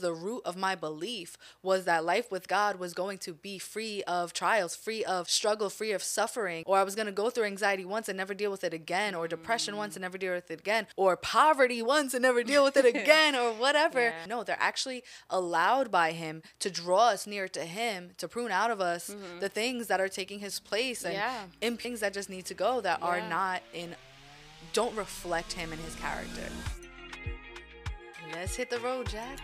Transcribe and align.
the 0.00 0.12
root 0.12 0.42
of 0.44 0.56
my 0.56 0.74
belief 0.74 1.36
was 1.62 1.84
that 1.84 2.04
life 2.04 2.30
with 2.30 2.48
God 2.48 2.78
was 2.78 2.94
going 2.94 3.18
to 3.18 3.34
be 3.34 3.58
free 3.58 4.02
of 4.04 4.32
trials, 4.32 4.74
free 4.76 5.04
of 5.04 5.28
struggle, 5.28 5.70
free 5.70 5.92
of 5.92 6.02
suffering, 6.02 6.64
or 6.66 6.78
I 6.78 6.82
was 6.82 6.94
going 6.94 7.06
to 7.06 7.12
go 7.12 7.30
through 7.30 7.44
anxiety 7.44 7.84
once 7.84 8.08
and 8.08 8.16
never 8.16 8.34
deal 8.34 8.50
with 8.50 8.64
it 8.64 8.74
again, 8.74 9.14
or 9.14 9.28
depression 9.28 9.76
once 9.76 9.96
and 9.96 10.02
never 10.02 10.18
deal 10.18 10.34
with 10.34 10.50
it 10.50 10.60
again, 10.60 10.86
or 10.96 11.16
poverty 11.16 11.82
once 11.82 12.14
and 12.14 12.22
never 12.22 12.42
deal 12.42 12.64
with 12.64 12.76
it 12.76 12.84
again, 12.94 13.34
or 13.34 13.52
whatever. 13.52 14.00
Yeah. 14.00 14.26
No, 14.28 14.44
they're 14.44 14.56
actually 14.58 15.02
allowed 15.30 15.90
by 15.90 16.12
Him 16.12 16.42
to 16.60 16.70
draw 16.70 17.08
us 17.08 17.26
near 17.26 17.48
to 17.48 17.64
Him, 17.64 18.10
to 18.18 18.28
prune 18.28 18.50
out 18.50 18.70
of 18.70 18.80
us 18.80 19.10
mm-hmm. 19.10 19.40
the 19.40 19.48
things 19.48 19.86
that 19.88 20.00
are 20.00 20.08
taking 20.08 20.40
His 20.40 20.60
place 20.60 21.04
and 21.04 21.14
Yeah. 21.14 21.44
in 21.60 21.76
things 21.76 22.00
that 22.00 22.12
just 22.12 22.30
need 22.30 22.46
to 22.46 22.54
go 22.54 22.80
that 22.80 23.02
are 23.02 23.20
not 23.28 23.62
in, 23.72 23.94
don't 24.72 24.96
reflect 24.96 25.52
Him 25.52 25.72
and 25.72 25.80
His 25.80 25.94
character. 25.96 26.48
Let's 28.32 28.56
hit 28.56 28.70
the 28.70 28.78
road, 28.80 29.08
Jack. 29.08 29.38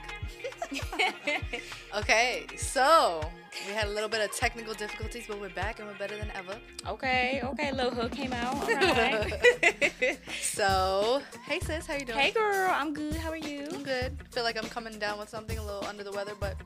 okay, 1.96 2.46
so 2.56 3.20
we 3.66 3.74
had 3.74 3.86
a 3.86 3.90
little 3.90 4.08
bit 4.08 4.20
of 4.20 4.34
technical 4.36 4.74
difficulties, 4.74 5.24
but 5.28 5.40
we're 5.40 5.50
back 5.50 5.78
and 5.78 5.88
we're 5.88 5.94
better 5.98 6.16
than 6.16 6.30
ever. 6.34 6.56
Okay, 6.88 7.40
okay, 7.44 7.72
little 7.72 7.90
hook 7.92 8.12
came 8.12 8.32
out. 8.32 8.54
All 8.54 8.68
right. 8.68 10.18
So, 10.40 11.22
hey 11.46 11.60
sis, 11.60 11.86
how 11.86 11.94
you 11.94 12.04
doing? 12.04 12.18
hey 12.18 12.30
girl, 12.30 12.70
I'm 12.72 12.92
good. 12.94 13.16
How 13.16 13.30
are 13.30 13.36
you? 13.36 13.66
I'm 13.72 13.82
good. 13.82 14.16
Feel 14.30 14.42
like 14.44 14.56
I'm 14.56 14.68
coming 14.70 14.98
down 14.98 15.18
with 15.18 15.28
something 15.28 15.58
a 15.58 15.64
little 15.64 15.84
under 15.86 16.04
the 16.04 16.12
weather, 16.12 16.34
but 16.38 16.56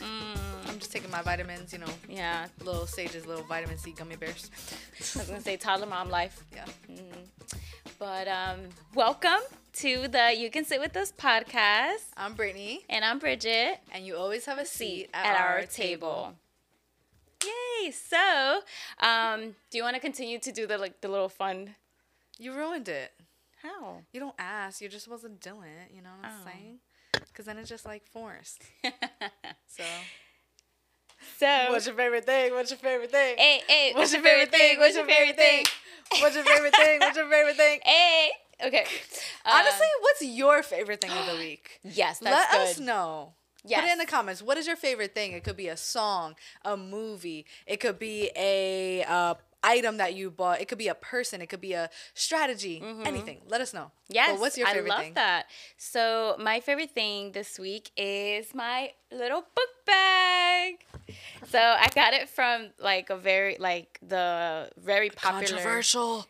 Mm, 0.00 0.38
I'm 0.76 0.80
just 0.80 0.92
taking 0.92 1.10
my 1.10 1.22
vitamins, 1.22 1.72
you 1.72 1.78
know, 1.78 1.86
yeah, 2.06 2.48
little 2.62 2.86
sages, 2.86 3.24
little 3.26 3.44
vitamin 3.44 3.78
C 3.78 3.92
gummy 3.92 4.14
bears. 4.16 4.50
I 5.14 5.20
was 5.20 5.26
gonna 5.26 5.40
say 5.40 5.56
toddler 5.56 5.86
mom 5.86 6.10
life. 6.10 6.44
Yeah. 6.54 6.66
But 7.98 8.28
um, 8.28 8.58
welcome 8.94 9.40
to 9.76 10.06
the 10.06 10.34
You 10.36 10.50
Can 10.50 10.66
Sit 10.66 10.78
With 10.78 10.94
Us 10.98 11.12
podcast. 11.12 12.04
I'm 12.14 12.34
Brittany, 12.34 12.84
And 12.90 13.06
I'm 13.06 13.18
Bridget. 13.18 13.78
and 13.90 14.04
you 14.04 14.16
always 14.18 14.44
have 14.44 14.58
a 14.58 14.66
seat 14.66 15.08
at, 15.14 15.24
at 15.24 15.40
our, 15.40 15.46
our 15.60 15.62
table. 15.62 16.34
Yay! 17.42 17.90
So, 17.92 18.60
um, 19.00 19.54
do 19.70 19.78
you 19.78 19.82
want 19.82 19.94
to 19.94 20.00
continue 20.00 20.38
to 20.40 20.52
do 20.52 20.66
the 20.66 20.76
like 20.76 21.00
the 21.00 21.08
little 21.08 21.30
fun? 21.30 21.74
You 22.38 22.52
ruined 22.52 22.90
it. 22.90 23.12
How? 23.62 24.02
You 24.12 24.20
don't 24.20 24.34
ask. 24.38 24.82
You're 24.82 24.90
just 24.90 25.04
supposed 25.04 25.22
to 25.22 25.30
do 25.30 25.62
it. 25.62 25.94
You 25.94 26.02
know 26.02 26.10
what 26.20 26.28
I'm 26.30 26.36
Oh. 26.42 26.50
saying? 26.52 26.78
Because 27.14 27.46
then 27.46 27.56
it's 27.56 27.70
just 27.70 27.86
like 27.86 28.06
forced. 28.06 28.60
So, 29.68 29.82
so, 31.38 31.66
what's 31.70 31.86
your 31.86 31.94
favorite 31.94 32.24
thing? 32.26 32.52
What's 32.52 32.70
your 32.70 32.78
favorite 32.78 33.10
thing? 33.10 33.36
hey, 33.38 33.60
hey, 33.68 33.92
What's 33.94 34.12
your 34.12 34.22
favorite 34.22 34.50
thing? 34.50 34.78
What's 34.78 34.96
your 34.96 35.06
favorite 35.06 35.36
thing? 35.36 35.64
What's 36.20 36.34
your 36.36 36.44
favorite 36.44 36.74
thing? 36.76 37.00
What's 37.00 37.16
your 37.16 37.28
favorite 37.30 37.56
thing? 37.56 37.80
Hey, 37.84 38.30
okay. 38.64 38.84
Honestly, 39.44 39.86
Uh, 39.86 40.00
what's 40.02 40.22
your 40.22 40.62
favorite 40.62 41.00
thing 41.00 41.10
of 41.10 41.26
the 41.26 41.36
week? 41.38 41.80
yes, 41.82 42.22
Let 42.22 42.30
that's 42.32 42.54
us 42.54 42.76
good. 42.78 42.84
know. 42.86 43.32
Put 43.68 43.82
it 43.84 43.90
in 43.90 43.98
the 43.98 44.06
comments. 44.06 44.42
What 44.42 44.56
is 44.58 44.66
your 44.68 44.76
favorite 44.76 45.12
thing? 45.12 45.32
It 45.32 45.42
could 45.42 45.56
be 45.56 45.66
a 45.66 45.76
song, 45.76 46.36
a 46.64 46.76
movie. 46.76 47.46
It 47.66 47.80
could 47.80 47.98
be 47.98 48.30
a 48.36 49.02
uh, 49.02 49.34
item 49.66 49.96
that 49.98 50.14
you 50.14 50.30
bought. 50.30 50.60
It 50.60 50.68
could 50.68 50.78
be 50.78 50.88
a 50.88 50.94
person. 50.94 51.42
It 51.42 51.48
could 51.48 51.60
be 51.60 51.72
a 51.74 51.90
strategy. 52.14 52.82
Anything. 53.04 53.40
Let 53.48 53.60
us 53.60 53.74
know. 53.74 53.90
Yes, 54.08 54.30
But 54.32 54.40
what's 54.40 54.56
your 54.56 54.66
favorite 54.68 54.90
I 54.92 54.94
love 54.94 55.04
thing? 55.04 55.14
that. 55.14 55.46
So 55.76 56.36
my 56.38 56.60
favorite 56.60 56.92
thing 56.92 57.32
this 57.32 57.58
week 57.58 57.90
is 57.96 58.54
my 58.54 58.92
little 59.12 59.40
book 59.40 59.68
bag. 59.84 60.84
So 61.48 61.58
I 61.58 61.88
got 61.94 62.14
it 62.14 62.28
from 62.28 62.70
like 62.78 63.10
a 63.10 63.16
very 63.16 63.56
like 63.58 63.98
the 64.06 64.70
very 64.78 65.10
popular. 65.10 65.46
Controversial. 65.46 66.26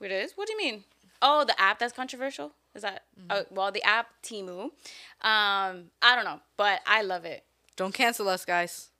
It 0.00 0.12
is. 0.12 0.32
What 0.36 0.46
do 0.46 0.52
you 0.52 0.58
mean? 0.58 0.84
Oh, 1.20 1.44
the 1.44 1.58
app 1.60 1.78
that's 1.80 1.92
controversial. 1.92 2.52
Is 2.74 2.82
that? 2.82 3.02
Mm-hmm. 3.18 3.26
Oh, 3.32 3.44
well, 3.50 3.72
the 3.72 3.82
app 3.82 4.06
Temu. 4.22 4.64
Um, 4.64 4.70
I 5.22 6.14
don't 6.14 6.24
know, 6.24 6.40
but 6.56 6.80
I 6.86 7.02
love 7.02 7.24
it. 7.24 7.42
Don't 7.76 7.92
cancel 7.92 8.28
us, 8.28 8.44
guys. 8.44 8.90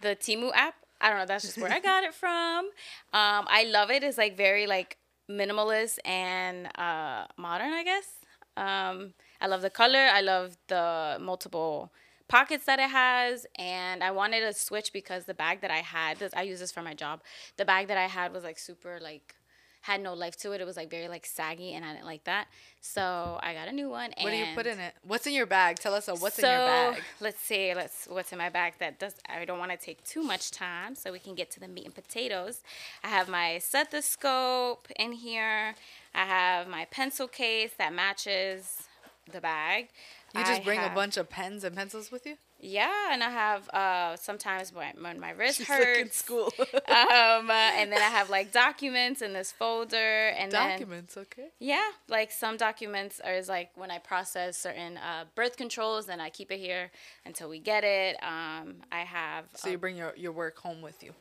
the 0.00 0.16
Temu 0.16 0.50
app. 0.54 0.74
I 1.00 1.10
don't 1.10 1.18
know. 1.18 1.26
That's 1.26 1.44
just 1.44 1.58
where 1.58 1.72
I 1.72 1.80
got 1.92 2.04
it 2.04 2.14
from. 2.14 2.66
Um, 3.12 3.46
I 3.48 3.64
love 3.68 3.90
it. 3.90 4.02
It's 4.02 4.18
like 4.18 4.36
very 4.36 4.66
like 4.66 4.98
minimalist 5.30 5.98
and 6.04 6.68
uh, 6.78 7.26
modern, 7.36 7.72
I 7.72 7.84
guess. 7.84 8.08
Um, 8.56 9.14
I 9.40 9.46
love 9.46 9.62
the 9.62 9.70
color. 9.70 10.08
I 10.12 10.20
love 10.20 10.56
the 10.68 11.18
multiple 11.20 11.92
pockets 12.28 12.66
that 12.66 12.78
it 12.78 12.90
has, 12.90 13.46
and 13.56 14.02
I 14.04 14.10
wanted 14.10 14.40
to 14.40 14.52
switch 14.52 14.92
because 14.92 15.24
the 15.24 15.34
bag 15.34 15.60
that 15.62 15.70
I 15.70 15.78
had, 15.78 16.18
I 16.36 16.42
use 16.42 16.60
this 16.60 16.72
for 16.72 16.82
my 16.82 16.92
job. 16.94 17.22
The 17.56 17.64
bag 17.64 17.88
that 17.88 17.96
I 17.96 18.06
had 18.06 18.32
was 18.32 18.44
like 18.44 18.58
super 18.58 18.98
like 19.00 19.34
had 19.80 20.02
no 20.02 20.14
life 20.14 20.36
to 20.36 20.52
it. 20.52 20.60
It 20.60 20.66
was 20.66 20.76
like 20.76 20.90
very 20.90 21.08
like 21.08 21.24
saggy, 21.24 21.74
and 21.74 21.84
I 21.84 21.92
didn't 21.92 22.06
like 22.06 22.24
that. 22.24 22.48
So 22.80 23.38
I 23.42 23.54
got 23.54 23.68
a 23.68 23.72
new 23.72 23.88
one. 23.88 24.12
What 24.20 24.30
do 24.30 24.36
you 24.36 24.46
put 24.54 24.66
in 24.66 24.78
it? 24.78 24.94
What's 25.02 25.26
in 25.26 25.32
your 25.32 25.46
bag? 25.46 25.78
Tell 25.78 25.94
us 25.94 26.08
uh, 26.08 26.16
what's 26.16 26.36
so, 26.36 26.46
in 26.48 26.58
your 26.58 26.66
bag. 26.66 27.02
Let's 27.20 27.40
see. 27.40 27.74
Let's 27.74 28.06
what's 28.08 28.32
in 28.32 28.38
my 28.38 28.48
bag 28.48 28.74
that 28.80 28.98
does. 28.98 29.14
I 29.28 29.44
don't 29.44 29.58
want 29.58 29.70
to 29.70 29.76
take 29.76 30.04
too 30.04 30.22
much 30.22 30.50
time, 30.50 30.94
so 30.94 31.12
we 31.12 31.18
can 31.18 31.34
get 31.34 31.50
to 31.52 31.60
the 31.60 31.68
meat 31.68 31.84
and 31.84 31.94
potatoes. 31.94 32.60
I 33.02 33.08
have 33.08 33.28
my 33.28 33.58
stethoscope 33.58 34.88
in 34.96 35.12
here. 35.12 35.74
I 36.14 36.24
have 36.24 36.68
my 36.68 36.86
pencil 36.86 37.28
case 37.28 37.72
that 37.78 37.92
matches 37.92 38.82
the 39.30 39.40
bag. 39.40 39.88
You 40.34 40.44
just 40.44 40.60
I 40.60 40.64
bring 40.64 40.80
a 40.80 40.90
bunch 40.94 41.16
of 41.16 41.30
pens 41.30 41.64
and 41.64 41.74
pencils 41.74 42.10
with 42.10 42.26
you? 42.26 42.36
Yeah, 42.60 43.12
and 43.12 43.22
I 43.22 43.30
have 43.30 43.68
uh 43.68 44.16
sometimes 44.16 44.72
when, 44.72 45.02
when 45.02 45.20
my 45.20 45.30
wrist 45.30 45.58
She's 45.58 45.68
like 45.70 45.78
in 45.80 45.84
hurts. 45.84 46.18
school. 46.18 46.52
um, 46.58 47.50
uh, 47.50 47.70
and 47.78 47.92
then 47.92 48.00
I 48.00 48.10
have 48.10 48.30
like 48.30 48.52
documents 48.52 49.22
in 49.22 49.32
this 49.32 49.52
folder, 49.52 50.28
and 50.28 50.50
then 50.52 50.80
Documents, 50.80 51.16
okay. 51.16 51.48
yeah, 51.60 51.88
like 52.08 52.32
some 52.32 52.56
documents 52.56 53.20
are 53.20 53.34
is 53.34 53.48
like 53.48 53.70
when 53.76 53.90
I 53.90 53.98
process 53.98 54.56
certain 54.56 54.96
uh, 54.96 55.24
birth 55.34 55.56
controls, 55.56 56.06
then 56.06 56.20
I 56.20 56.30
keep 56.30 56.50
it 56.50 56.58
here 56.58 56.90
until 57.24 57.48
we 57.48 57.60
get 57.60 57.84
it. 57.84 58.16
Um, 58.22 58.76
I 58.90 59.00
have 59.00 59.44
So 59.54 59.70
you 59.70 59.78
bring 59.78 59.96
your, 59.96 60.12
your 60.16 60.32
work 60.32 60.58
home 60.58 60.82
with 60.82 61.02
you. 61.04 61.12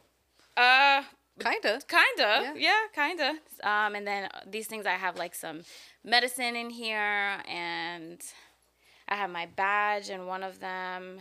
uh 0.56 1.04
Kinda. 1.40 1.82
kinda 1.88 2.42
Yeah. 2.42 2.54
yeah, 2.58 2.82
kinda. 2.96 3.36
Um, 3.64 3.94
and 3.94 4.08
then 4.08 4.28
these 4.48 4.66
things 4.66 4.88
I 4.88 4.94
have 4.94 5.16
like 5.18 5.36
some 5.36 5.62
medicine 6.04 6.56
in 6.56 6.72
here, 6.72 7.42
and 7.48 8.20
I 9.08 9.16
have 9.16 9.30
my 9.30 9.46
badge 9.46 10.10
in 10.10 10.26
one 10.26 10.44
of 10.44 10.60
them. 10.60 11.20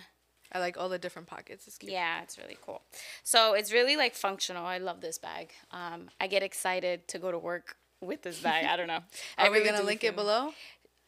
I 0.52 0.58
like 0.60 0.76
all 0.78 0.88
the 0.88 0.98
different 0.98 1.28
pockets. 1.28 1.66
It's 1.66 1.78
cute. 1.78 1.92
Yeah, 1.92 2.22
it's 2.22 2.38
really 2.38 2.56
cool. 2.64 2.82
So 3.24 3.54
it's 3.54 3.72
really 3.72 3.96
like 3.96 4.14
functional. 4.14 4.64
I 4.64 4.78
love 4.78 5.00
this 5.00 5.18
bag. 5.18 5.52
Um, 5.72 6.08
I 6.20 6.26
get 6.28 6.42
excited 6.42 7.08
to 7.08 7.18
go 7.18 7.30
to 7.32 7.38
work 7.38 7.76
with 8.00 8.22
this 8.22 8.40
bag. 8.40 8.64
I 8.66 8.76
don't 8.76 8.86
know. 8.86 9.00
Are 9.38 9.50
we 9.50 9.58
really 9.58 9.70
gonna 9.70 9.82
link 9.84 10.02
feel- 10.02 10.10
it 10.10 10.16
below? 10.16 10.52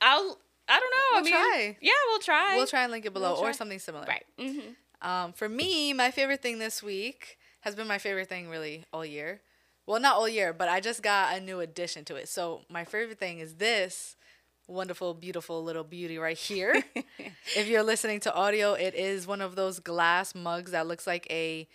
I'll. 0.00 0.38
I 0.70 0.80
don't 0.80 0.90
know. 0.90 0.96
We'll 1.12 1.20
I 1.20 1.22
mean, 1.22 1.32
try. 1.32 1.76
Yeah, 1.80 1.92
we'll 2.08 2.18
try. 2.18 2.56
We'll 2.56 2.66
try 2.66 2.82
and 2.82 2.92
link 2.92 3.06
it 3.06 3.14
below 3.14 3.34
We'll 3.34 3.44
or 3.44 3.52
something 3.54 3.78
similar. 3.78 4.04
Right. 4.06 4.24
Mm-hmm. 4.38 5.08
Um, 5.08 5.32
for 5.32 5.48
me, 5.48 5.94
my 5.94 6.10
favorite 6.10 6.42
thing 6.42 6.58
this 6.58 6.82
week 6.82 7.38
has 7.60 7.74
been 7.74 7.86
my 7.86 7.96
favorite 7.96 8.28
thing 8.28 8.50
really 8.50 8.84
all 8.92 9.04
year. 9.04 9.40
Well, 9.86 9.98
not 9.98 10.16
all 10.16 10.28
year, 10.28 10.52
but 10.52 10.68
I 10.68 10.80
just 10.80 11.02
got 11.02 11.34
a 11.34 11.40
new 11.40 11.60
addition 11.60 12.04
to 12.06 12.16
it. 12.16 12.28
So 12.28 12.62
my 12.68 12.84
favorite 12.84 13.18
thing 13.18 13.38
is 13.38 13.54
this 13.54 14.16
wonderful, 14.68 15.14
beautiful 15.14 15.64
little 15.64 15.84
beauty 15.84 16.18
right 16.18 16.38
here. 16.38 16.80
if 17.56 17.66
you're 17.66 17.82
listening 17.82 18.20
to 18.20 18.34
audio, 18.34 18.74
it 18.74 18.94
is 18.94 19.26
one 19.26 19.40
of 19.40 19.56
those 19.56 19.80
glass 19.80 20.34
mugs 20.34 20.70
that 20.70 20.86
looks 20.86 21.06
like 21.06 21.26
a 21.30 21.66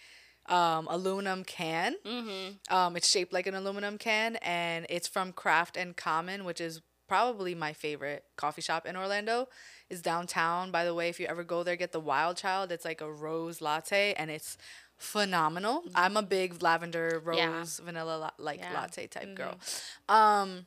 um, 0.48 0.88
aluminum 0.90 1.44
can. 1.44 1.96
Mm-hmm. 2.06 2.74
Um, 2.74 2.96
it's 2.96 3.10
shaped 3.10 3.34
like 3.34 3.48
an 3.48 3.56
aluminum 3.56 3.98
can, 3.98 4.38
and 4.38 4.86
it's 4.90 5.08
from 5.08 5.32
Craft 5.34 5.76
and 5.78 5.96
Common, 5.98 6.46
which 6.46 6.62
is 6.62 6.82
probably 7.08 7.54
my 7.56 7.74
favorite 7.74 8.24
coffee 8.38 8.62
shop 8.62 8.86
in 8.86 8.96
Orlando. 8.96 9.48
Is 9.90 10.02
downtown. 10.02 10.72
By 10.72 10.86
the 10.86 10.94
way, 10.96 11.10
if 11.10 11.20
you 11.20 11.28
ever 11.28 11.44
go 11.44 11.62
there, 11.62 11.76
get 11.76 11.92
the 11.92 12.00
Wild 12.00 12.36
Child. 12.38 12.72
It's 12.72 12.86
like 12.86 13.02
a 13.02 13.12
rose 13.12 13.62
latte, 13.62 14.14
and 14.18 14.32
it's 14.32 14.58
phenomenal. 14.98 15.84
I'm 15.94 16.18
a 16.18 16.24
big 16.24 16.64
lavender 16.64 17.22
rose 17.24 17.38
Yeah. 17.38 17.66
vanilla 17.86 18.18
la- 18.18 18.32
like 18.40 18.60
Yeah. 18.60 18.74
latte 18.74 19.06
type 19.08 19.36
girl. 19.36 19.60
Um, 20.10 20.66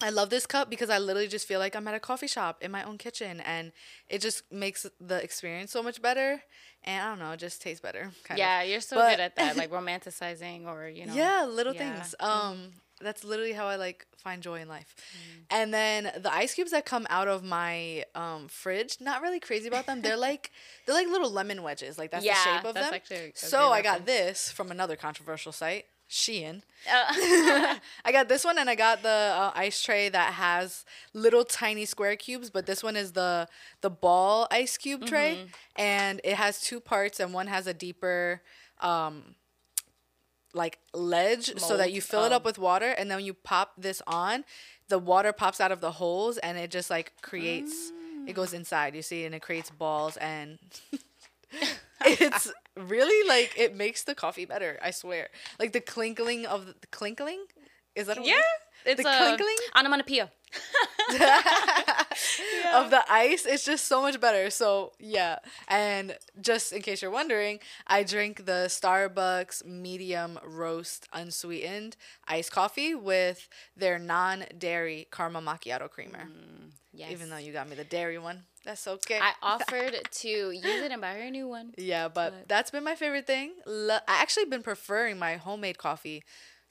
I 0.00 0.10
love 0.10 0.30
this 0.30 0.46
cup 0.46 0.70
because 0.70 0.90
I 0.90 0.98
literally 0.98 1.26
just 1.28 1.46
feel 1.48 1.58
like 1.58 1.74
I'm 1.74 1.88
at 1.88 1.94
a 1.94 2.00
coffee 2.00 2.28
shop 2.28 2.62
in 2.62 2.70
my 2.70 2.84
own 2.84 2.98
kitchen, 2.98 3.40
and 3.40 3.72
it 4.08 4.20
just 4.20 4.44
makes 4.52 4.86
the 5.00 5.22
experience 5.22 5.72
so 5.72 5.82
much 5.82 6.00
better. 6.00 6.42
And 6.84 7.02
I 7.04 7.08
don't 7.10 7.18
know, 7.18 7.32
it 7.32 7.38
just 7.40 7.60
tastes 7.60 7.80
better. 7.80 8.12
Kind 8.22 8.38
Yeah, 8.38 8.60
of. 8.62 8.68
you're 8.68 8.80
so 8.80 8.96
But- 8.96 9.10
good 9.10 9.20
at 9.20 9.36
that, 9.36 9.56
like 9.56 9.70
romanticizing 9.78 10.66
or 10.66 10.86
you 10.88 11.06
know. 11.06 11.14
Yeah, 11.14 11.44
little 11.50 11.74
yeah. 11.74 11.94
things. 11.96 12.14
Um, 12.20 12.74
that's 13.00 13.22
literally 13.24 13.52
how 13.52 13.66
I 13.66 13.76
like 13.76 14.06
find 14.16 14.42
joy 14.42 14.60
in 14.60 14.68
life. 14.68 14.94
Mm. 14.96 15.44
And 15.50 15.74
then 15.74 16.12
the 16.20 16.32
ice 16.32 16.54
cubes 16.54 16.70
that 16.72 16.84
come 16.84 17.06
out 17.10 17.28
of 17.28 17.42
my 17.44 18.04
um 18.14 18.48
fridge, 18.48 18.98
not 19.00 19.20
really 19.22 19.40
crazy 19.40 19.66
about 19.68 19.86
them. 19.86 20.02
They're 20.02 20.16
like 20.16 20.50
they're 20.86 20.94
like 20.94 21.08
little 21.08 21.30
lemon 21.30 21.62
wedges. 21.64 21.98
Like 21.98 22.10
that's 22.12 22.24
Yeah, 22.24 22.34
the 22.34 22.56
shape 22.58 22.64
of 22.64 22.74
them. 22.74 23.32
so 23.34 23.70
I 23.72 23.82
got 23.82 24.06
this 24.06 24.50
from 24.50 24.70
another 24.70 24.96
controversial 24.96 25.52
site, 25.52 25.86
Shein. 26.10 26.62
Uh, 26.90 27.74
I 28.04 28.12
got 28.12 28.28
this 28.28 28.44
one 28.44 28.56
and 28.58 28.70
I 28.70 28.74
got 28.74 29.02
the 29.02 29.08
uh, 29.08 29.52
ice 29.54 29.82
tray 29.82 30.08
that 30.08 30.32
has 30.34 30.84
little 31.12 31.44
tiny 31.44 31.84
square 31.84 32.16
cubes, 32.16 32.48
but 32.50 32.64
this 32.66 32.82
one 32.82 32.96
is 32.96 33.12
the 33.12 33.46
the 33.82 33.90
ball 33.90 34.46
ice 34.50 34.78
cube 34.78 35.04
tray 35.04 35.36
Mm-hmm. 35.36 35.46
and 35.76 36.20
it 36.24 36.34
has 36.36 36.60
two 36.60 36.80
parts 36.80 37.20
and 37.20 37.34
one 37.34 37.46
has 37.46 37.66
a 37.66 37.74
deeper 37.74 38.40
um 38.80 39.34
like 40.54 40.78
ledge 40.94 41.58
so 41.60 41.76
that 41.76 41.92
you 41.92 42.00
fill 42.00 42.24
it 42.24 42.32
Oh. 42.32 42.36
up 42.36 42.44
with 42.44 42.58
water 42.58 42.90
and 42.92 43.10
then 43.10 43.18
when 43.18 43.26
you 43.26 43.34
pop 43.34 43.72
this 43.76 44.00
on, 44.06 44.44
the 44.88 44.98
water 44.98 45.32
pops 45.32 45.60
out 45.60 45.70
of 45.72 45.80
the 45.82 45.92
holes 45.92 46.38
and 46.38 46.56
it 46.56 46.70
just 46.70 46.88
like 46.90 47.12
creates 47.20 47.92
It 48.26 48.34
goes 48.34 48.52
inside, 48.54 48.94
you 48.94 49.02
see, 49.02 49.24
and 49.24 49.34
it 49.34 49.40
creates 49.42 49.68
balls 49.70 50.16
and 50.18 50.58
it's 52.04 52.52
really 52.76 53.28
like 53.28 53.54
it 53.56 53.74
makes 53.74 54.04
the 54.04 54.14
coffee 54.14 54.44
better, 54.44 54.78
I 54.82 54.90
swear. 54.90 55.28
Like 55.58 55.72
the 55.72 55.80
clinkling 55.80 56.46
of 56.46 56.66
the 56.66 56.86
clinkling? 56.88 57.44
Is 57.94 58.06
that 58.06 58.18
a 58.18 58.22
Yeah, 58.22 58.34
word? 58.34 58.42
it's 58.86 59.02
The 59.02 59.08
a 59.08 59.16
clinkling? 59.16 59.56
onomatopoeia. 59.76 60.30
of 62.74 62.90
the 62.90 63.02
ice 63.08 63.46
it's 63.46 63.64
just 63.64 63.86
so 63.86 64.00
much 64.02 64.20
better. 64.20 64.50
So 64.50 64.92
yeah. 64.98 65.38
And 65.68 66.16
just 66.40 66.72
in 66.72 66.82
case 66.82 67.02
you're 67.02 67.10
wondering 67.10 67.58
i 67.86 68.02
drink 68.02 68.44
the 68.46 68.66
starbucks 68.68 69.64
medium 69.64 70.38
roast 70.44 71.06
unsweetened 71.12 71.96
iced 72.26 72.52
coffee 72.52 72.94
with 72.94 73.48
their 73.76 73.98
non-dairy 73.98 75.08
caramel 75.10 75.42
macchiato 75.42 75.88
creamer. 75.90 76.26
Mm, 76.28 76.70
yes. 76.92 77.10
even 77.10 77.30
though 77.30 77.36
you 77.38 77.52
got 77.52 77.68
me 77.68 77.76
the 77.76 77.84
dairy 77.84 78.18
one. 78.18 78.42
That's 78.64 78.86
okay. 78.86 79.18
I 79.20 79.32
offered 79.42 79.94
to 80.10 80.28
use 80.28 80.64
it 80.64 80.92
and 80.92 81.00
buy 81.00 81.14
her 81.14 81.20
a 81.22 81.30
new 81.30 81.48
one. 81.48 81.72
yeah 81.78 82.08
but, 82.08 82.30
but- 82.32 82.48
that's 82.48 82.70
been 82.70 82.84
my 82.84 82.94
favorite 82.94 83.26
thing. 83.26 83.52
Lo- 83.66 83.98
i 84.06 84.20
actually 84.22 84.44
been 84.46 84.62
preferring 84.62 85.18
my 85.18 85.36
homemade 85.36 85.78
coffee 85.78 86.22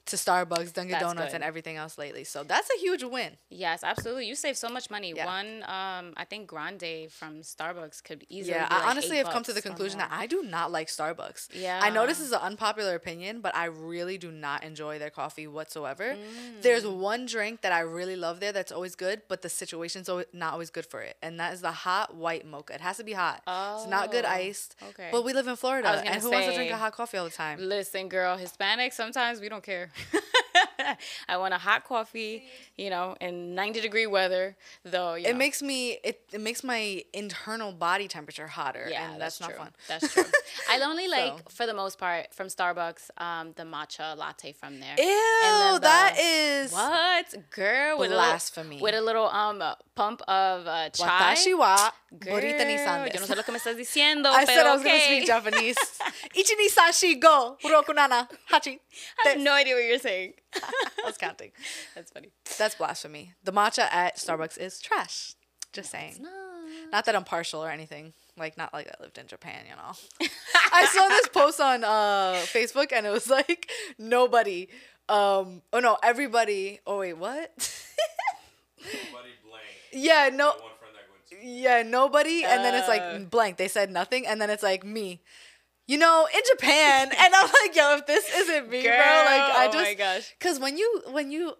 to 0.08 0.16
starbucks 0.16 0.72
dunkin' 0.72 0.92
That's 0.92 1.02
donuts 1.04 1.28
good. 1.28 1.36
and 1.36 1.44
everything 1.44 1.76
else 1.76 1.96
lately 1.98 2.24
so 2.24 2.42
that's 2.44 2.68
a 2.76 2.78
huge 2.80 3.02
win 3.04 3.32
Yes, 3.50 3.82
absolutely. 3.82 4.26
You 4.26 4.34
save 4.34 4.56
so 4.56 4.68
much 4.68 4.90
money. 4.90 5.12
Yeah. 5.16 5.26
One, 5.26 5.62
um, 5.64 6.12
I 6.16 6.24
think 6.30 6.46
Grande 6.46 7.10
from 7.10 7.40
Starbucks 7.40 8.02
could 8.04 8.24
easily. 8.28 8.54
Yeah, 8.56 8.68
be 8.68 8.74
I 8.74 8.90
honestly 8.90 9.16
have 9.16 9.30
come 9.30 9.42
to 9.44 9.52
the 9.52 9.62
conclusion 9.62 9.98
that 9.98 10.10
I 10.12 10.26
do 10.26 10.42
not 10.42 10.70
like 10.70 10.88
Starbucks. 10.88 11.48
Yeah, 11.54 11.80
I 11.82 11.90
know 11.90 12.06
this 12.06 12.20
is 12.20 12.30
an 12.32 12.40
unpopular 12.40 12.94
opinion, 12.94 13.40
but 13.40 13.54
I 13.56 13.64
really 13.66 14.16
do 14.18 14.30
not 14.30 14.62
enjoy 14.64 14.98
their 14.98 15.10
coffee 15.10 15.46
whatsoever. 15.46 16.16
There's 16.60 16.84
Mm. 16.84 16.96
one 16.98 17.26
drink 17.26 17.62
that 17.62 17.72
I 17.72 17.80
really 17.80 18.16
love 18.16 18.38
there 18.40 18.52
that's 18.52 18.70
always 18.72 18.94
good, 18.94 19.22
but 19.28 19.42
the 19.42 19.48
situation's 19.48 20.08
always, 20.08 20.26
not 20.32 20.52
always 20.52 20.70
good 20.70 20.86
for 20.86 21.00
it, 21.02 21.16
and 21.22 21.40
that 21.40 21.52
is 21.54 21.60
the 21.60 21.72
hot 21.72 22.14
white 22.14 22.44
mocha. 22.46 22.74
It 22.74 22.80
has 22.80 22.96
to 22.98 23.04
be 23.04 23.14
hot. 23.14 23.42
Oh, 23.46 23.76
it's 23.82 23.90
not 23.90 24.10
good 24.10 24.24
Oh, 24.24 24.28
iced. 24.28 24.76
okay. 24.90 25.08
But 25.10 25.24
we 25.24 25.32
live 25.32 25.48
in 25.48 25.56
Florida, 25.56 25.88
and 26.04 26.22
who 26.22 26.30
wants 26.30 26.48
to 26.48 26.54
drink 26.54 26.70
a 26.70 26.76
hot 26.76 26.92
coffee 26.92 27.16
all 27.18 27.24
the 27.24 27.30
time? 27.30 27.58
Listen, 27.60 28.08
girl, 28.08 28.36
Hispanic, 28.36 28.92
sometimes 28.92 29.40
we 29.40 29.48
don't 29.48 29.62
care. 29.64 29.90
I 31.28 31.36
want 31.36 31.54
a 31.54 31.58
hot 31.58 31.84
coffee, 31.84 32.44
you 32.76 32.88
know, 32.90 33.16
in 33.20 33.54
90 33.54 33.80
degree 33.80 34.06
weather, 34.06 34.56
though. 34.84 35.14
You 35.14 35.26
It 35.26 35.32
know. 35.32 35.38
makes 35.38 35.60
me 35.62 35.98
it, 36.02 36.20
it 36.32 36.40
makes 36.40 36.64
my 36.64 37.02
internal 37.12 37.72
body 37.72 38.08
temperature 38.08 38.46
hotter, 38.46 38.86
yeah, 38.90 39.12
and 39.12 39.20
that's, 39.20 39.40
not 39.40 39.50
true. 39.50 39.58
fun. 39.58 39.70
That's 39.88 40.12
true. 40.12 40.24
I 40.70 40.80
only 40.80 41.08
like, 41.08 41.38
So. 41.38 41.44
for 41.50 41.66
the 41.66 41.74
most 41.74 41.98
part, 41.98 42.32
from 42.34 42.46
Starbucks, 42.48 43.10
um, 43.18 43.52
the 43.56 43.64
matcha 43.64 44.16
latte 44.16 44.52
from 44.52 44.80
there. 44.80 44.94
Ew, 44.98 45.04
then 45.04 45.80
that 45.82 46.14
the- 46.16 46.22
is 46.22 46.72
What, 46.72 47.50
girl? 47.50 47.98
With 47.98 48.10
Blasphemy. 48.10 48.78
A 48.80 48.82
little, 48.82 48.84
with 48.84 48.94
a 48.94 49.00
little 49.02 49.28
um 49.28 49.60
uh, 49.62 49.74
pump 49.94 50.22
of 50.28 50.66
uh, 50.66 50.88
chai. 50.90 51.34
Watashi 51.34 51.58
wa 51.58 51.90
Girl, 52.18 52.36
burrita 52.40 52.66
ni 52.66 52.78
san 52.78 53.06
yo 53.06 53.20
no 53.20 53.26
sé 53.26 53.36
lo 53.36 53.42
que 53.42 53.52
me 53.52 53.58
estás 53.58 53.76
diciendo, 53.76 54.26
I 54.32 54.44
said 54.46 54.64
I 54.66 54.74
was 54.74 54.82
gonna 54.82 54.98
speak 55.00 55.26
Japanese. 55.26 55.76
Ichi 56.34 56.54
ni 56.56 56.68
san 56.68 56.92
shi 56.92 57.16
go 57.16 57.56
roku 57.68 57.92
nana 57.92 58.28
hachi. 58.50 58.78
I 59.24 59.28
have 59.30 59.38
no 59.40 59.52
idea 59.52 59.74
what 59.74 59.84
you're 59.88 59.98
saying. 59.98 60.34
I 60.54 60.60
was 61.04 61.16
counting. 61.18 61.50
That's 61.94 62.10
funny. 62.10 62.30
That's 62.58 62.74
blasphemy. 62.74 63.32
The 63.44 63.52
matcha 63.52 63.86
at 63.90 64.16
Starbucks 64.16 64.58
is 64.58 64.80
trash. 64.80 65.34
Just 65.72 65.90
saying. 65.90 66.24
Not 66.92 67.04
that 67.04 67.14
I'm 67.16 67.24
partial 67.24 67.62
or 67.64 67.70
anything. 67.70 68.12
Like 68.36 68.56
not 68.56 68.72
like 68.72 68.88
I 68.88 69.02
lived 69.02 69.18
in 69.18 69.26
Japan, 69.26 69.64
you 69.68 69.74
know. 69.76 70.28
I 70.72 70.84
saw 70.86 71.08
this 71.08 71.28
post 71.28 71.60
on 71.60 71.82
uh 71.84 72.34
Facebook 72.46 72.92
and 72.92 73.04
it 73.06 73.10
was 73.10 73.28
like 73.28 73.70
nobody. 73.98 74.68
Um 75.08 75.62
oh 75.72 75.80
no, 75.80 75.98
everybody. 76.02 76.80
Oh 76.86 76.98
wait, 77.00 77.14
what? 77.14 77.50
Buddy 78.78 79.34
blank. 79.44 79.64
yeah, 79.92 80.30
no 80.32 80.48
One 80.50 80.58
friend 80.78 80.94
that 80.94 81.10
went 81.10 81.42
to. 81.42 81.46
yeah, 81.46 81.82
nobody 81.82 82.44
and 82.44 82.64
then 82.64 82.74
it's 82.74 82.88
Uh. 82.88 82.92
like 82.92 83.30
blank. 83.30 83.56
They 83.56 83.68
said 83.68 83.90
nothing 83.90 84.26
and 84.26 84.40
then 84.40 84.50
it's 84.50 84.62
like 84.62 84.84
me. 84.84 85.20
You 85.88 85.98
know, 85.98 86.28
in 86.32 86.40
Japan, 86.54 87.10
and 87.18 87.34
I'm 87.34 87.46
like, 87.46 87.74
yo, 87.74 87.96
if 87.96 88.06
this 88.06 88.32
isn't 88.32 88.68
me, 88.70 88.82
bro, 88.82 88.90
like 88.92 88.96
I 89.00 89.66
oh 89.68 89.72
just 89.72 89.84
my 89.84 89.94
gosh. 89.94 90.34
Because 90.38 90.60
when 90.60 90.76
you 90.78 91.02
when 91.10 91.30
you 91.32 91.54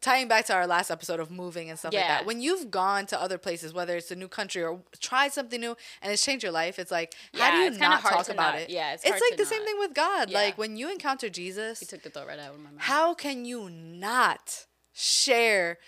tying 0.00 0.28
back 0.28 0.46
to 0.46 0.54
our 0.54 0.66
last 0.66 0.90
episode 0.90 1.20
of 1.20 1.30
moving 1.30 1.68
and 1.70 1.78
stuff 1.78 1.92
like 1.94 2.02
that, 2.02 2.26
when 2.26 2.40
you've 2.40 2.70
gone 2.70 3.06
to 3.06 3.20
other 3.20 3.38
places, 3.38 3.72
whether 3.72 3.96
it's 3.96 4.10
a 4.10 4.16
new 4.16 4.28
country 4.28 4.64
or 4.64 4.80
tried 4.98 5.32
something 5.32 5.60
new 5.60 5.76
and 6.02 6.10
it's 6.12 6.24
changed 6.24 6.42
your 6.42 6.52
life, 6.52 6.78
it's 6.80 6.90
like 6.90 7.14
how 7.34 7.50
do 7.52 7.58
you 7.58 7.78
not 7.78 8.00
talk 8.02 8.28
about 8.28 8.54
not- 8.54 8.62
it? 8.62 8.70
yeah, 8.70 8.94
it's 8.94 9.04
it's 9.04 9.20
like 9.20 9.38
the 9.38 9.46
same 9.46 9.64
thing 9.64 9.78
with 9.78 9.94
God. 9.94 10.30
Yeah. 10.30 10.38
Like 10.38 10.58
when 10.58 10.76
you 10.76 10.90
encounter 10.90 11.28
Jesus, 11.28 11.80
You 11.80 11.86
took 11.86 12.02
the 12.02 12.10
thought 12.10 12.26
right 12.26 12.38
out 12.40 12.52
of 12.54 12.58
my 12.58 12.70
mouth. 12.70 12.80
how 12.80 13.14
can 13.14 13.44
you 13.44 13.70
not 13.70 14.66
share? 14.92 15.78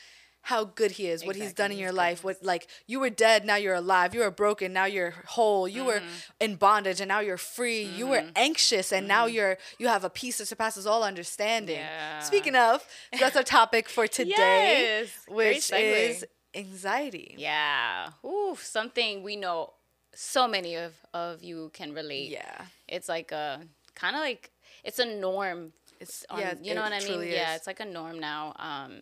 How 0.46 0.64
good 0.64 0.92
he 0.92 1.06
is, 1.06 1.24
what 1.24 1.36
he's 1.36 1.52
done 1.52 1.70
in 1.70 1.78
your 1.78 1.92
life, 1.92 2.24
what 2.24 2.42
like 2.42 2.66
you 2.86 2.98
were 3.00 3.10
dead, 3.10 3.44
now 3.44 3.54
you're 3.56 3.76
alive, 3.76 4.12
you 4.14 4.20
were 4.20 4.30
broken, 4.30 4.72
now 4.72 4.86
you're 4.86 5.14
whole, 5.26 5.68
you 5.68 5.84
were 5.84 6.00
Mm-hmm. 6.00 6.44
in 6.44 6.56
bondage 6.56 7.00
and 7.00 7.08
now 7.08 7.20
you're 7.20 7.36
free, 7.36 7.82
you 7.84 8.06
were 8.08 8.24
anxious 8.34 8.92
and 8.92 9.06
now 9.06 9.26
you're 9.26 9.56
you 9.78 9.86
have 9.88 10.02
a 10.04 10.10
peace 10.10 10.38
that 10.38 10.46
surpasses 10.46 10.84
all 10.86 11.04
understanding. 11.04 11.76
Mm-hmm. 11.76 11.84
Yeah. 11.84 12.18
Speaking 12.20 12.56
of, 12.56 12.84
that's 13.18 13.36
our 13.36 13.44
topic 13.44 13.88
for 13.88 14.06
today 14.08 15.02
Yes, 15.02 15.08
which 15.28 15.72
is 15.72 16.24
anxiety. 16.54 17.34
Yeah. 17.38 18.10
Ooh, 18.24 18.56
something 18.60 19.22
we 19.22 19.36
know 19.36 19.72
so 20.14 20.46
many 20.48 20.74
of, 20.76 20.92
of 21.14 21.42
you 21.42 21.70
can 21.72 21.92
relate. 21.94 22.30
Yeah. 22.30 22.62
It's 22.88 23.08
like 23.08 23.32
a 23.32 23.60
kind 23.94 24.16
of 24.16 24.20
like 24.22 24.50
it's 24.84 24.98
a 24.98 25.06
norm. 25.06 25.72
It's 26.00 26.26
On, 26.30 26.40
yeah, 26.40 26.54
you 26.60 26.74
know 26.74 26.82
what 26.82 26.92
I 26.92 26.98
mean? 26.98 27.22
Yeah, 27.22 27.52
is. 27.52 27.58
it's 27.58 27.66
like 27.68 27.78
a 27.80 27.84
norm 27.84 28.18
now. 28.18 28.54
Um, 28.58 28.92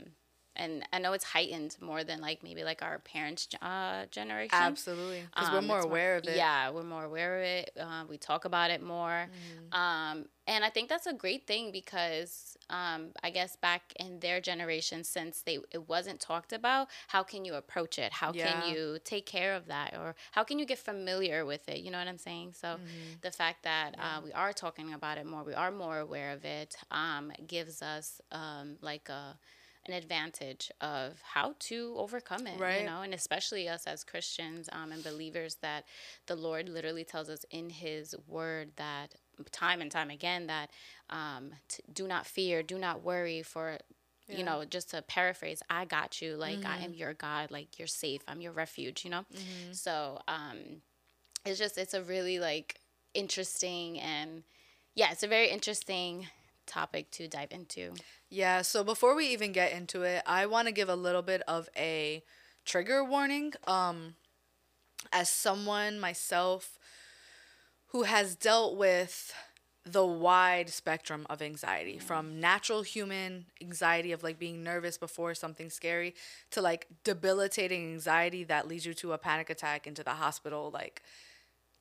and 0.57 0.83
I 0.93 0.99
know 0.99 1.13
it's 1.13 1.25
heightened 1.25 1.77
more 1.81 2.05
than 2.05 2.21
like 2.21 2.43
maybe 2.43 2.65
like 2.65 2.83
our 2.83 2.99
parents' 2.99 3.49
uh, 3.63 4.07
generation. 4.11 4.57
Absolutely. 4.57 5.23
Because 5.35 5.51
we're 5.51 5.59
Um, 5.59 5.67
more 5.67 5.79
it's 5.79 5.85
aware 5.87 6.17
of 6.17 6.25
it. 6.27 6.37
Yeah, 6.37 6.71
we're 6.71 6.83
more 6.83 7.05
aware 7.05 7.39
of 7.39 7.45
it. 7.45 7.71
Uh, 7.79 8.05
we 8.09 8.19
talk 8.19 8.45
about 8.45 8.71
it 8.71 8.83
more. 8.83 9.29
Mm-hmm. 9.31 9.79
Um, 9.81 10.27
and 10.47 10.65
I 10.65 10.71
think 10.71 10.89
that's 10.89 11.07
a 11.07 11.13
great 11.13 11.47
thing 11.47 11.71
because 11.71 12.57
um, 12.71 13.11
I 13.23 13.31
guess 13.31 13.57
back 13.57 13.93
in 13.97 14.19
their 14.21 14.41
generation, 14.41 15.05
since 15.05 15.43
they 15.43 15.59
it 15.71 15.89
wasn't 15.89 16.21
talked 16.21 16.53
about, 16.53 16.89
how 17.09 17.23
can 17.23 17.45
you 17.45 17.55
approach 17.55 17.99
it? 17.99 18.13
How 18.13 18.33
Yeah. 18.33 18.61
can 18.61 18.75
you 18.75 18.99
take 19.05 19.27
care 19.27 19.55
of 19.55 19.67
that? 19.67 19.95
Or 19.97 20.17
how 20.33 20.43
can 20.43 20.59
you 20.59 20.67
get 20.67 20.79
familiar 20.79 21.45
with 21.47 21.69
it? 21.69 21.79
You 21.79 21.91
know 21.91 21.99
what 21.99 22.09
I'm 22.09 22.19
saying? 22.19 22.55
So 22.55 22.69
Mm-hmm. 22.69 23.21
the 23.23 23.31
fact 23.31 23.63
that 23.63 23.95
uh, 23.99 24.21
we 24.25 24.33
are 24.33 24.53
talking 24.53 24.93
about 24.93 25.19
it 25.19 25.27
more, 25.27 25.45
we 25.45 25.55
are 25.55 25.71
more 25.71 25.99
aware 25.99 26.33
of 26.33 26.45
it, 26.45 26.77
um, 26.91 27.33
gives 27.47 27.83
us 27.83 28.21
um, 28.33 28.77
like 28.81 29.09
a 29.09 29.39
an 29.91 29.97
advantage 29.97 30.71
of 30.81 31.21
how 31.35 31.55
to 31.59 31.95
overcome 31.97 32.47
it 32.47 32.59
Right. 32.61 32.81
you 32.81 32.87
know 32.87 33.03
and 33.03 33.13
especially 33.15 33.69
us 33.69 33.87
as 33.87 34.05
christians 34.05 34.69
um, 34.73 34.93
and 34.93 35.03
believers 35.03 35.57
that 35.63 35.85
the 36.27 36.37
lord 36.37 36.69
literally 36.69 37.05
tells 37.05 37.29
us 37.29 37.45
in 37.51 37.71
his 37.71 38.15
word 38.27 38.73
that 38.77 39.15
time 39.53 39.81
and 39.81 39.91
time 39.91 40.11
again 40.11 40.47
that 40.47 40.71
um, 41.11 41.51
t- 41.69 41.83
do 41.93 42.07
not 42.07 42.27
fear 42.27 42.63
do 42.63 42.79
not 42.79 43.03
worry 43.03 43.43
for 43.43 43.79
you 44.29 44.45
know 44.45 44.65
just 44.65 44.91
to 44.91 45.03
paraphrase 45.03 45.61
i 45.69 45.85
got 45.85 46.23
you. 46.23 46.37
Like 46.37 46.65
i 46.65 46.77
am 46.85 46.95
your 46.95 47.15
god. 47.15 47.51
Like 47.51 47.79
you're 47.79 47.89
safe. 47.89 48.23
I'm 48.29 48.41
your 48.41 48.53
refuge 48.53 49.05
you 49.05 49.11
know? 49.11 49.25
So 49.73 50.21
um 50.29 50.59
it's 51.45 51.59
just 51.59 51.77
it's 51.79 51.95
a 51.95 52.03
really 52.03 52.39
like 52.39 52.79
interesting 53.15 53.99
and 53.99 54.45
yeah 54.95 55.11
it's 55.11 55.23
a 55.25 55.29
very 55.29 55.49
interesting 55.51 56.29
topic 56.67 57.11
to 57.13 57.27
dive 57.27 57.51
into 57.51 57.95
Yeah, 58.31 58.63
so 58.63 58.85
before 58.85 59.17
we 59.17 59.27
even 59.29 59.51
get 59.53 59.73
into 59.73 60.03
it, 60.03 60.23
I 60.25 60.47
want 60.47 60.69
to 60.69 60.73
give 60.73 60.89
a 60.89 60.95
little 60.95 61.23
bit 61.23 61.43
of 61.49 61.69
a 61.77 62.23
trigger 62.65 63.05
warning. 63.05 63.53
Um 63.67 64.15
as 65.13 65.29
someone 65.29 66.01
myself 66.01 66.79
who 67.89 68.05
has 68.05 68.35
dealt 68.37 68.77
with 68.77 69.33
the 69.85 70.05
wide 70.05 70.69
spectrum 70.69 71.27
of 71.31 71.41
anxiety 71.41 71.99
from 71.99 72.39
natural 72.39 72.83
human 72.83 73.47
anxiety 73.63 74.13
of 74.13 74.23
like 74.23 74.39
being 74.39 74.63
nervous 74.63 74.99
before 74.99 75.35
something 75.35 75.71
scary 75.71 76.15
to 76.51 76.61
like 76.61 76.87
debilitating 77.03 77.91
anxiety 77.93 78.45
that 78.45 78.69
leads 78.69 78.85
you 78.85 78.93
to 78.93 79.13
a 79.13 79.19
panic 79.19 79.49
attack 79.49 79.87
into 79.87 80.05
the 80.05 80.11
hospital 80.11 80.71
like 80.73 81.03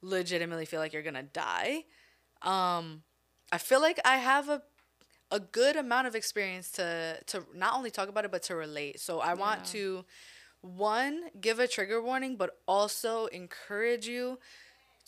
legitimately 0.01 0.65
feel 0.65 0.79
like 0.79 0.93
you're 0.93 1.03
going 1.03 1.13
to 1.15 1.23
die. 1.23 1.83
Um 2.41 3.03
I 3.51 3.57
feel 3.57 3.81
like 3.81 3.99
I 4.05 4.17
have 4.17 4.49
a 4.49 4.61
a 5.31 5.39
good 5.39 5.75
amount 5.75 6.07
of 6.07 6.15
experience 6.15 6.71
to 6.71 7.19
to 7.27 7.45
not 7.53 7.75
only 7.75 7.91
talk 7.91 8.09
about 8.09 8.25
it 8.25 8.31
but 8.31 8.43
to 8.43 8.55
relate. 8.55 8.99
So 8.99 9.19
I 9.19 9.33
want 9.35 9.65
to 9.67 10.05
one 10.61 11.29
give 11.39 11.59
a 11.59 11.67
trigger 11.67 12.01
warning 12.01 12.35
but 12.35 12.57
also 12.67 13.27
encourage 13.27 14.07
you 14.07 14.39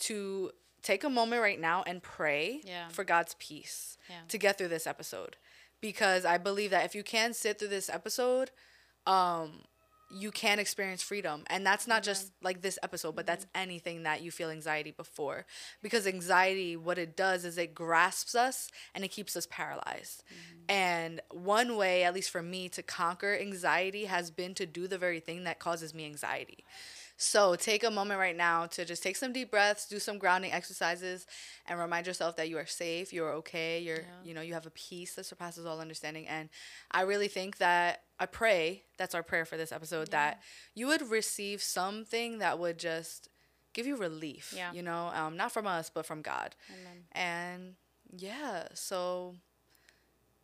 to 0.00 0.50
take 0.82 1.04
a 1.04 1.10
moment 1.10 1.42
right 1.42 1.60
now 1.60 1.82
and 1.86 2.02
pray 2.02 2.60
Yeah. 2.64 2.88
for 2.88 3.04
God's 3.04 3.34
peace 3.38 3.98
Yeah. 4.08 4.22
to 4.28 4.38
get 4.38 4.58
through 4.58 4.68
this 4.68 4.86
episode. 4.86 5.36
Because 5.80 6.24
I 6.24 6.38
believe 6.38 6.70
that 6.70 6.84
if 6.84 6.94
you 6.94 7.02
can 7.02 7.34
sit 7.34 7.58
through 7.58 7.68
this 7.68 7.88
episode, 7.90 8.50
um 9.06 9.64
you 10.12 10.30
can 10.30 10.58
experience 10.58 11.02
freedom. 11.02 11.44
And 11.48 11.64
that's 11.64 11.86
not 11.86 12.02
just 12.02 12.26
mm-hmm. 12.26 12.44
like 12.44 12.62
this 12.62 12.78
episode, 12.82 13.16
but 13.16 13.26
that's 13.26 13.44
mm-hmm. 13.46 13.62
anything 13.62 14.02
that 14.02 14.22
you 14.22 14.30
feel 14.30 14.50
anxiety 14.50 14.90
before. 14.90 15.46
Because 15.82 16.06
anxiety, 16.06 16.76
what 16.76 16.98
it 16.98 17.16
does 17.16 17.44
is 17.44 17.58
it 17.58 17.74
grasps 17.74 18.34
us 18.34 18.70
and 18.94 19.04
it 19.04 19.08
keeps 19.08 19.36
us 19.36 19.46
paralyzed. 19.50 20.22
Mm-hmm. 20.28 20.64
And 20.68 21.20
one 21.30 21.76
way, 21.76 22.04
at 22.04 22.14
least 22.14 22.30
for 22.30 22.42
me, 22.42 22.68
to 22.70 22.82
conquer 22.82 23.36
anxiety 23.40 24.04
has 24.04 24.30
been 24.30 24.54
to 24.54 24.66
do 24.66 24.86
the 24.86 24.98
very 24.98 25.20
thing 25.20 25.44
that 25.44 25.58
causes 25.58 25.94
me 25.94 26.04
anxiety. 26.04 26.64
So 27.16 27.54
take 27.54 27.84
a 27.84 27.90
moment 27.90 28.18
right 28.18 28.36
now 28.36 28.66
to 28.66 28.84
just 28.84 29.00
take 29.00 29.14
some 29.14 29.32
deep 29.32 29.52
breaths, 29.52 29.86
do 29.86 30.00
some 30.00 30.18
grounding 30.18 30.52
exercises, 30.52 31.24
and 31.66 31.78
remind 31.78 32.08
yourself 32.08 32.34
that 32.34 32.48
you 32.48 32.58
are 32.58 32.66
safe, 32.66 33.12
you're 33.12 33.34
okay, 33.34 33.78
you're 33.78 34.04
you 34.24 34.34
know 34.34 34.40
you 34.40 34.54
have 34.54 34.66
a 34.66 34.70
peace 34.70 35.14
that 35.14 35.26
surpasses 35.26 35.64
all 35.64 35.80
understanding. 35.80 36.26
And 36.26 36.48
I 36.90 37.02
really 37.02 37.28
think 37.28 37.58
that 37.58 38.02
I 38.22 38.26
pray 38.26 38.84
that's 38.98 39.16
our 39.16 39.24
prayer 39.24 39.44
for 39.44 39.56
this 39.56 39.72
episode 39.72 40.12
that 40.12 40.40
you 40.76 40.86
would 40.86 41.10
receive 41.10 41.60
something 41.60 42.38
that 42.38 42.60
would 42.60 42.78
just 42.78 43.28
give 43.72 43.84
you 43.84 43.96
relief. 43.96 44.54
Yeah. 44.56 44.72
You 44.72 44.82
know, 44.82 45.10
um, 45.12 45.36
not 45.36 45.50
from 45.50 45.66
us, 45.66 45.90
but 45.92 46.06
from 46.06 46.22
God. 46.22 46.54
Amen. 46.70 47.02
And 47.10 47.74
yeah, 48.16 48.68
so 48.74 49.34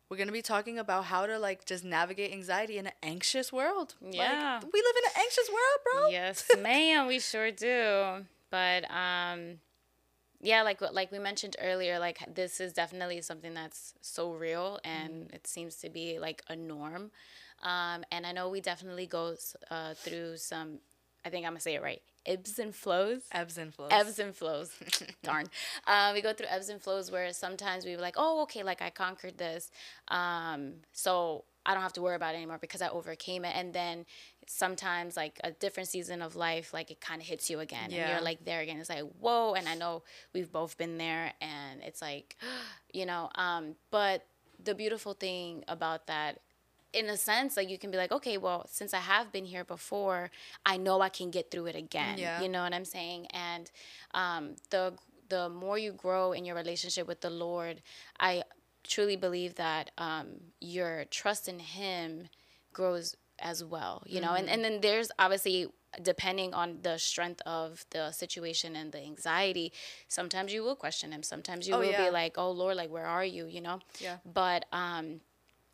we're 0.09 0.17
gonna 0.17 0.33
be 0.33 0.41
talking 0.41 0.77
about 0.77 1.05
how 1.05 1.25
to 1.25 1.39
like 1.39 1.63
just 1.63 1.85
navigate 1.85 2.33
anxiety 2.33 2.77
in 2.77 2.87
an 2.87 2.93
anxious 3.01 3.53
world. 3.53 3.95
Yeah. 4.01 4.59
Like, 4.61 4.73
we 4.73 4.81
live 4.81 4.95
in 4.97 5.03
an 5.05 5.23
anxious 5.23 5.49
world, 5.49 5.79
bro. 5.93 6.09
Yes, 6.09 6.45
man, 6.59 7.07
we 7.07 7.19
sure 7.19 7.49
do. 7.49 8.25
But 8.49 8.91
um 8.91 9.59
yeah, 10.41 10.63
like 10.63 10.81
like 10.81 11.11
we 11.11 11.19
mentioned 11.19 11.55
earlier, 11.61 11.99
like 11.99 12.19
this 12.33 12.59
is 12.59 12.73
definitely 12.73 13.21
something 13.21 13.53
that's 13.53 13.93
so 14.01 14.31
real 14.33 14.79
and 14.83 15.29
it 15.33 15.47
seems 15.47 15.75
to 15.77 15.89
be 15.89 16.19
like 16.19 16.43
a 16.49 16.55
norm. 16.55 17.11
Um 17.63 18.03
and 18.11 18.25
I 18.25 18.31
know 18.31 18.49
we 18.49 18.61
definitely 18.61 19.07
go 19.07 19.35
uh 19.69 19.93
through 19.95 20.37
some 20.37 20.79
I 21.25 21.29
think 21.29 21.45
I'm 21.45 21.51
going 21.51 21.57
to 21.57 21.61
say 21.61 21.75
it 21.75 21.81
right. 21.81 22.01
Ebbs 22.25 22.59
and 22.59 22.73
flows. 22.73 23.21
Ebbs 23.31 23.57
and 23.57 23.73
flows. 23.73 23.89
Ebbs 23.91 24.19
and 24.19 24.35
flows. 24.35 24.71
Darn. 25.23 25.47
Um, 25.87 26.13
we 26.13 26.21
go 26.21 26.33
through 26.33 26.47
ebbs 26.49 26.69
and 26.69 26.81
flows 26.81 27.11
where 27.11 27.31
sometimes 27.33 27.85
we 27.85 27.95
were 27.95 28.01
like, 28.01 28.15
oh, 28.17 28.43
okay, 28.43 28.63
like 28.63 28.81
I 28.81 28.89
conquered 28.89 29.37
this. 29.37 29.71
Um, 30.09 30.73
so 30.93 31.45
I 31.65 31.73
don't 31.73 31.83
have 31.83 31.93
to 31.93 32.01
worry 32.01 32.15
about 32.15 32.35
it 32.35 32.37
anymore 32.37 32.57
because 32.59 32.81
I 32.81 32.89
overcame 32.89 33.45
it. 33.45 33.55
And 33.55 33.73
then 33.73 34.05
sometimes, 34.47 35.17
like 35.17 35.39
a 35.43 35.51
different 35.51 35.89
season 35.89 36.21
of 36.21 36.35
life, 36.35 36.73
like 36.73 36.91
it 36.91 37.01
kind 37.01 37.21
of 37.21 37.27
hits 37.27 37.49
you 37.49 37.59
again. 37.59 37.85
And 37.85 37.93
you're 38.11 38.21
like 38.21 38.45
there 38.45 38.61
again. 38.61 38.79
It's 38.79 38.89
like, 38.89 39.03
whoa. 39.19 39.53
And 39.53 39.67
I 39.67 39.75
know 39.75 40.03
we've 40.33 40.51
both 40.51 40.77
been 40.77 40.97
there. 40.97 41.33
And 41.41 41.81
it's 41.81 42.01
like, 42.01 42.37
you 42.93 43.05
know, 43.05 43.29
um, 43.35 43.75
but 43.91 44.25
the 44.63 44.75
beautiful 44.75 45.13
thing 45.13 45.63
about 45.67 46.07
that 46.07 46.39
in 46.93 47.07
a 47.07 47.17
sense, 47.17 47.55
like 47.57 47.69
you 47.69 47.77
can 47.77 47.91
be 47.91 47.97
like, 47.97 48.11
okay, 48.11 48.37
well, 48.37 48.65
since 48.67 48.93
I 48.93 48.99
have 48.99 49.31
been 49.31 49.45
here 49.45 49.63
before, 49.63 50.31
I 50.65 50.77
know 50.77 51.01
I 51.01 51.09
can 51.09 51.29
get 51.31 51.51
through 51.51 51.67
it 51.67 51.75
again. 51.75 52.17
Yeah. 52.17 52.41
You 52.41 52.49
know 52.49 52.63
what 52.63 52.73
I'm 52.73 52.85
saying? 52.85 53.27
And 53.31 53.69
um, 54.13 54.55
the 54.71 54.93
the 55.29 55.47
more 55.49 55.77
you 55.77 55.91
grow 55.91 56.31
in 56.31 56.43
your 56.45 56.55
relationship 56.55 57.07
with 57.07 57.21
the 57.21 57.29
Lord, 57.29 57.81
I 58.19 58.43
truly 58.83 59.15
believe 59.15 59.55
that 59.55 59.91
um, 59.99 60.27
your 60.59 61.05
trust 61.11 61.47
in 61.47 61.59
Him 61.59 62.29
grows 62.73 63.15
as 63.37 63.63
well. 63.63 64.01
You 64.07 64.21
know, 64.21 64.29
Mm-hmm. 64.29 64.37
and 64.37 64.49
and 64.49 64.63
then 64.63 64.81
there's 64.81 65.11
obviously 65.19 65.67
depending 66.03 66.53
on 66.53 66.79
the 66.83 66.97
strength 66.99 67.41
of 67.47 67.83
the 67.89 68.11
situation 68.11 68.75
and 68.75 68.91
the 68.91 68.99
anxiety 69.01 69.73
sometimes 70.07 70.53
you 70.53 70.61
will 70.63 70.75
question 70.75 71.11
him 71.11 71.23
sometimes 71.23 71.67
you 71.67 71.73
Oh, 71.73 71.79
will 71.79 71.89
yeah. 71.89 72.05
be 72.05 72.09
like 72.11 72.37
oh 72.37 72.51
lord 72.51 72.75
like 72.77 72.91
where 72.91 73.07
are 73.07 73.25
you 73.25 73.47
you 73.47 73.59
know 73.59 73.79
Yeah. 73.99 74.17
but 74.23 74.65
um 74.71 75.21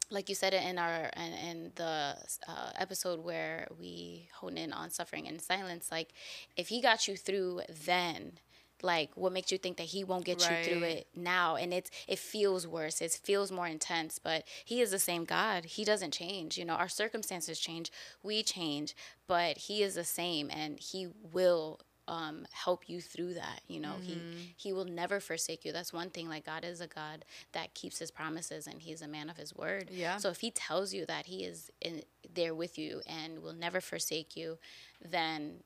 like 0.09 0.29
you 0.29 0.35
said 0.35 0.53
it 0.53 0.63
in 0.63 0.77
our 0.77 1.09
in, 1.17 1.33
in 1.49 1.71
the 1.75 2.15
uh, 2.47 2.71
episode 2.77 3.23
where 3.23 3.67
we 3.79 4.29
hone 4.35 4.57
in 4.57 4.71
on 4.71 4.89
suffering 4.89 5.27
and 5.27 5.41
silence 5.41 5.89
like 5.91 6.09
if 6.55 6.67
he 6.67 6.81
got 6.81 7.07
you 7.07 7.15
through 7.17 7.61
then 7.85 8.33
like 8.81 9.09
what 9.15 9.33
makes 9.33 9.51
you 9.51 9.57
think 9.57 9.77
that 9.77 9.87
he 9.87 10.03
won't 10.03 10.25
get 10.25 10.39
you 10.49 10.63
through 10.63 10.83
it 10.83 11.07
now? 11.15 11.55
And 11.55 11.73
it's 11.73 11.89
it 12.07 12.19
feels 12.19 12.67
worse. 12.67 13.01
It 13.01 13.11
feels 13.11 13.51
more 13.51 13.67
intense 13.67 14.19
but 14.19 14.43
he 14.63 14.81
is 14.81 14.91
the 14.91 14.99
same 14.99 15.25
god. 15.25 15.65
He 15.65 15.83
doesn't 15.83 16.13
change 16.13 16.57
you 16.57 16.65
know? 16.65 16.75
Our 16.75 16.89
circumstances 16.89 17.59
change. 17.59 17.91
We 18.23 18.43
change 18.43 18.95
but 19.27 19.57
he 19.57 19.83
is 19.83 19.95
the 19.95 20.03
same 20.03 20.49
and 20.51 20.79
he 20.79 21.07
will 21.33 21.79
um, 22.07 22.45
help 22.51 22.87
you 22.87 23.01
through 23.01 23.33
that 23.33 23.61
you 23.67 23.79
know? 23.79 23.95
He 24.01 24.17
he 24.55 24.73
will 24.73 24.85
never 24.85 25.19
forsake 25.19 25.65
you. 25.65 25.71
That's 25.71 25.91
one 25.93 26.09
thing 26.09 26.27
like 26.29 26.45
god 26.45 26.63
is 26.63 26.81
a 26.81 26.87
god 26.87 27.25
that 27.53 27.73
keeps 27.73 27.99
his 27.99 28.11
promises 28.11 28.67
and 28.67 28.81
he's 28.81 29.01
a 29.01 29.07
man 29.07 29.29
of 29.29 29.37
his 29.37 29.55
word. 29.55 29.89
Yeah. 29.91 30.17
so 30.17 30.29
if 30.29 30.39
he 30.41 30.51
tells 30.51 30.93
you 30.93 31.05
that 31.05 31.25
he 31.25 31.43
is 31.43 31.71
in 31.81 32.03
there 32.33 32.53
with 32.53 32.77
you 32.77 33.01
and 33.07 33.41
will 33.41 33.53
never 33.53 33.79
forsake 33.81 34.35
you 34.35 34.57
then 35.03 35.63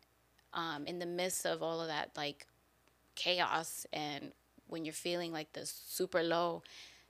um, 0.54 0.86
in 0.86 1.00
the 1.00 1.06
midst 1.06 1.46
of 1.46 1.62
all 1.64 1.82
of 1.82 1.88
that 1.88 2.12
like 2.16 2.46
chaos 3.16 3.86
and 3.92 4.32
when 4.68 4.86
you're 4.86 4.94
feeling 4.94 5.32
like 5.32 5.52
this 5.54 5.82
super 5.88 6.24
low 6.24 6.62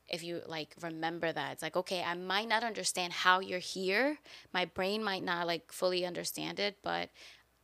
if 0.07 0.23
you 0.23 0.41
like 0.47 0.73
remember 0.81 1.31
that 1.31 1.51
it's 1.53 1.61
like 1.61 1.75
okay 1.77 2.01
i 2.03 2.13
might 2.15 2.47
not 2.47 2.63
understand 2.63 3.13
how 3.13 3.39
you're 3.39 3.59
here. 3.59 4.17
My 4.53 4.65
brain 4.65 5.03
might 5.03 5.23
not 5.23 5.45
like 5.45 5.71
fully 5.71 6.05
understand 6.05 6.59
it 6.59 6.77
but 6.83 7.09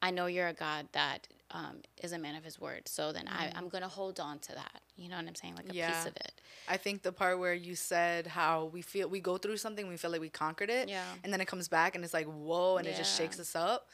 i 0.02 0.12
know 0.12 0.28
you're 0.28 0.48
a 0.48 0.54
god 0.54 0.88
that 0.92 1.28
um, 1.56 1.78
is 2.04 2.12
a 2.12 2.20
man 2.20 2.36
of 2.36 2.44
his 2.44 2.60
word. 2.60 2.88
So 2.88 3.12
then 3.14 3.28
I, 3.28 3.50
i'm 3.56 3.70
gonna 3.70 3.88
hold 3.88 4.20
on 4.20 4.40
to 4.40 4.52
that. 4.54 4.82
You 4.98 5.10
know 5.10 5.16
what 5.18 5.26
i'm 5.28 5.36
saying? 5.36 5.56
Like 5.56 5.70
a 5.70 5.74
Yeah. 5.74 5.88
piece 5.88 6.06
of 6.06 6.16
it. 6.18 6.34
I 6.68 6.78
think 6.78 7.02
the 7.02 7.12
part 7.12 7.40
where 7.40 7.54
you 7.54 7.76
said 7.76 8.28
how 8.28 8.66
we 8.66 8.82
feel 8.82 9.08
we 9.08 9.20
go 9.22 9.38
through 9.38 9.58
something, 9.58 9.88
we 9.88 9.98
feel 9.98 10.12
like 10.12 10.22
we 10.22 10.30
conquered 10.30 10.70
it, 10.70 10.90
Yeah. 10.90 11.06
and 11.24 11.32
then 11.32 11.40
it 11.42 11.48
comes 11.48 11.68
back 11.68 11.96
and 11.96 12.04
it's 12.04 12.14
like 12.14 12.28
whoa, 12.28 12.78
and 12.78 12.88
it 12.88 12.96
just 12.98 13.16
shakes 13.16 13.40
us 13.40 13.56
up. 13.56 13.88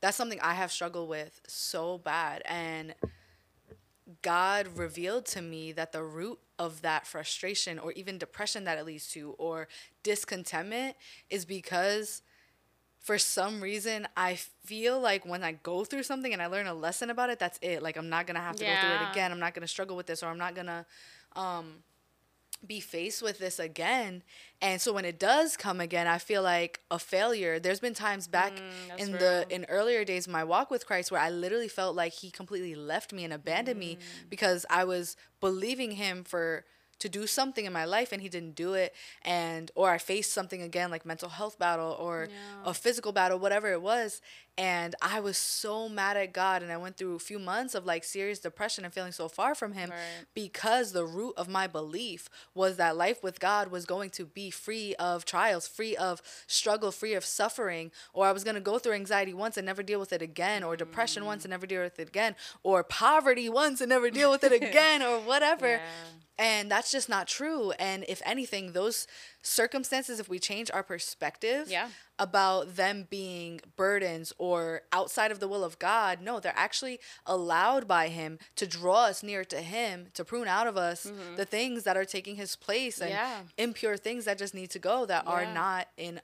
That's 0.00 0.16
something 0.16 0.40
I 0.40 0.54
have 0.54 0.70
struggled 0.72 1.08
with 1.08 1.40
so 1.48 1.98
bad, 1.98 2.42
and 2.46 2.94
God 4.22 4.66
revealed 4.76 5.26
to 5.26 5.42
me 5.42 5.72
that 5.72 5.92
the 5.92 6.02
root 6.02 6.38
of 6.58 6.82
that 6.82 7.06
frustration 7.06 7.78
or 7.78 7.92
even 7.92 8.18
depression 8.18 8.64
that 8.64 8.78
it 8.78 8.84
leads 8.84 9.08
to 9.12 9.34
or 9.38 9.68
discontentment 10.02 10.96
is 11.30 11.44
because 11.44 12.22
for 13.00 13.18
some 13.18 13.60
reason 13.62 14.06
I 14.16 14.34
feel 14.64 15.00
like 15.00 15.24
when 15.26 15.42
I 15.42 15.52
go 15.52 15.84
through 15.84 16.02
something 16.04 16.32
and 16.32 16.40
I 16.42 16.46
learn 16.46 16.66
a 16.66 16.74
lesson 16.74 17.10
about 17.10 17.30
it, 17.30 17.38
that's 17.38 17.58
it. 17.62 17.82
Like 17.82 17.96
I'm 17.96 18.08
not 18.08 18.26
gonna 18.26 18.40
have 18.40 18.56
to 18.56 18.64
go 18.64 18.70
through 18.80 18.90
it 19.06 19.10
again. 19.10 19.32
I'm 19.32 19.40
not 19.40 19.54
gonna 19.54 19.66
struggle 19.68 19.96
with 19.96 20.06
this 20.06 20.22
or 20.22 20.26
I'm 20.26 20.38
not 20.38 20.54
gonna 20.54 20.86
um 21.34 21.82
be 22.66 22.78
faced 22.78 23.22
with 23.22 23.38
this 23.38 23.58
again. 23.58 24.22
And 24.60 24.82
so 24.82 24.92
when 24.92 25.06
it 25.06 25.18
does 25.18 25.56
come 25.56 25.80
again, 25.80 26.06
I 26.06 26.18
feel 26.18 26.42
like 26.42 26.80
a 26.90 26.98
failure. 26.98 27.58
There's 27.58 27.80
been 27.80 27.94
times 27.94 28.28
back 28.28 28.52
that's 28.88 29.02
in 29.02 29.12
the 29.12 29.46
in 29.48 29.64
earlier 29.70 30.04
days 30.04 30.26
of 30.26 30.32
my 30.34 30.44
walk 30.44 30.70
with 30.70 30.84
Christ 30.86 31.10
where 31.10 31.22
I 31.22 31.30
literally 31.30 31.68
felt 31.68 31.96
like 31.96 32.12
he 32.12 32.30
completely 32.30 32.74
left 32.74 33.14
me 33.14 33.24
and 33.24 33.32
abandoned 33.32 33.80
me 33.80 33.96
Mm. 33.96 34.28
because 34.28 34.66
I 34.68 34.84
was 34.84 35.16
believing 35.40 35.92
him 35.92 36.22
for 36.22 36.66
to 37.00 37.08
do 37.08 37.26
something 37.26 37.64
in 37.66 37.72
my 37.72 37.84
life 37.84 38.12
and 38.12 38.22
he 38.22 38.28
didn't 38.28 38.54
do 38.54 38.74
it 38.74 38.94
and 39.22 39.70
or 39.74 39.90
I 39.90 39.98
faced 39.98 40.32
something 40.32 40.62
again 40.62 40.90
like 40.90 41.04
mental 41.04 41.28
health 41.28 41.58
battle 41.58 41.96
or 41.98 42.28
Yeah. 42.30 42.70
a 42.70 42.74
physical 42.74 43.12
battle 43.12 43.38
whatever 43.38 43.72
it 43.72 43.82
was 43.82 44.20
and 44.58 44.94
I 45.00 45.20
was 45.20 45.36
so 45.36 45.88
mad 45.88 46.16
at 46.16 46.32
God 46.32 46.62
and 46.62 46.70
I 46.70 46.76
went 46.76 46.96
through 46.96 47.14
a 47.14 47.20
few 47.20 47.38
months 47.38 47.74
of 47.74 47.86
like 47.86 48.04
serious 48.04 48.38
depression 48.38 48.84
and 48.84 48.92
feeling 48.92 49.12
so 49.12 49.28
far 49.28 49.54
from 49.54 49.72
him 49.72 49.90
Right. 49.90 49.98
because 50.34 50.92
the 50.92 51.04
root 51.04 51.34
of 51.36 51.48
my 51.48 51.66
belief 51.66 52.28
was 52.54 52.76
that 52.76 52.96
life 52.96 53.22
with 53.22 53.40
God 53.40 53.70
was 53.70 53.86
going 53.86 54.10
to 54.10 54.26
be 54.26 54.50
free 54.50 54.94
of 54.96 55.24
trials, 55.24 55.66
free 55.66 55.96
of 55.96 56.20
struggle, 56.46 56.90
free 56.90 57.14
of 57.14 57.24
suffering, 57.24 57.90
or 58.12 58.26
I 58.26 58.32
was 58.32 58.44
going 58.44 58.54
to 58.54 58.60
go 58.60 58.78
through 58.78 58.94
anxiety 58.94 59.32
once 59.32 59.56
and 59.56 59.66
never 59.66 59.82
deal 59.82 60.00
with 60.00 60.12
it 60.12 60.22
again, 60.22 60.62
or 60.62 60.76
depression 60.76 61.24
once 61.24 61.44
and 61.44 61.50
mm. 61.50 61.54
never 61.54 61.66
deal 61.66 61.82
with 61.82 61.98
it 61.98 62.08
again, 62.08 62.36
or 62.62 62.84
poverty 62.84 63.48
once 63.48 63.80
and 63.80 63.88
never 63.88 64.10
deal 64.10 64.30
with 64.30 64.44
it 64.44 64.52
again, 64.62 65.02
or 65.02 65.20
whatever. 65.20 65.68
Yeah. 65.68 65.80
And 66.38 66.70
that's 66.70 66.90
just 66.90 67.10
not 67.10 67.28
true. 67.28 67.72
And 67.72 68.04
if 68.08 68.22
anything, 68.24 68.72
those 68.72 69.06
circumstances, 69.42 70.20
if 70.20 70.28
we 70.28 70.38
change 70.38 70.70
our 70.70 70.82
perspective 70.82 71.68
Yeah. 71.68 71.90
about 72.18 72.76
them 72.76 73.06
being 73.08 73.60
burdens 73.76 74.32
or 74.38 74.82
outside 74.92 75.30
of 75.30 75.40
the 75.40 75.48
will 75.48 75.64
of 75.64 75.78
God, 75.78 76.20
no, 76.20 76.40
they're 76.40 76.52
actually 76.54 77.00
allowed 77.26 77.88
by 77.88 78.08
Him 78.08 78.38
to 78.56 78.66
draw 78.66 79.04
us 79.04 79.22
near 79.22 79.44
to 79.46 79.60
Him, 79.60 80.08
to 80.14 80.24
prune 80.24 80.48
out 80.48 80.66
of 80.66 80.76
us 80.76 81.10
the 81.36 81.44
things 81.44 81.84
that 81.84 81.96
are 81.96 82.04
taking 82.04 82.36
His 82.36 82.56
place 82.56 83.00
and 83.00 83.10
Mm-hmm. 83.10 83.16
Yeah. 83.58 83.64
impure 83.64 83.96
things 83.96 84.24
that 84.26 84.38
just 84.38 84.54
need 84.54 84.70
to 84.70 84.78
go 84.78 85.06
that 85.06 85.24
are 85.26 85.44
not 85.54 85.88
in, 85.96 86.20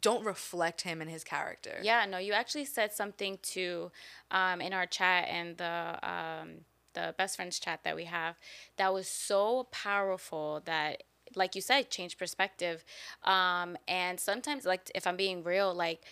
don't 0.00 0.24
reflect 0.24 0.82
Him 0.82 1.00
and 1.00 1.10
His 1.10 1.24
character. 1.24 1.78
Yeah, 1.82 2.04
no, 2.06 2.18
you 2.18 2.32
actually 2.32 2.64
said 2.66 2.92
something 2.92 3.38
to 3.42 3.90
um, 4.30 4.60
in 4.60 4.72
our 4.72 4.86
chat 4.86 5.28
and 5.28 5.56
the 5.56 5.98
um, 6.02 6.48
the 6.94 7.14
best 7.18 7.36
friends 7.36 7.58
chat 7.58 7.80
that 7.84 7.96
we 7.96 8.04
have 8.04 8.36
that 8.76 8.94
was 8.94 9.08
so 9.08 9.64
powerful 9.72 10.62
that 10.64 11.02
like 11.36 11.54
you 11.54 11.60
said 11.60 11.90
change 11.90 12.16
perspective. 12.18 12.84
Um, 13.24 13.76
and 13.88 14.18
sometimes 14.20 14.64
like 14.64 14.90
if 14.94 15.06
i'm 15.06 15.16
being 15.16 15.42
real 15.42 15.74
like 15.74 16.02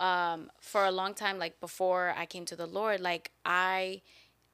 um, 0.00 0.50
for 0.60 0.84
a 0.84 0.90
long 0.90 1.14
time 1.14 1.38
like 1.38 1.60
before 1.60 2.14
i 2.16 2.26
came 2.26 2.44
to 2.46 2.56
the 2.56 2.66
lord 2.66 3.00
like 3.00 3.30
i 3.44 4.02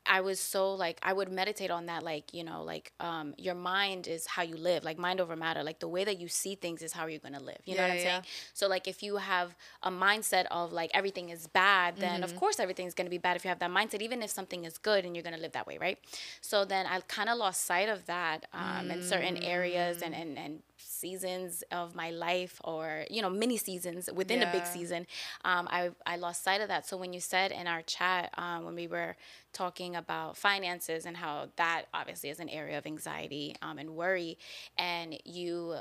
I 0.06 0.20
was 0.20 0.40
so 0.40 0.72
like 0.74 0.98
I 1.02 1.12
would 1.12 1.30
meditate 1.30 1.70
on 1.70 1.86
that 1.86 2.02
like 2.02 2.32
you 2.34 2.42
know 2.44 2.62
like 2.62 2.92
um 3.00 3.34
your 3.38 3.54
mind 3.54 4.08
is 4.08 4.26
how 4.26 4.42
you 4.42 4.56
live 4.56 4.82
like 4.84 4.98
mind 4.98 5.20
over 5.20 5.36
matter 5.36 5.62
like 5.62 5.78
the 5.80 5.88
way 5.88 6.04
that 6.04 6.18
you 6.18 6.28
see 6.28 6.54
things 6.54 6.82
is 6.82 6.92
how 6.92 7.06
you're 7.06 7.18
gonna 7.20 7.40
live 7.40 7.58
you 7.64 7.74
know 7.76 7.82
Yeah, 7.82 7.86
what 7.88 7.90
I'm 7.92 7.98
yeah, 7.98 8.02
saying? 8.20 8.22
so 8.54 8.66
like 8.68 8.88
if 8.88 9.02
you 9.02 9.16
have 9.16 9.54
a 9.82 9.90
mindset 9.90 10.46
of 10.50 10.72
like 10.72 10.90
everything 10.94 11.28
is 11.30 11.46
bad 11.46 11.98
then 12.00 12.22
Mm-hmm. 12.22 12.24
of 12.24 12.34
course 12.34 12.58
everything's 12.58 12.94
gonna 12.94 13.10
be 13.10 13.18
bad 13.18 13.36
if 13.36 13.44
you 13.44 13.48
have 13.48 13.58
that 13.60 13.70
mindset 13.70 14.00
even 14.02 14.22
if 14.22 14.30
something 14.30 14.64
is 14.64 14.78
good 14.78 15.04
and 15.04 15.14
you're 15.14 15.22
gonna 15.22 15.36
live 15.38 15.52
that 15.52 15.66
way 15.66 15.78
right? 15.78 15.98
So 16.40 16.64
then 16.64 16.86
I 16.86 17.00
kind 17.00 17.28
of 17.28 17.36
lost 17.38 17.64
sight 17.64 17.88
of 17.88 18.06
that 18.06 18.46
um 18.52 18.90
in 18.90 19.02
certain 19.02 19.36
areas 19.42 20.02
and 20.02 20.14
and 20.14 20.38
and 20.38 20.62
seasons 20.84 21.62
of 21.70 21.94
my 21.94 22.10
life 22.10 22.60
or 22.64 23.04
you 23.10 23.22
know 23.22 23.30
mini 23.30 23.56
seasons 23.56 24.08
within 24.12 24.42
a 24.42 24.52
big 24.52 24.66
season 24.66 25.06
um, 25.44 25.68
I, 25.70 25.90
I 26.06 26.16
lost 26.16 26.44
sight 26.44 26.60
of 26.60 26.68
that. 26.68 26.86
So 26.86 26.96
when 26.96 27.12
you 27.12 27.20
said 27.20 27.52
in 27.52 27.66
our 27.66 27.82
chat 27.82 28.30
um, 28.36 28.64
when 28.64 28.74
we 28.74 28.86
were 28.86 29.16
talking 29.52 29.96
about 29.96 30.36
finances 30.36 31.06
and 31.06 31.16
how 31.16 31.48
that 31.56 31.84
obviously 31.92 32.30
is 32.30 32.40
an 32.40 32.48
area 32.48 32.78
of 32.78 32.86
anxiety 32.86 33.56
um, 33.62 33.78
and 33.78 33.90
worry 33.90 34.38
and 34.76 35.18
you 35.24 35.76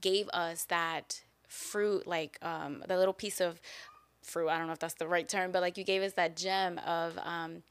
gave 0.00 0.28
us 0.30 0.64
that 0.64 1.22
fruit 1.48 2.06
like 2.06 2.38
um, 2.42 2.82
the 2.86 2.96
little 2.96 3.14
piece 3.14 3.40
of 3.40 3.60
fruit 4.22 4.48
i 4.48 4.58
don't 4.58 4.66
know 4.66 4.72
if 4.72 4.80
that's 4.80 4.94
the 4.94 5.06
right 5.06 5.28
term 5.28 5.52
but 5.52 5.62
like 5.62 5.78
you 5.78 5.84
gave 5.84 6.02
us 6.02 6.14
that 6.14 6.36
gem 6.36 6.78
of 6.78 7.16
um, 7.22 7.62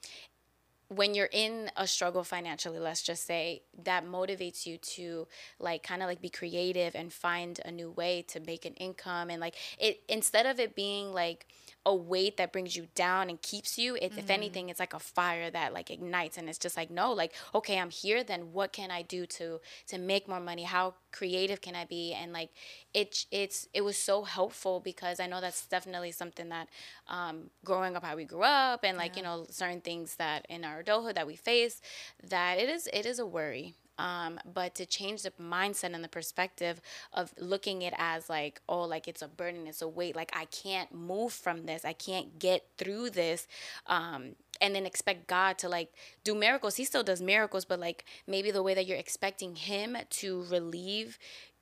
when 0.90 1.16
you're 1.16 1.30
in 1.32 1.72
a 1.78 1.88
struggle 1.88 2.24
financially 2.24 2.80
let's 2.80 3.02
just 3.02 3.26
say 3.26 3.62
that 3.84 4.06
motivates 4.06 4.66
you 4.66 4.78
to 4.78 5.28
like 5.60 5.82
kind 5.84 6.02
of 6.04 6.08
like 6.08 6.22
be 6.22 6.30
creative 6.30 6.94
and 6.96 7.12
find 7.12 7.60
a 7.66 7.72
new 7.72 7.90
way 7.92 8.22
to 8.28 8.40
make 8.40 8.66
an 8.66 8.74
income 8.76 9.30
and 9.30 9.42
like 9.42 9.56
it 9.80 10.02
instead 10.08 10.46
of 10.46 10.60
it 10.60 10.76
being 10.76 11.12
like 11.12 11.48
a 11.86 11.96
weight 11.96 12.38
that 12.38 12.52
brings 12.52 12.76
you 12.76 12.88
down 12.96 13.30
and 13.30 13.42
keeps 13.42 13.78
you 13.78 13.96
it, 13.96 14.14
if 14.18 14.30
anything 14.30 14.70
it's 14.70 14.80
like 14.80 14.94
a 14.94 15.00
fire 15.00 15.50
that 15.52 15.74
like 15.74 15.92
ignites 15.92 16.38
and 16.38 16.50
it's 16.50 16.58
just 16.58 16.76
like 16.76 16.90
no 16.90 17.12
like 17.12 17.34
okay 17.54 17.78
i'm 17.80 17.90
here 17.90 18.24
then 18.24 18.52
what 18.54 18.72
can 18.74 18.90
i 18.92 19.02
do 19.02 19.26
to 19.26 19.60
to 19.88 19.98
make 19.98 20.28
more 20.28 20.40
money? 20.40 20.64
How 20.64 20.96
creative 21.12 21.62
can 21.62 21.76
i 21.76 21.86
be? 21.86 22.14
And 22.14 22.34
like 22.34 22.50
it 22.94 23.26
it's 23.32 23.68
it 23.74 23.82
was 23.82 23.98
so 23.98 24.24
helpful 24.24 24.80
because 24.80 25.20
i 25.20 25.28
know 25.28 25.42
that's 25.42 25.66
definitely 25.68 26.12
something 26.12 26.50
that 26.50 26.68
um 27.08 27.50
growing 27.64 27.96
up 27.96 28.04
how 28.04 28.16
we 28.16 28.26
grew 28.26 28.44
up 28.44 28.82
and 28.84 28.98
like 28.98 29.18
you 29.18 29.24
know 29.24 29.46
certain 29.50 29.82
things 29.82 30.16
that 30.16 30.46
in 30.50 30.64
our 30.64 30.80
adulthood 30.80 31.16
that 31.16 31.28
we 31.28 31.36
face 31.36 31.82
that 32.24 32.58
it 32.58 32.70
is 32.70 32.88
it 32.94 33.06
is 33.06 33.20
a 33.20 33.26
worry 33.26 33.76
um, 33.98 34.40
but 34.54 34.76
to 34.76 34.86
change 34.86 35.24
the 35.24 35.32
mindset 35.32 35.94
and 35.94 36.04
the 36.04 36.08
perspective 36.10 36.82
of 37.14 37.34
looking 37.40 37.82
it 37.82 37.94
as 37.98 38.30
like 38.30 38.62
oh 38.68 38.84
like 38.84 39.08
it's 39.08 39.22
a 39.22 39.28
burden 39.28 39.68
it's 39.68 39.82
a 39.82 39.88
weight 39.88 40.16
like 40.16 40.32
i 40.36 40.46
can't 40.46 40.94
move 40.94 41.32
from 41.34 41.66
this 41.66 41.86
i 41.86 41.94
can't 41.94 42.40
get 42.40 42.66
through 42.78 43.10
this 43.10 43.48
um, 43.88 44.36
and 44.62 44.76
then 44.76 44.86
expect 44.86 45.28
god 45.28 45.58
to 45.58 45.70
like 45.70 45.94
do 46.24 46.36
miracles 46.36 46.76
he 46.76 46.84
still 46.86 47.04
does 47.04 47.22
miracles 47.22 47.66
but 47.66 47.80
like 47.80 48.06
maybe 48.28 48.52
the 48.52 48.64
way 48.64 48.74
that 48.74 48.86
you're 48.86 48.98
expecting 48.98 49.56
him 49.56 49.98
to 50.10 50.44
relieve 50.50 51.18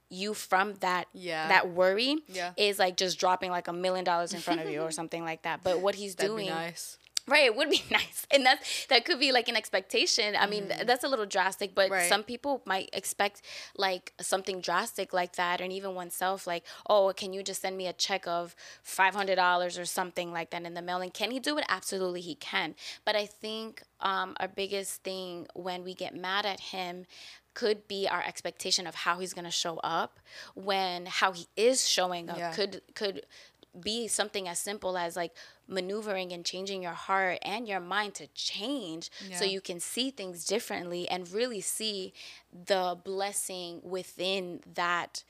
you 0.10 0.34
from 0.34 0.76
that 0.76 1.08
Yeah. 1.14 1.48
that 1.48 1.70
worry 1.70 2.18
Yeah. 2.28 2.52
is 2.56 2.78
like 2.78 2.98
just 2.98 3.18
dropping 3.20 3.50
like 3.52 3.68
a 3.68 3.74
million 3.74 4.04
dollars 4.04 4.34
in 4.34 4.42
front 4.42 4.62
of 4.62 4.70
you 4.70 4.82
or 4.82 4.92
something 5.00 5.24
like 5.24 5.42
that 5.44 5.64
but 5.64 5.82
what 5.82 5.96
he's 5.96 6.16
That'd 6.16 6.30
doing 6.32 6.46
be 6.48 6.52
nice. 6.52 6.98
Right, 7.26 7.46
it 7.46 7.56
would 7.56 7.70
be 7.70 7.82
nice, 7.92 8.28
and 8.32 8.46
that's 8.46 8.86
that 8.88 9.06
could 9.06 9.20
be 9.20 9.32
like 9.32 9.48
an 9.48 9.56
expectation. 9.56 10.36
I 10.38 10.46
mean, 10.46 10.68
th- 10.68 10.86
that's 10.86 11.04
a 11.06 11.08
little 11.08 11.26
drastic, 11.26 11.74
but. 11.74 11.90
Right. 11.90 12.10
some 12.10 12.24
people 12.24 12.62
might 12.66 12.90
expect 12.92 13.42
like 13.78 14.12
something 14.20 14.60
drastic 14.62 15.14
like 15.14 15.36
that, 15.38 15.62
and 15.62 15.72
even 15.72 15.96
oneself, 15.96 16.46
like, 16.46 16.64
oh, 16.90 17.14
can 17.16 17.32
you 17.32 17.42
just 17.44 17.62
send 17.62 17.78
me 17.78 17.88
a 17.88 17.94
check 17.94 18.28
of 18.28 18.56
five 18.84 19.16
hundred 19.16 19.36
dollars 19.36 19.78
or 19.78 19.86
something 19.86 20.32
like 20.34 20.50
that 20.52 20.64
in 20.64 20.74
the 20.74 20.82
mail? 20.82 21.00
And 21.02 21.14
can 21.14 21.32
he 21.32 21.40
do 21.40 21.58
it? 21.58 21.66
Absolutely, 21.70 22.22
he 22.22 22.36
can. 22.36 22.76
But 23.06 23.16
I 23.16 23.26
think 23.26 23.84
um, 24.02 24.36
our 24.40 24.48
biggest 24.50 25.04
thing 25.04 25.48
when 25.54 25.84
we 25.84 25.94
get 25.94 26.14
mad 26.16 26.46
at 26.46 26.60
him 26.60 27.06
could 27.54 27.88
be 27.88 28.08
our 28.08 28.24
expectation 28.24 28.86
of 28.88 28.96
how 28.96 29.20
he's 29.20 29.34
going 29.34 29.46
to 29.46 29.52
show 29.52 29.78
up 29.78 30.20
when 30.56 31.06
how 31.06 31.32
he 31.32 31.48
is 31.56 31.88
showing 31.88 32.30
up 32.30 32.38
Yeah. 32.38 32.52
could 32.52 32.82
could 32.96 33.26
be 33.80 34.08
something 34.08 34.48
as 34.48 34.60
simple 34.60 34.98
as 34.98 35.16
like 35.16 35.34
maneuvering 35.68 36.32
and 36.32 36.46
changing 36.46 36.84
your 36.84 36.94
heart 36.94 37.40
and 37.44 37.68
your 37.68 37.80
mind 37.80 38.14
to 38.16 38.28
change 38.36 39.10
so 39.32 39.46
you 39.46 39.62
can 39.62 39.80
see 39.80 40.12
things 40.12 40.46
differently 40.46 41.08
and 41.10 41.32
really 41.32 41.62
see 41.62 42.14
the 42.68 42.98
blessing 43.04 43.80
within 43.84 44.62
that 44.76 45.24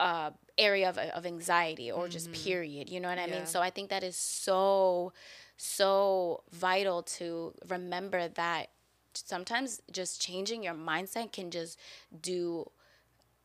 uh, 0.00 0.30
area 0.58 0.88
of, 0.88 0.98
of 0.98 1.26
anxiety 1.26 1.90
or 1.90 2.08
just 2.08 2.30
period 2.32 2.88
you 2.90 3.00
know 3.00 3.08
what 3.08 3.18
i 3.18 3.26
Yeah. 3.26 3.32
mean 3.32 3.46
so 3.46 3.60
i 3.60 3.70
think 3.70 3.88
that 3.90 4.02
is 4.02 4.16
so 4.16 5.12
so 5.56 6.42
vital 6.52 7.02
to 7.02 7.52
remember 7.68 8.28
that 8.28 8.68
sometimes 9.14 9.80
just 9.92 10.20
changing 10.20 10.62
your 10.62 10.74
mindset 10.74 11.32
can 11.32 11.50
just 11.50 11.78
do 12.20 12.68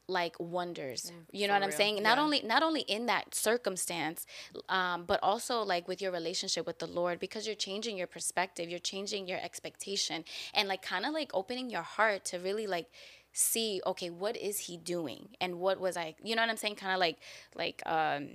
like 0.08 0.36
wonders 0.40 1.12
you 1.32 1.48
know 1.48 1.54
what 1.54 1.64
i'm 1.64 1.70
real. 1.70 1.78
saying 1.78 2.02
not 2.02 2.18
Yeah. 2.18 2.24
only 2.24 2.42
not 2.44 2.64
only 2.64 2.82
in 2.82 3.08
that 3.08 3.36
circumstance 3.36 4.26
um, 4.70 5.04
but 5.06 5.20
also 5.22 5.62
like 5.64 5.88
with 5.88 6.02
your 6.02 6.12
relationship 6.12 6.66
with 6.66 6.80
the 6.80 6.88
lord 6.88 7.20
because 7.20 7.46
you're 7.46 7.56
changing 7.56 7.98
your 7.98 8.08
perspective 8.08 8.70
you're 8.70 8.80
changing 8.80 9.28
your 9.28 9.40
expectation 9.40 10.24
and 10.54 10.68
like 10.70 10.82
kind 10.82 11.06
of 11.06 11.14
like 11.14 11.32
opening 11.34 11.70
your 11.70 11.82
heart 11.82 12.24
to 12.26 12.38
really 12.40 12.68
like 12.68 12.88
see 13.34 13.82
okay 13.86 14.10
what 14.10 14.36
is 14.38 14.60
he 14.60 14.78
doing 14.78 15.30
and 15.42 15.60
what 15.60 15.80
was 15.80 15.98
i 15.98 16.16
you 16.24 16.36
know 16.36 16.42
what 16.42 16.50
i'm 16.50 16.58
saying 16.58 16.76
kind 16.76 16.94
of 16.94 17.00
like 17.00 17.18
like 17.56 17.82
um 17.86 18.30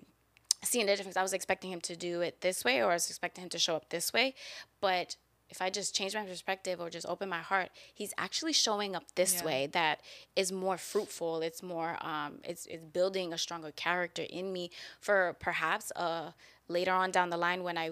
seeing 0.65 0.87
the 0.87 0.95
difference. 0.95 1.17
I 1.17 1.23
was 1.23 1.33
expecting 1.33 1.73
him 1.73 1.81
to 1.81 1.97
do 1.97 2.21
it 2.21 2.41
this 2.41 2.65
way, 2.65 2.81
or 2.81 2.91
I 2.91 2.95
was 2.95 3.09
expecting 3.09 3.43
him 3.43 3.49
to 3.51 3.59
show 3.59 3.75
up 3.75 3.89
this 3.91 4.13
way. 4.13 4.35
But 4.81 5.17
if 5.53 5.61
I 5.61 5.69
just 5.71 5.95
change 5.99 6.13
my 6.15 6.25
perspective 6.33 6.77
or 6.81 6.89
just 6.99 7.07
open 7.15 7.29
my 7.29 7.43
heart, 7.51 7.69
he's 8.01 8.13
actually 8.27 8.55
showing 8.67 8.93
up 8.99 9.05
this 9.21 9.33
Yeah. 9.35 9.45
way 9.49 9.61
that 9.79 9.97
is 10.35 10.49
more 10.51 10.79
fruitful. 10.91 11.33
It's 11.49 11.63
more, 11.63 11.93
um, 12.13 12.33
it's 12.51 12.65
it's 12.75 12.87
building 12.99 13.29
a 13.33 13.39
stronger 13.47 13.73
character 13.87 14.25
in 14.41 14.47
me 14.57 14.65
for 15.07 15.19
perhaps 15.49 15.87
uh 16.07 16.33
later 16.69 16.93
on 17.03 17.09
down 17.17 17.29
the 17.35 17.37
line 17.47 17.61
when 17.69 17.77
I 17.85 17.89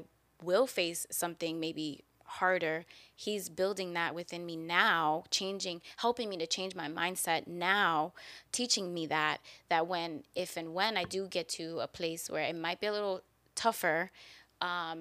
will 0.51 0.67
face 0.81 1.01
something 1.23 1.61
maybe 1.67 1.89
harder 2.41 2.77
he's 3.25 3.45
building 3.61 3.93
that 3.95 4.15
within 4.15 4.43
me 4.51 4.57
now 4.57 5.25
changing 5.39 5.83
helping 6.05 6.29
me 6.31 6.37
to 6.43 6.47
change 6.57 6.75
my 6.83 6.89
mindset 7.01 7.41
now 7.49 8.13
teaching 8.59 8.95
me 8.95 9.05
that 9.17 9.39
that 9.69 9.85
when 9.93 10.23
if 10.37 10.57
and 10.57 10.69
when 10.79 10.93
i 10.97 11.03
do 11.17 11.27
get 11.27 11.47
to 11.49 11.65
a 11.81 11.89
place 11.99 12.31
where 12.31 12.45
it 12.51 12.55
might 12.55 12.81
be 12.81 12.87
a 12.87 12.93
little 12.93 13.21
tougher 13.57 14.13
um 14.63 14.99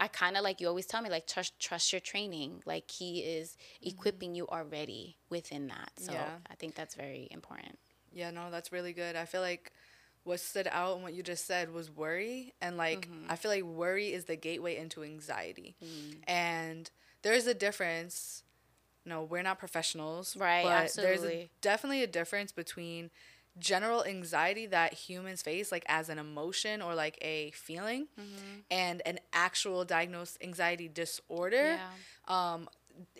i 0.00 0.08
kind 0.08 0.36
of 0.36 0.42
like 0.42 0.60
you 0.60 0.66
always 0.66 0.86
tell 0.86 1.00
me 1.02 1.08
like 1.10 1.26
trust 1.26 1.58
trust 1.60 1.92
your 1.92 2.00
training 2.00 2.62
like 2.66 2.90
he 2.90 3.20
is 3.20 3.56
equipping 3.82 4.34
you 4.34 4.46
already 4.48 5.16
within 5.28 5.68
that 5.68 5.90
so 5.96 6.12
Yeah. 6.12 6.30
i 6.50 6.54
think 6.56 6.74
that's 6.74 6.94
very 6.96 7.28
important 7.30 7.78
Yeah, 8.12 8.32
no, 8.32 8.50
that's 8.50 8.72
really 8.72 8.92
good. 8.92 9.14
I 9.14 9.24
feel 9.24 9.40
like 9.40 9.70
what 10.24 10.40
stood 10.40 10.66
out 10.72 10.96
in 10.96 11.02
what 11.04 11.12
you 11.14 11.22
just 11.22 11.46
said 11.46 11.72
was 11.72 11.90
worry. 11.90 12.52
And 12.60 12.76
like, 12.76 13.06
Mm-hmm. 13.06 13.30
I 13.30 13.36
feel 13.36 13.52
like 13.52 13.62
worry 13.62 14.12
is 14.12 14.24
the 14.24 14.34
gateway 14.36 14.76
into 14.76 15.04
anxiety. 15.04 15.76
Mm. 15.80 16.16
And 16.26 16.90
there's 17.22 17.46
a 17.46 17.54
difference. 17.54 18.42
No, 19.06 19.22
we're 19.22 19.42
not 19.44 19.58
professionals. 19.60 20.36
Right, 20.36 20.64
but 20.64 20.70
There's 20.96 21.22
a, 21.22 21.26
absolutely. 21.26 21.50
definitely 21.60 22.02
a 22.02 22.06
difference 22.08 22.50
between 22.52 23.10
general 23.58 24.04
anxiety 24.04 24.66
that 24.66 24.92
humans 24.94 25.42
face, 25.42 25.70
like 25.72 25.84
as 25.88 26.08
an 26.08 26.18
emotion 26.18 26.80
or 26.82 26.94
like 26.94 27.18
a 27.22 27.50
feeling, 27.52 28.06
Mm-hmm. 28.18 28.60
and 28.70 29.02
an 29.06 29.18
actual 29.32 29.84
diagnosed 29.84 30.38
anxiety 30.42 30.88
disorder 30.88 31.76
yeah 31.78 31.88
um, 32.28 32.68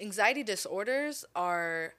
anxiety 0.00 0.42
disorders 0.42 1.24
are 1.34 1.94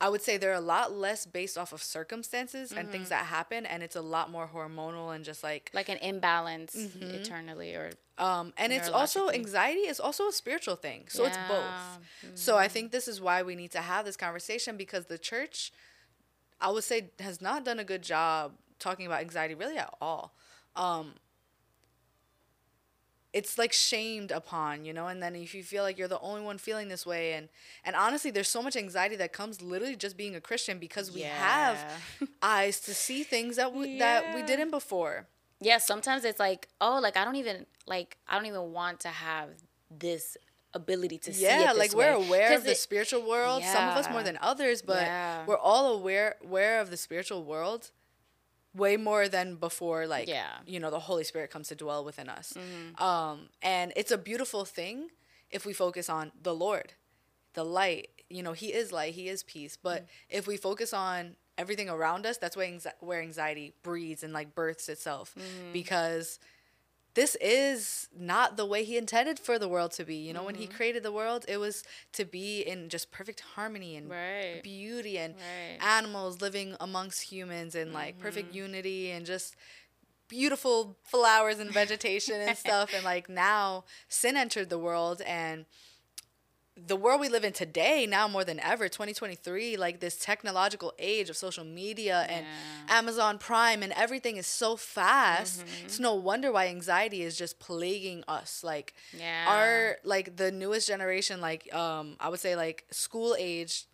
i 0.00 0.08
would 0.08 0.20
say 0.22 0.36
they're 0.36 0.52
a 0.52 0.60
lot 0.60 0.92
less 0.92 1.24
based 1.26 1.56
off 1.56 1.72
of 1.72 1.82
circumstances 1.82 2.72
and 2.72 2.86
Mm-hmm. 2.86 2.92
things 2.92 3.08
that 3.10 3.26
happen 3.26 3.66
and 3.66 3.82
it's 3.82 3.96
a 3.96 4.00
lot 4.02 4.30
more 4.30 4.48
hormonal 4.54 5.14
and 5.14 5.24
just 5.24 5.42
like 5.42 5.70
like 5.72 5.88
an 5.88 5.98
imbalance 5.98 6.74
Mm-hmm. 6.76 7.14
eternally 7.14 7.74
or 7.74 7.90
um, 8.18 8.52
and 8.56 8.72
it's 8.72 8.88
also 8.88 9.28
anxiety 9.30 9.80
is 9.80 10.00
also 10.00 10.28
a 10.28 10.32
spiritual 10.32 10.76
thing 10.76 11.04
so 11.08 11.24
it's 11.24 11.38
both 11.38 11.98
Yeah. 12.22 12.30
so 12.34 12.56
i 12.56 12.68
think 12.68 12.90
this 12.92 13.08
is 13.08 13.20
why 13.20 13.42
we 13.42 13.54
need 13.54 13.70
to 13.72 13.80
have 13.80 14.04
this 14.04 14.16
conversation 14.16 14.76
because 14.76 15.06
the 15.06 15.18
church 15.18 15.72
i 16.64 16.70
would 16.70 16.82
say 16.82 17.10
has 17.20 17.40
not 17.40 17.64
done 17.64 17.78
a 17.78 17.84
good 17.84 18.02
job 18.02 18.52
talking 18.78 19.06
about 19.06 19.20
anxiety 19.20 19.54
really 19.54 19.78
at 19.78 19.92
all. 20.00 20.34
Um, 20.76 21.14
it's 23.32 23.58
like 23.58 23.72
shamed 23.72 24.30
upon 24.30 24.84
you 24.84 24.92
know? 24.92 25.06
And 25.08 25.22
then 25.22 25.34
if 25.34 25.54
you 25.54 25.62
feel 25.62 25.82
like 25.82 25.98
you're 25.98 26.08
the 26.08 26.20
only 26.20 26.42
one 26.42 26.58
feeling 26.58 26.88
this 26.88 27.04
way 27.04 27.32
and 27.32 27.48
and 27.84 27.96
honestly 27.96 28.30
there's 28.30 28.48
so 28.48 28.62
much 28.62 28.76
anxiety 28.76 29.16
that 29.16 29.32
comes 29.32 29.60
literally 29.60 29.96
just 29.96 30.16
being 30.16 30.34
a 30.36 30.40
christian 30.40 30.78
because 30.78 31.10
we 31.10 31.22
have 31.22 31.78
eyes 32.42 32.80
to 32.80 32.94
see 32.94 33.22
things 33.24 33.56
that 33.56 33.72
we 33.74 33.98
that 33.98 34.34
we 34.34 34.42
didn't 34.42 34.70
before. 34.70 35.26
Yeah 35.60 35.78
sometimes 35.78 36.24
it's 36.24 36.38
like 36.38 36.68
oh 36.80 37.00
like 37.02 37.16
i 37.16 37.24
don't 37.24 37.36
even 37.36 37.66
like 37.86 38.18
i 38.28 38.36
don't 38.36 38.46
even 38.46 38.72
want 38.72 39.00
to 39.00 39.08
have 39.08 39.48
this 39.90 40.36
ability 40.74 41.18
to 41.18 41.32
see 41.32 41.42
yeah 41.42 41.72
like 41.72 41.94
we're 41.94 42.12
aware 42.12 42.56
of 42.56 42.64
the 42.64 42.72
it- 42.72 42.76
spiritual 42.78 43.22
world 43.28 43.62
some 43.62 43.88
of 43.88 43.96
us 43.96 44.10
more 44.10 44.22
than 44.22 44.36
others 44.40 44.82
but 44.82 45.02
Yeah. 45.02 45.44
we're 45.46 45.56
all 45.58 45.94
aware 45.94 46.36
aware 46.44 46.80
of 46.80 46.90
the 46.90 46.96
spiritual 46.96 47.44
world 47.44 47.90
way 48.74 48.96
more 48.96 49.28
than 49.28 49.56
before 49.56 50.06
like 50.06 50.28
Yeah. 50.28 50.46
Mm-hmm. 50.46 50.70
you 50.72 50.80
know 50.80 50.90
the 50.90 51.00
holy 51.00 51.24
spirit 51.24 51.50
comes 51.50 51.68
to 51.68 51.74
dwell 51.76 52.04
within 52.04 52.28
us 52.28 52.54
um 52.98 53.48
and 53.62 53.92
it's 53.96 54.10
a 54.10 54.18
beautiful 54.18 54.64
thing 54.64 55.08
if 55.50 55.64
we 55.64 55.72
focus 55.72 56.08
on 56.10 56.32
the 56.42 56.54
lord 56.54 56.94
the 57.54 57.64
light 57.64 58.08
you 58.28 58.42
know 58.42 58.52
he 58.52 58.68
is 58.72 58.90
light 58.92 59.14
he 59.14 59.28
is 59.28 59.42
peace 59.44 59.78
but 59.80 60.02
Mm. 60.02 60.06
if 60.38 60.46
we 60.46 60.56
focus 60.56 60.92
on 60.92 61.36
everything 61.56 61.88
around 61.88 62.26
us 62.26 62.36
that's 62.36 62.56
where, 62.56 62.66
anxi- 62.66 62.98
where 62.98 63.20
anxiety 63.22 63.74
breeds 63.84 64.24
and 64.24 64.32
like 64.32 64.54
births 64.56 64.88
itself 64.88 65.34
Mm-hmm. 65.38 65.72
because 65.72 66.40
this 67.14 67.36
is 67.40 68.08
not 68.16 68.56
the 68.56 68.66
way 68.66 68.84
he 68.84 68.96
intended 68.96 69.38
for 69.38 69.58
the 69.58 69.68
world 69.68 69.92
to 69.92 70.04
be. 70.04 70.16
You 70.16 70.32
know, 70.32 70.42
when 70.44 70.54
Mm-hmm. 70.54 70.62
he 70.62 70.68
created 70.68 71.02
the 71.02 71.12
world, 71.12 71.44
it 71.48 71.58
was 71.58 71.82
to 72.12 72.24
be 72.24 72.60
in 72.62 72.88
just 72.88 73.10
perfect 73.12 73.40
harmony 73.40 73.96
and 73.96 74.10
Right. 74.10 74.60
beauty 74.62 75.18
and 75.18 75.34
Right. 75.34 75.78
animals 75.80 76.40
living 76.40 76.76
amongst 76.80 77.22
humans 77.32 77.74
and 77.74 77.92
like 77.92 78.18
perfect 78.18 78.48
Mm-hmm. 78.48 78.56
unity 78.58 79.10
and 79.10 79.26
just 79.26 79.56
beautiful 80.28 80.96
flowers 81.04 81.58
and 81.58 81.70
vegetation 81.72 82.40
and 82.40 82.56
stuff. 82.66 82.92
And 82.92 83.04
like 83.04 83.28
now, 83.28 83.84
sin 84.08 84.36
entered 84.36 84.70
the 84.70 84.78
world 84.78 85.20
and 85.26 85.66
the 86.76 86.96
world 86.96 87.20
we 87.20 87.28
live 87.28 87.44
in 87.44 87.52
today 87.52 88.04
now 88.04 88.26
more 88.26 88.42
than 88.44 88.58
ever 88.58 88.88
2023 88.88 89.76
like 89.76 90.00
this 90.00 90.16
technological 90.16 90.92
age 90.98 91.30
of 91.30 91.36
social 91.36 91.64
media 91.64 92.26
and 92.28 92.44
Yeah. 92.88 92.98
amazon 92.98 93.38
prime 93.38 93.82
and 93.82 93.92
everything 93.92 94.36
is 94.38 94.46
so 94.48 94.76
fast 94.76 95.62
it's 95.84 96.00
no 96.00 96.14
wonder 96.14 96.50
why 96.50 96.66
anxiety 96.66 97.22
is 97.22 97.38
just 97.38 97.60
plaguing 97.60 98.24
us 98.26 98.64
like 98.64 98.94
Yeah. 99.16 99.44
our 99.46 99.96
like 100.02 100.36
the 100.36 100.50
newest 100.50 100.88
generation 100.88 101.40
like 101.40 101.72
um 101.72 102.16
i 102.18 102.28
would 102.28 102.40
say 102.40 102.56
like 102.56 102.84
school 102.90 103.36
age 103.38 103.84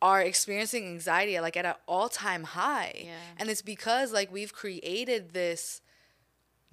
are 0.00 0.22
experiencing 0.22 0.86
anxiety 0.86 1.40
like 1.40 1.56
at 1.56 1.64
an 1.66 1.74
all-time 1.88 2.44
high 2.44 2.92
Yeah. 3.06 3.10
and 3.38 3.50
it's 3.50 3.62
because 3.62 4.12
like 4.12 4.30
we've 4.32 4.52
created 4.52 5.32
this 5.32 5.80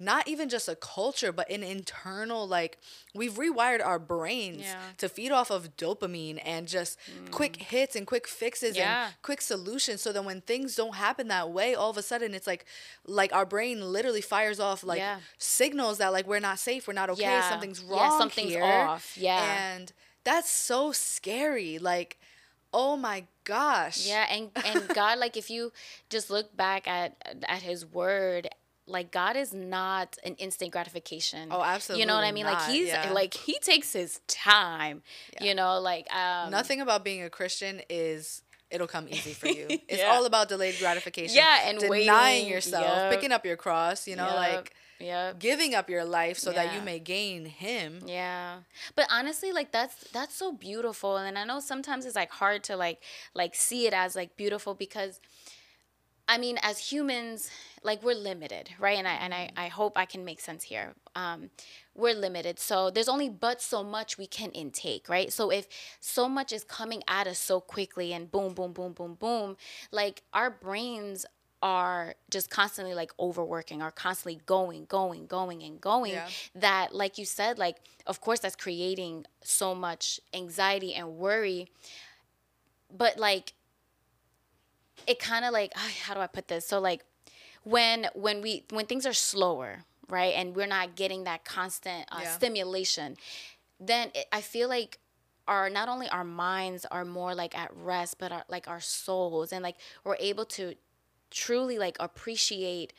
not 0.02 0.26
even 0.28 0.48
just 0.48 0.68
a 0.68 0.74
culture 0.76 1.32
but 1.32 1.48
an 1.50 1.62
internal 1.62 2.46
like 2.46 2.78
we've 3.14 3.34
rewired 3.34 3.84
our 3.84 3.98
brains 3.98 4.62
Yeah. 4.62 4.78
to 4.98 5.08
feed 5.08 5.30
off 5.32 5.50
of 5.50 5.76
dopamine 5.76 6.40
and 6.44 6.66
just 6.66 6.98
quick 7.30 7.54
mm. 7.58 7.62
hits 7.62 7.94
and 7.96 8.06
quick 8.06 8.26
fixes 8.26 8.76
Yeah. 8.76 9.06
and 9.06 9.14
quick 9.22 9.40
solutions 9.40 10.02
so 10.02 10.12
then 10.12 10.24
when 10.24 10.40
things 10.40 10.74
don't 10.76 10.96
happen 10.96 11.28
that 11.28 11.50
way 11.50 11.74
all 11.74 11.90
of 11.90 11.96
a 11.96 12.02
sudden 12.02 12.34
it's 12.34 12.46
like 12.46 12.64
like 13.06 13.32
our 13.32 13.46
brain 13.46 13.80
literally 13.92 14.20
fires 14.20 14.58
off 14.60 14.82
like 14.82 14.98
Yeah. 14.98 15.18
signals 15.38 15.98
that 15.98 16.12
like 16.12 16.26
we're 16.26 16.40
not 16.40 16.58
safe 16.58 16.86
we're 16.88 16.94
not 16.94 17.10
okay 17.10 17.40
something's 17.48 17.80
wrong 17.82 18.18
something's 18.18 18.50
here. 18.50 18.64
off. 18.64 19.16
Yeah. 19.16 19.74
and 19.74 19.92
that's 20.24 20.50
so 20.50 20.92
scary 20.92 21.78
like 21.78 22.18
oh 22.74 22.96
my 22.96 23.24
gosh 23.44 24.06
Yeah, 24.06 24.26
and 24.30 24.50
and 24.64 24.88
God, 24.94 25.18
like 25.18 25.36
if 25.36 25.50
you 25.50 25.72
just 26.08 26.30
look 26.30 26.56
back 26.56 26.88
at 26.88 27.16
at 27.46 27.60
His 27.62 27.84
Word, 27.84 28.48
like 28.86 29.12
God 29.12 29.36
is 29.36 29.52
not 29.54 30.18
an 30.24 30.34
instant 30.36 30.72
gratification. 30.72 31.48
Oh, 31.50 31.62
absolutely. 31.62 32.00
You 32.02 32.06
know 32.06 32.14
what 32.16 32.24
I 32.24 32.32
mean? 32.32 32.44
not, 32.46 32.54
Like 32.62 32.70
He's 32.70 32.88
yeah. 32.88 33.12
like 33.12 33.34
He 33.34 33.58
takes 33.60 33.92
His 33.92 34.20
time. 34.26 35.02
You 35.40 35.54
know, 35.54 35.80
like 35.80 36.12
um, 36.14 36.50
nothing 36.50 36.80
about 36.80 37.04
being 37.04 37.22
a 37.22 37.30
christian 37.30 37.80
is 37.88 38.42
it'll 38.70 38.86
come 38.86 39.06
easy 39.08 39.32
for 39.34 39.48
you 39.48 39.66
it's 39.88 39.98
Yeah. 40.00 40.10
all 40.12 40.24
about 40.26 40.48
delayed 40.48 40.78
gratification 40.78 41.36
Yeah, 41.36 41.68
and 41.68 41.78
denying 41.78 41.90
waiting, 42.00 42.48
yourself 42.50 42.84
yup. 42.86 43.10
picking 43.12 43.30
up 43.32 43.44
your 43.44 43.56
cross 43.56 44.08
you 44.08 44.16
know 44.16 44.26
Yep, 44.26 44.36
like 44.36 44.74
yep. 44.98 45.38
giving 45.38 45.74
up 45.74 45.90
your 45.90 46.04
life 46.04 46.38
so 46.38 46.52
that 46.52 46.74
you 46.74 46.80
may 46.80 46.98
gain 46.98 47.44
him 47.44 48.00
Yeah. 48.06 48.58
But 48.96 49.06
honestly, 49.10 49.52
like 49.52 49.72
that's 49.72 49.96
that's 50.12 50.34
so 50.34 50.52
beautiful 50.52 51.16
and 51.18 51.36
I 51.38 51.44
know 51.44 51.60
sometimes 51.60 52.06
it's 52.06 52.16
like 52.16 52.30
hard 52.30 52.64
to 52.64 52.76
like 52.76 53.02
like 53.34 53.54
see 53.54 53.86
it 53.86 53.92
as 53.94 54.16
like 54.16 54.36
beautiful 54.38 54.74
because 54.74 55.20
I 56.28 56.38
mean, 56.38 56.58
as 56.62 56.78
humans, 56.78 57.50
like 57.82 58.02
we're 58.02 58.14
limited, 58.14 58.70
right? 58.78 58.96
And 58.96 59.08
I 59.08 59.14
and 59.14 59.34
I, 59.34 59.50
I 59.56 59.68
hope 59.68 59.98
I 59.98 60.04
can 60.04 60.24
make 60.24 60.40
sense 60.40 60.62
here. 60.62 60.94
Um, 61.14 61.50
we're 61.94 62.14
limited, 62.14 62.58
so 62.58 62.90
there's 62.90 63.08
only 63.08 63.28
but 63.28 63.60
so 63.60 63.82
much 63.82 64.16
we 64.16 64.26
can 64.26 64.50
intake, 64.50 65.08
right? 65.08 65.32
So 65.32 65.50
if 65.50 65.66
so 66.00 66.28
much 66.28 66.52
is 66.52 66.64
coming 66.64 67.02
at 67.08 67.26
us 67.26 67.38
so 67.38 67.60
quickly 67.60 68.12
and 68.12 68.30
boom, 68.30 68.54
boom, 68.54 68.72
boom, 68.72 68.92
boom, 68.92 69.14
boom, 69.14 69.56
like 69.90 70.22
our 70.32 70.48
brains 70.50 71.26
are 71.62 72.14
just 72.30 72.50
constantly 72.50 72.94
like 72.94 73.12
overworking, 73.20 73.82
are 73.82 73.92
constantly 73.92 74.40
going, 74.46 74.84
going, 74.86 75.26
going, 75.26 75.62
and 75.62 75.80
going. 75.80 76.12
Yeah. 76.12 76.28
That, 76.54 76.94
like 76.94 77.18
you 77.18 77.24
said, 77.24 77.58
like 77.58 77.76
of 78.06 78.20
course 78.20 78.40
that's 78.40 78.56
creating 78.56 79.26
so 79.42 79.74
much 79.74 80.20
anxiety 80.32 80.94
and 80.94 81.16
worry. 81.16 81.68
But 82.94 83.18
like 83.18 83.54
it 85.06 85.18
kind 85.18 85.44
of 85.44 85.52
like 85.52 85.72
how 85.76 86.14
do 86.14 86.20
I 86.20 86.26
put 86.26 86.48
this? 86.48 86.66
So 86.66 86.80
like 86.80 87.04
when 87.64 88.08
when 88.14 88.42
we 88.42 88.64
when 88.70 88.86
things 88.86 89.06
are 89.06 89.12
slower, 89.12 89.84
right, 90.08 90.34
and 90.36 90.54
we're 90.56 90.66
not 90.66 90.96
getting 90.96 91.24
that 91.24 91.44
constant 91.44 92.06
uh, 92.12 92.20
Yeah. 92.20 92.26
stimulation, 92.26 93.16
then 93.80 94.10
it, 94.14 94.26
I 94.32 94.40
feel 94.40 94.68
like 94.68 94.98
our 95.48 95.68
not 95.70 95.88
only 95.88 96.08
our 96.08 96.24
minds 96.24 96.86
are 96.90 97.04
more 97.04 97.34
like 97.34 97.56
at 97.58 97.70
rest, 97.76 98.18
but 98.18 98.32
our 98.32 98.44
like 98.48 98.68
our 98.68 98.80
souls 98.80 99.52
and 99.52 99.62
like 99.62 99.76
we're 100.04 100.16
able 100.20 100.44
to 100.46 100.74
truly 101.30 101.78
like 101.78 101.96
appreciate 102.00 102.92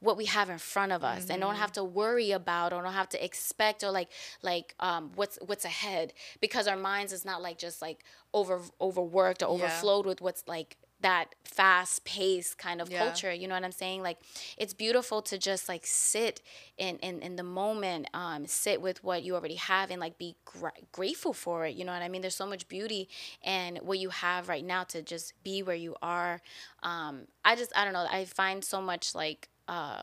what 0.00 0.16
we 0.16 0.26
have 0.26 0.48
in 0.50 0.58
front 0.58 0.92
of 0.92 1.02
us 1.02 1.28
and 1.28 1.40
don't 1.40 1.52
Mm-hmm. 1.52 1.60
have 1.60 1.72
to 1.72 1.82
worry 1.84 2.30
about 2.30 2.72
or 2.72 2.82
don't 2.82 2.92
have 2.92 3.08
to 3.10 3.24
expect 3.24 3.82
or 3.82 3.90
like 3.90 4.08
like 4.42 4.74
um 4.80 5.10
what's 5.16 5.38
what's 5.46 5.64
ahead 5.64 6.12
because 6.40 6.68
our 6.68 6.76
minds 6.76 7.12
is 7.12 7.24
not 7.24 7.42
like 7.42 7.58
just 7.58 7.82
like 7.82 8.04
over 8.32 8.60
overworked 8.80 9.42
or 9.42 9.46
Yeah. 9.46 9.54
overflowed 9.54 10.06
with 10.06 10.20
what's 10.20 10.44
like 10.46 10.76
that 11.00 11.34
fast 11.44 12.04
paced 12.04 12.58
kind 12.58 12.80
of 12.80 12.90
Yeah. 12.90 12.98
culture 12.98 13.32
you 13.32 13.46
know 13.48 13.54
what 13.54 13.64
i'm 13.64 13.72
saying 13.72 14.02
like 14.02 14.18
it's 14.56 14.74
beautiful 14.74 15.22
to 15.22 15.38
just 15.38 15.68
like 15.68 15.86
sit 15.86 16.40
in 16.76 16.96
in, 16.98 17.20
in 17.22 17.36
the 17.36 17.42
moment 17.42 18.08
um 18.14 18.46
sit 18.46 18.80
with 18.80 19.02
what 19.04 19.22
you 19.22 19.34
already 19.34 19.54
have 19.56 19.90
and 19.90 20.00
like 20.00 20.18
be 20.18 20.36
gra- 20.44 20.72
grateful 20.92 21.32
for 21.32 21.66
it 21.66 21.74
you 21.74 21.84
know 21.84 21.92
what 21.92 22.02
i 22.02 22.08
mean 22.08 22.20
there's 22.22 22.34
so 22.34 22.46
much 22.46 22.66
beauty 22.68 23.08
in 23.44 23.76
what 23.82 23.98
you 23.98 24.10
have 24.10 24.48
right 24.48 24.64
now 24.64 24.82
to 24.84 25.02
just 25.02 25.32
be 25.44 25.62
where 25.62 25.76
you 25.76 25.94
are 26.02 26.40
um 26.82 27.22
i 27.44 27.54
just 27.54 27.72
i 27.76 27.84
don't 27.84 27.92
know 27.92 28.06
i 28.10 28.24
find 28.24 28.64
so 28.64 28.80
much 28.80 29.14
like 29.14 29.48
uh 29.68 30.02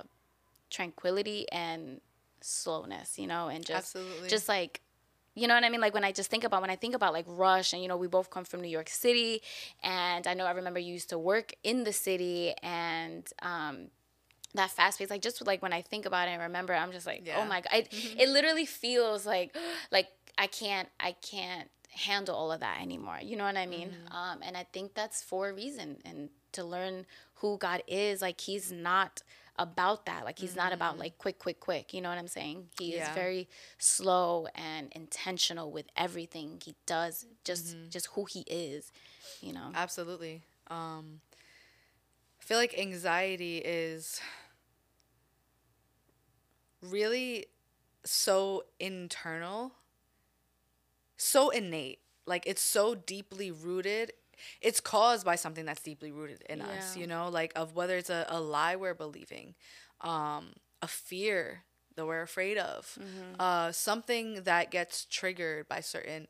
tranquility 0.69 1.45
and 1.51 2.01
slowness 2.41 3.17
you 3.17 3.27
know 3.27 3.47
and 3.47 3.65
just 3.65 3.95
Absolutely. 3.95 4.29
just 4.29 4.47
like 4.47 4.81
you 5.35 5.47
know 5.47 5.53
what 5.53 5.63
I 5.63 5.69
mean? 5.69 5.81
Like 5.81 5.93
when 5.93 6.03
I 6.05 6.11
just 6.11 6.29
think 6.31 6.43
about 6.45 6.61
when 6.61 6.69
I 6.71 6.75
think 6.77 6.95
about 6.95 7.13
like 7.13 7.25
Rush 7.27 7.73
and 7.73 7.81
you 7.81 7.87
know 7.89 7.97
we 7.97 8.07
both 8.07 8.29
come 8.29 8.45
from 8.45 8.61
New 8.61 8.69
York 8.69 8.89
City 8.89 9.41
and 9.83 10.25
I 10.27 10.33
know 10.33 10.45
I 10.45 10.51
remember 10.51 10.79
you 10.79 10.93
used 10.93 11.09
to 11.09 11.19
work 11.19 11.53
in 11.63 11.83
the 11.83 11.93
city 11.93 12.53
and 12.63 13.27
um 13.41 13.87
that 14.53 14.71
fast 14.71 14.97
pace 14.99 15.09
like 15.09 15.21
just 15.21 15.45
like 15.45 15.61
when 15.61 15.73
I 15.73 15.81
think 15.81 16.05
about 16.05 16.27
it 16.29 16.31
and 16.31 16.41
remember 16.41 16.73
I'm 16.73 16.91
just 16.93 17.05
like 17.05 17.23
Yeah. 17.25 17.39
oh 17.41 17.45
my 17.45 17.59
god 17.61 17.73
it, 17.73 17.87
it 18.17 18.29
literally 18.29 18.65
feels 18.65 19.25
like 19.25 19.53
like 19.91 20.07
I 20.37 20.47
can't 20.47 20.87
I 20.99 21.11
can't 21.11 21.69
handle 21.89 22.35
all 22.35 22.51
of 22.51 22.61
that 22.61 22.79
anymore 22.81 23.19
you 23.21 23.35
know 23.35 23.43
what 23.43 23.57
I 23.57 23.65
mean 23.65 23.89
um 24.11 24.39
and 24.41 24.55
I 24.55 24.65
think 24.71 24.93
that's 24.93 25.21
for 25.21 25.49
a 25.49 25.53
reason 25.53 25.97
and 26.05 26.29
to 26.53 26.63
learn 26.63 27.05
who 27.35 27.57
God 27.57 27.83
is 27.87 28.21
like 28.21 28.39
he's 28.39 28.71
not 28.71 29.21
about 29.57 30.05
that 30.05 30.25
like 30.25 30.37
he's 30.39 30.55
not 30.55 30.73
about 30.73 30.97
like 30.99 31.17
quick 31.17 31.39
quick 31.39 31.59
quick 31.59 31.93
you 31.93 32.01
know 32.01 32.09
what 32.09 32.17
I'm 32.17 32.27
saying 32.27 32.67
he 32.77 32.93
is 32.93 33.07
very 33.09 33.47
slow 33.77 34.47
and 34.53 34.91
intentional 34.93 35.71
with 35.71 35.85
everything 35.95 36.59
he 36.63 36.75
does 36.85 37.25
just 37.43 37.75
just 37.89 38.07
who 38.07 38.25
he 38.25 38.41
is 38.47 38.91
you 39.41 39.53
know 39.53 39.71
Absolutely. 39.73 40.41
Um, 40.67 41.21
I 42.39 42.43
feel 42.43 42.57
like 42.57 42.77
anxiety 42.77 43.57
is 43.57 44.19
really 46.81 47.45
so 48.03 48.63
internal, 48.79 49.73
so 51.17 51.49
innate. 51.49 51.99
Like 52.25 52.43
it's 52.45 52.61
so 52.61 52.95
deeply 52.95 53.51
rooted. 53.51 54.13
It's 54.61 54.79
caused 54.79 55.25
by 55.25 55.35
something 55.35 55.65
that's 55.65 55.81
deeply 55.81 56.11
rooted 56.11 56.43
in 56.49 56.61
us, 56.61 56.95
you 56.95 57.07
know, 57.07 57.29
like 57.29 57.51
of 57.55 57.75
whether 57.75 57.97
it's 57.97 58.09
a, 58.09 58.25
a 58.29 58.39
lie 58.39 58.75
we're 58.75 58.93
believing, 58.95 59.55
um, 60.01 60.53
a 60.81 60.87
fear 60.87 61.63
that 61.95 62.05
we're 62.05 62.21
afraid 62.21 62.57
of, 62.57 62.97
uh, 63.39 63.71
something 63.71 64.43
that 64.43 64.71
gets 64.71 65.05
triggered 65.05 65.67
by 65.67 65.79
certain 65.81 66.27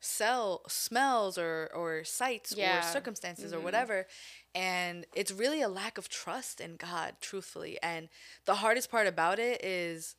sell 0.00 0.62
smells 0.68 1.38
or 1.38 1.70
or 1.74 2.04
sights 2.04 2.52
Yeah. 2.56 2.78
or 2.78 2.82
circumstances 2.92 3.52
or 3.52 3.60
whatever. 3.60 4.06
And 4.54 5.06
it's 5.14 5.32
really 5.32 5.62
a 5.62 5.68
lack 5.68 5.96
of 5.98 6.08
trust 6.08 6.60
in 6.60 6.76
god 6.76 7.16
truthfully. 7.20 7.78
And 7.82 8.08
the 8.44 8.56
hardest 8.56 8.90
part 8.90 9.06
about 9.06 9.38
it 9.38 9.64
is 9.64 10.14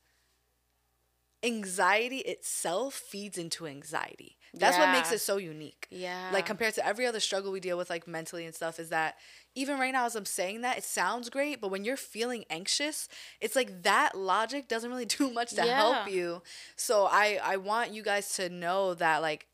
anxiety 1.46 2.20
itself 2.20 2.96
feeds 2.96 3.38
into 3.38 3.68
anxiety. 3.68 4.38
That's 4.58 4.78
what 4.78 4.92
makes 4.92 5.12
it 5.12 5.20
so 5.20 5.38
unique. 5.38 5.86
Yeah. 5.92 6.30
like 6.32 6.46
compared 6.46 6.74
to 6.76 6.86
every 6.86 7.06
other 7.06 7.20
struggle 7.20 7.52
we 7.52 7.60
deal 7.60 7.78
with 7.78 7.90
like 7.90 8.08
mentally 8.08 8.46
and 8.46 8.56
stuff 8.56 8.80
is 8.80 8.90
that 8.90 9.16
even 9.54 9.80
right 9.80 9.92
now 9.94 10.06
as 10.06 10.16
i'm 10.16 10.26
saying 10.26 10.62
that 10.62 10.78
it 10.78 10.84
sounds 10.84 11.30
great 11.30 11.62
but 11.62 11.70
when 11.72 11.86
you're 11.86 11.98
feeling 11.98 12.44
anxious 12.50 13.08
it's 13.40 13.56
like 13.56 13.84
that 13.84 14.18
logic 14.18 14.68
doesn't 14.68 14.90
really 14.90 15.06
do 15.20 15.30
much 15.32 15.52
to 15.52 15.62
help 15.62 16.10
you. 16.10 16.42
So 16.76 17.06
i 17.12 17.40
i 17.44 17.58
want 17.58 17.92
you 17.92 18.02
guys 18.04 18.34
to 18.36 18.50
know 18.50 18.94
that 18.96 19.22
like 19.22 19.48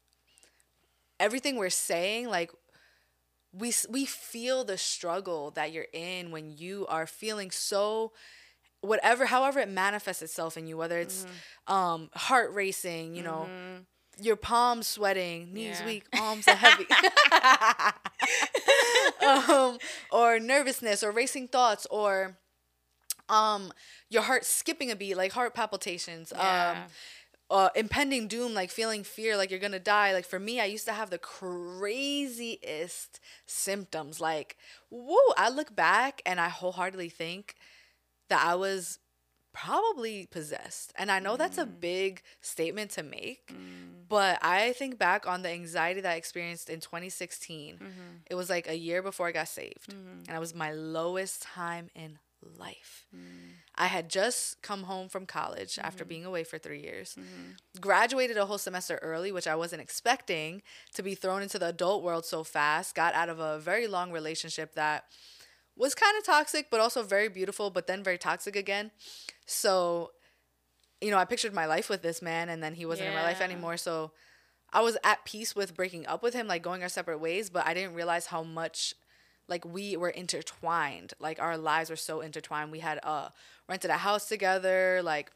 everything 1.20 1.56
we're 1.58 1.70
saying 1.70 2.28
like 2.28 2.52
we 3.54 3.74
we 3.90 4.06
feel 4.06 4.64
the 4.64 4.78
struggle 4.78 5.52
that 5.52 5.72
you're 5.72 5.88
in 5.94 6.32
when 6.32 6.52
you 6.58 6.86
are 6.88 7.06
feeling 7.06 7.52
so 7.52 8.12
whatever 8.82 9.26
however 9.26 9.60
it 9.60 9.70
manifests 9.70 10.22
itself 10.22 10.58
in 10.58 10.68
you 10.68 10.78
whether 10.78 11.00
it's 11.00 11.26
Mm-hmm. 11.26 11.34
um 11.68 12.10
heart 12.16 12.52
racing 12.54 13.16
you 13.16 13.24
know 13.24 13.52
your 14.20 14.36
palms 14.36 14.88
sweating 14.88 15.54
knees 15.54 15.72
Yeah. 15.72 15.84
weak 15.84 16.06
arms 16.14 16.48
are 16.48 16.56
heavy 16.56 16.88
um, 19.24 19.78
or 20.12 20.40
nervousness 20.40 21.04
or 21.04 21.12
racing 21.12 21.48
thoughts 21.48 21.86
or 21.90 22.38
um 23.30 23.72
your 24.10 24.24
heart 24.24 24.46
skipping 24.46 24.92
a 24.92 24.96
beat 24.96 25.16
like 25.16 25.32
heart 25.32 25.54
palpitations 25.54 26.32
um 26.34 26.36
Yeah. 26.36 26.88
uh, 27.50 27.70
impending 27.76 28.28
doom 28.28 28.54
like 28.54 28.70
feeling 28.70 29.04
fear 29.04 29.38
like 29.38 29.52
you're 29.52 29.60
gonna 29.60 29.80
die 29.80 30.14
like 30.14 30.26
for 30.26 30.40
me 30.40 30.60
i 30.60 30.66
used 30.66 30.86
to 30.86 30.94
have 30.94 31.10
the 31.10 31.18
craziest 31.20 33.20
symptoms 33.46 34.20
like 34.20 34.58
whoa 34.90 35.34
i 35.38 35.50
look 35.50 35.76
back 35.76 36.22
and 36.26 36.40
i 36.40 36.50
wholeheartedly 36.50 37.10
think 37.10 37.56
that 38.32 38.46
i 38.46 38.56
was 38.56 39.00
probably 39.54 40.28
possessed 40.32 40.94
and 40.98 41.12
i 41.12 41.20
know 41.20 41.36
that's 41.36 41.58
a 41.58 41.66
mm. 41.66 41.80
big 41.80 42.22
statement 42.40 42.90
to 42.90 43.04
make 43.04 43.48
mm. 43.48 43.58
but 44.08 44.40
i 44.42 44.72
think 44.74 44.98
back 44.98 45.28
on 45.28 45.42
the 45.42 45.50
anxiety 45.50 46.00
that 46.00 46.14
i 46.14 46.16
experienced 46.16 46.70
in 46.70 46.80
2016 46.80 47.76
mm-hmm. 47.76 47.90
it 48.30 48.36
was 48.36 48.50
like 48.50 48.68
a 48.70 48.78
year 48.78 49.02
before 49.02 49.28
i 49.28 49.32
got 49.32 49.48
saved 49.48 49.90
mm-hmm. 49.90 50.24
and 50.28 50.36
it 50.36 50.40
was 50.40 50.56
my 50.56 50.72
lowest 50.72 51.42
time 51.42 51.90
in 51.94 52.18
life. 52.58 53.06
Mm. 53.16 53.54
I 53.76 53.88
had 53.88 54.10
just 54.10 54.62
come 54.62 54.84
home 54.84 55.10
from 55.10 55.26
college 55.26 55.80
after 55.82 56.04
mm-hmm. 56.04 56.10
being 56.10 56.26
away 56.26 56.44
for 56.44 56.58
three 56.58 56.82
years, 56.82 57.16
graduated 57.80 58.38
a 58.38 58.46
whole 58.46 58.58
semester 58.58 59.00
early, 59.02 59.32
which 59.32 59.48
I 59.48 59.56
wasn't 59.56 59.82
expecting 59.82 60.62
to 60.94 61.04
be 61.04 61.16
thrown 61.16 61.42
into 61.42 61.58
the 61.58 61.68
adult 61.68 62.04
world 62.04 62.26
so 62.26 62.44
fast, 62.44 62.96
got 62.96 63.14
out 63.14 63.30
of 63.30 63.40
a 63.40 63.60
very 63.60 63.88
long 63.88 64.12
relationship 64.12 64.76
that 64.76 65.06
was 65.76 65.96
kind 65.96 66.18
of 66.18 66.26
toxic, 66.26 66.70
but 66.70 66.80
also 66.80 67.04
very 67.04 67.30
beautiful, 67.30 67.70
but 67.70 67.88
then 67.88 68.04
very 68.04 68.18
toxic 68.18 68.56
again. 68.56 68.92
So, 69.46 70.12
you 71.00 71.12
know, 71.12 71.18
I 71.18 71.26
pictured 71.26 71.54
my 71.54 71.66
life 71.66 71.90
with 71.90 72.02
this 72.02 72.22
man, 72.22 72.50
and 72.50 72.62
then 72.62 72.76
he 72.76 72.86
wasn't 72.86 73.10
in 73.10 73.16
my 73.16 73.24
life 73.24 73.42
anymore. 73.42 73.78
So, 73.78 74.12
I 74.74 74.82
was 74.82 74.98
at 75.04 75.26
peace 75.26 75.56
with 75.56 75.76
breaking 75.76 76.08
up 76.08 76.24
with 76.24 76.34
him, 76.34 76.48
like 76.48 76.64
going 76.64 76.82
our 76.82 76.90
separate 76.90 77.20
ways, 77.20 77.50
but 77.50 77.66
I 77.68 77.74
didn't 77.74 77.94
realize 77.94 78.28
how 78.28 78.44
much 78.44 78.94
like 79.48 79.66
we 79.66 79.98
were 79.98 80.10
intertwined. 80.10 81.14
Like 81.20 81.42
our 81.42 81.58
lives 81.58 81.90
were 81.90 81.96
so 81.98 82.22
intertwined. 82.22 82.72
We 82.72 82.80
had 82.80 83.00
uh 83.04 83.30
rented 83.68 83.92
a 83.92 83.98
house 83.98 84.28
together, 84.28 85.02
like 85.04 85.32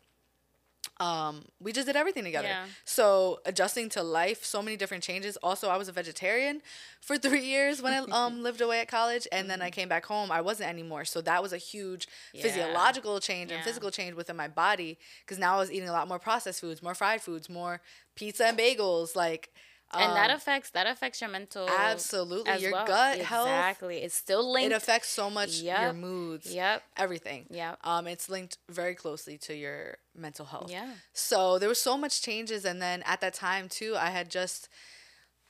um 1.00 1.46
we 1.60 1.72
just 1.72 1.88
did 1.88 1.96
everything 1.96 2.24
together. 2.24 2.48
Yeah. 2.50 2.66
So 2.86 3.40
adjusting 3.46 3.90
to 3.90 4.04
life, 4.04 4.44
so 4.46 4.62
many 4.62 4.78
different 4.78 5.04
changes. 5.04 5.38
Also, 5.38 5.70
I 5.70 5.78
was 5.78 5.88
a 5.88 5.92
vegetarian 5.92 6.62
for 7.02 7.18
3 7.18 7.42
years 7.44 7.82
when 7.82 7.94
I 7.94 7.98
um 8.12 8.44
lived 8.44 8.62
away 8.62 8.80
at 8.80 8.88
college 8.88 9.28
and 9.32 9.50
then 9.50 9.62
I 9.62 9.70
came 9.72 9.90
back 9.90 10.06
home. 10.06 10.32
I 10.32 10.42
wasn't 10.42 10.70
anymore. 10.70 11.06
So 11.06 11.22
that 11.22 11.42
was 11.42 11.54
a 11.54 11.58
huge 11.58 12.08
Yeah. 12.34 12.42
physiological 12.44 13.20
change 13.20 13.52
and 13.52 13.64
physical 13.64 13.92
change 13.92 14.16
within 14.16 14.36
my 14.36 14.48
body 14.48 14.98
cuz 15.28 15.38
now 15.38 15.56
I 15.56 15.58
was 15.60 15.72
eating 15.72 15.90
a 15.90 15.94
lot 15.94 16.08
more 16.08 16.20
processed 16.20 16.62
foods, 16.62 16.82
more 16.82 16.96
fried 16.96 17.22
foods, 17.22 17.50
more 17.50 17.82
pizza 18.16 18.46
and 18.48 18.58
bagels 18.58 19.16
like 19.16 19.50
and 20.00 20.16
that 20.16 20.30
um, 20.30 20.36
affects 20.38 20.70
that 20.72 20.88
affects 20.88 21.22
your 21.22 21.30
mental 21.30 21.68
Absolutely. 21.68 22.58
Your 22.62 22.72
well. 22.72 22.86
gut 22.88 23.20
health, 23.20 23.48
exactly 23.48 23.98
it's 23.98 24.16
still 24.16 24.52
linked 24.52 24.72
it 24.72 24.76
affects 24.76 25.10
so 25.10 25.30
much 25.30 25.62
your 25.62 25.94
moods 25.94 26.54
Yep. 26.54 26.84
everything 26.98 27.46
Yep. 27.50 27.80
um 27.84 28.08
it's 28.08 28.30
linked 28.30 28.58
very 28.70 28.96
closely 28.96 29.38
to 29.40 29.56
your 29.56 29.98
mental 30.16 30.46
health 30.46 30.70
Yeah. 30.72 30.92
so 31.14 31.58
there 31.60 31.70
was 31.70 31.80
so 31.82 31.98
much 31.98 32.22
changes 32.22 32.66
and 32.66 32.82
then 32.82 33.04
at 33.06 33.22
that 33.22 33.34
time 33.34 33.70
too 33.70 33.96
i 33.98 34.10
had 34.10 34.30
just 34.30 34.70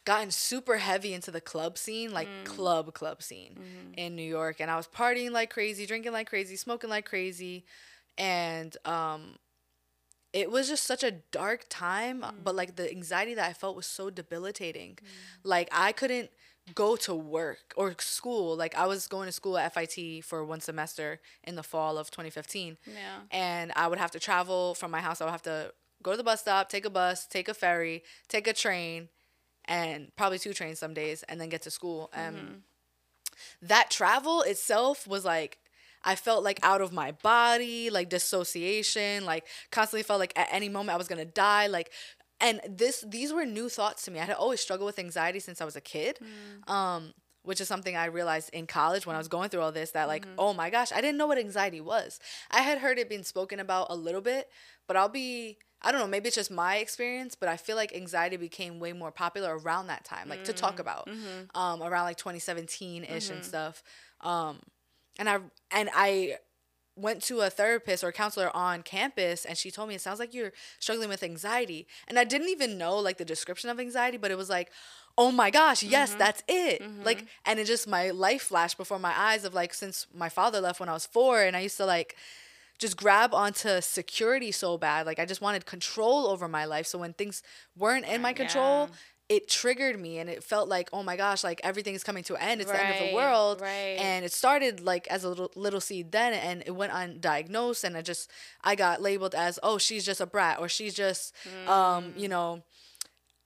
gotten 0.06 0.30
super 0.32 0.78
heavy 0.78 1.14
into 1.14 1.32
the 1.32 1.42
club 1.42 1.78
scene 1.78 2.12
like 2.14 2.28
Mm. 2.28 2.46
club 2.46 2.94
club 2.94 3.24
scene 3.24 3.54
Mm-hmm. 3.60 3.94
in 3.96 4.16
new 4.16 4.24
york 4.24 4.58
and 4.60 4.70
i 4.70 4.76
was 4.78 4.88
partying 4.88 5.32
like 5.32 5.50
crazy 5.50 5.86
drinking 5.86 6.12
like 6.14 6.30
crazy 6.30 6.56
smoking 6.56 6.90
like 6.90 7.06
crazy 7.06 7.66
and 8.18 8.76
um 8.86 9.36
it 10.42 10.52
was 10.52 10.68
just 10.68 10.84
such 10.84 11.04
a 11.04 11.12
dark 11.40 11.62
time 11.70 12.18
uh, 12.24 12.32
Mm. 12.32 12.44
but 12.46 12.54
like 12.62 12.72
the 12.76 12.88
anxiety 12.98 13.34
that 13.40 13.48
i 13.50 13.54
felt 13.54 13.76
was 13.82 13.88
so 14.00 14.10
debilitating. 14.22 14.92
Mm. 15.02 15.08
Like 15.54 15.68
i 15.88 15.90
couldn't 16.00 16.30
go 16.84 16.90
to 17.08 17.14
work 17.38 17.66
or 17.80 17.88
school. 18.00 18.48
Like 18.64 18.74
i 18.84 18.86
was 18.94 19.02
going 19.16 19.28
to 19.32 19.36
school 19.42 19.58
at 19.58 19.74
fit 19.74 19.96
for 20.30 20.40
one 20.54 20.62
semester 20.70 21.10
in 21.48 21.54
the 21.60 21.64
fall 21.72 21.94
of 22.02 22.06
2015 22.12 22.78
Yeah. 22.86 23.20
and 23.32 23.72
i 23.82 23.88
would 23.90 24.00
have 24.04 24.12
to 24.18 24.20
travel 24.20 24.62
from 24.80 24.90
my 24.92 25.02
house. 25.08 25.18
I 25.22 25.26
would 25.26 25.32
have 25.40 25.50
to 25.54 25.60
go 26.04 26.12
to 26.12 26.18
the 26.18 26.28
bus 26.30 26.42
stop 26.46 26.64
take 26.76 26.86
a 26.86 26.94
bus 27.00 27.18
take 27.36 27.48
a 27.54 27.54
ferry 27.64 28.04
take 28.28 28.46
a 28.48 28.54
train 28.54 29.00
and 29.78 29.98
probably 30.20 30.40
two 30.46 30.54
trains 30.60 30.78
some 30.80 30.94
days 31.02 31.24
and 31.30 31.36
then 31.40 31.50
get 31.50 31.62
to 31.64 31.72
school. 31.80 32.02
And 32.14 32.36
mm-hmm. 32.36 32.56
that 33.74 33.90
travel 33.90 34.42
itself 34.42 35.08
was 35.08 35.24
like 35.26 35.58
I 36.06 36.16
felt 36.16 36.44
like 36.44 36.60
out 36.64 36.82
of 36.82 36.94
my 36.94 37.12
body, 37.12 37.90
like 37.90 38.10
dissociation, 38.10 39.26
like 39.26 39.46
constantly 39.72 40.04
felt 40.04 40.20
like 40.20 40.34
at 40.38 40.48
any 40.52 40.70
moment 40.70 40.94
I 40.94 40.98
was 40.98 41.08
gonna 41.08 41.26
die, 41.26 41.68
like 41.68 41.92
and 42.40 42.62
this 42.70 43.04
these 43.08 43.34
were 43.34 43.46
new 43.46 43.68
thoughts 43.70 44.04
to 44.04 44.12
me. 44.12 44.20
I 44.20 44.26
had 44.26 44.36
always 44.36 44.60
struggled 44.60 44.86
with 44.86 45.00
anxiety 45.00 45.40
since 45.40 45.60
I 45.62 45.66
was 45.66 45.76
a 45.76 45.82
kid. 45.82 46.20
Um 46.68 47.14
which 47.44 47.62
is 47.62 47.68
something 47.68 47.96
I 47.96 48.06
realized 48.06 48.50
in 48.54 48.66
college 48.66 49.06
when 49.06 49.16
I 49.16 49.20
was 49.20 49.28
going 49.28 49.50
through 49.50 49.62
all 49.62 49.72
this 49.72 49.92
that 49.92 50.08
like, 50.08 50.26
oh 50.40 50.52
my 50.52 50.72
gosh, 50.72 50.92
I 50.92 51.00
didn't 51.00 51.18
know 51.18 51.28
what 51.28 51.38
anxiety 51.38 51.80
was. 51.80 52.20
I 52.50 52.62
had 52.64 52.80
heard 52.80 52.98
it 52.98 53.08
being 53.08 53.22
spoken 53.24 53.60
about 53.60 53.86
a 53.92 53.96
little 53.96 54.22
bit, 54.22 54.50
but 54.88 54.98
I'll 54.98 55.10
be 55.10 55.60
I 55.82 55.92
don't 55.92 56.02
know, 56.02 56.08
maybe 56.08 56.28
it's 56.28 56.36
just 56.36 56.50
my 56.50 56.78
experience, 56.78 57.36
but 57.36 57.48
I 57.48 57.58
feel 57.58 57.76
like 57.76 57.94
anxiety 57.96 58.38
became 58.38 58.80
way 58.80 58.94
more 58.94 59.12
popular 59.12 59.56
around 59.60 59.88
that 59.88 60.04
time, 60.04 60.28
like 60.28 60.44
to 60.46 60.54
talk 60.54 60.80
about, 60.80 61.08
um, 61.54 61.84
around 61.84 62.06
like 62.06 62.18
2017 62.18 63.04
ish 63.04 63.30
and 63.30 63.46
stuff. 63.46 63.84
Um, 64.22 64.62
and 65.18 65.30
I 65.30 65.40
and 65.72 65.90
I 65.94 66.38
went 66.98 67.22
to 67.24 67.42
a 67.42 67.50
therapist 67.50 68.04
or 68.04 68.12
counselor 68.12 68.50
on 68.56 68.82
campus, 68.82 69.44
and 69.46 69.58
she 69.58 69.70
told 69.70 69.90
me 69.90 69.96
it 69.96 70.02
sounds 70.02 70.20
like 70.20 70.34
you're 70.34 70.54
struggling 70.80 71.10
with 71.10 71.24
anxiety, 71.24 71.88
and 72.08 72.18
I 72.18 72.24
didn't 72.24 72.50
even 72.50 72.78
know 72.78 72.98
like 72.98 73.18
the 73.18 73.26
description 73.26 73.70
of 73.70 73.80
anxiety, 73.80 74.18
but 74.18 74.32
it 74.32 74.38
was 74.38 74.50
like. 74.50 74.72
Oh 75.18 75.32
my 75.32 75.50
gosh, 75.50 75.82
yes, 75.82 76.10
mm-hmm. 76.10 76.20
that's 76.20 76.44
it. 76.46 76.82
Mm-hmm. 76.82 77.04
Like, 77.04 77.26
and 77.46 77.58
it 77.58 77.68
just 77.68 77.88
my 77.88 78.10
life 78.10 78.42
flashed 78.42 78.78
before 78.78 79.00
my 79.00 79.18
eyes 79.18 79.46
of 79.46 79.54
like 79.54 79.74
since 79.74 80.08
my 80.14 80.28
father 80.28 80.60
left 80.60 80.82
when 80.82 80.90
I 80.90 80.92
was 80.92 81.06
four, 81.06 81.42
and 81.42 81.56
I 81.56 81.62
used 81.62 81.78
to 81.78 81.86
like 81.86 82.18
just 82.78 82.98
grab 82.98 83.34
onto 83.34 83.82
security 83.82 84.52
so 84.52 84.78
bad. 84.78 85.06
Like 85.06 85.20
I 85.20 85.26
just 85.26 85.42
wanted 85.42 85.66
control 85.66 86.28
over 86.28 86.48
my 86.48 86.66
life. 86.66 86.86
So 86.88 87.00
when 87.00 87.14
things 87.14 87.42
weren't 87.78 88.06
in 88.06 88.22
my 88.22 88.34
control, 88.34 88.90
it 89.28 89.48
triggered 89.48 90.00
me 90.00 90.20
and 90.20 90.30
it 90.30 90.44
felt 90.44 90.70
like, 90.70 90.88
oh 90.94 91.02
my 91.02 91.16
gosh, 91.18 91.44
like 91.44 91.60
everything's 91.64 92.04
coming 92.04 92.24
to 92.26 92.36
an 92.36 92.42
end. 92.42 92.62
It's 92.62 92.70
the 92.72 92.80
end 92.86 92.94
of 92.94 93.10
the 93.10 93.16
world. 93.16 93.60
right. 93.62 93.98
And 94.00 94.24
it 94.24 94.32
started 94.32 94.82
like 94.82 95.08
as 95.08 95.24
a 95.24 95.30
little 95.30 95.52
little 95.56 95.82
seed 95.82 96.12
then 96.12 96.34
and 96.34 96.62
it 96.66 96.72
went 96.76 96.92
undiagnosed 96.94 97.84
and 97.84 97.98
I 97.98 98.02
just 98.04 98.30
I 98.64 98.76
got 98.76 99.02
labeled 99.02 99.34
as, 99.34 99.58
oh, 99.64 99.78
she's 99.80 100.06
just 100.06 100.22
a 100.22 100.28
brat 100.28 100.60
or 100.60 100.70
she's 100.70 100.94
just 100.94 101.34
um, 101.68 102.14
you 102.16 102.28
know, 102.28 102.62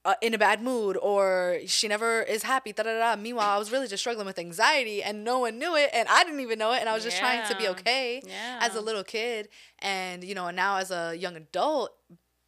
uh, 0.06 0.16
in 0.22 0.34
a 0.34 0.38
bad 0.38 0.62
mood 0.62 0.98
or 1.02 1.60
she 1.66 1.88
never 1.88 2.24
is 2.24 2.44
happy. 2.44 2.74
Da, 2.74 2.84
da, 2.84 2.98
da. 3.16 3.22
Meanwhile, 3.22 3.50
I 3.50 3.58
was 3.58 3.72
really 3.72 3.88
just 3.88 4.02
struggling 4.04 4.26
with 4.26 4.40
anxiety 4.40 5.02
and 5.04 5.24
no 5.24 5.40
one 5.40 5.60
knew 5.60 5.76
it 5.78 5.90
and 5.94 6.08
I 6.10 6.24
didn't 6.26 6.40
even 6.42 6.60
know 6.60 6.74
it 6.74 6.80
and 6.82 6.90
I 6.90 6.94
was 6.94 7.04
just 7.06 7.18
trying 7.20 7.48
to 7.50 7.56
be 7.56 7.64
Yeah. 7.64 7.70
okay 7.72 8.22
as 8.60 8.76
a 8.76 8.82
little 8.82 9.04
kid 9.04 9.48
and 9.80 10.24
you 10.26 10.36
know 10.36 10.48
and 10.48 10.56
now 10.58 10.76
as 10.78 10.92
a 10.92 11.16
young 11.16 11.36
adult 11.38 11.92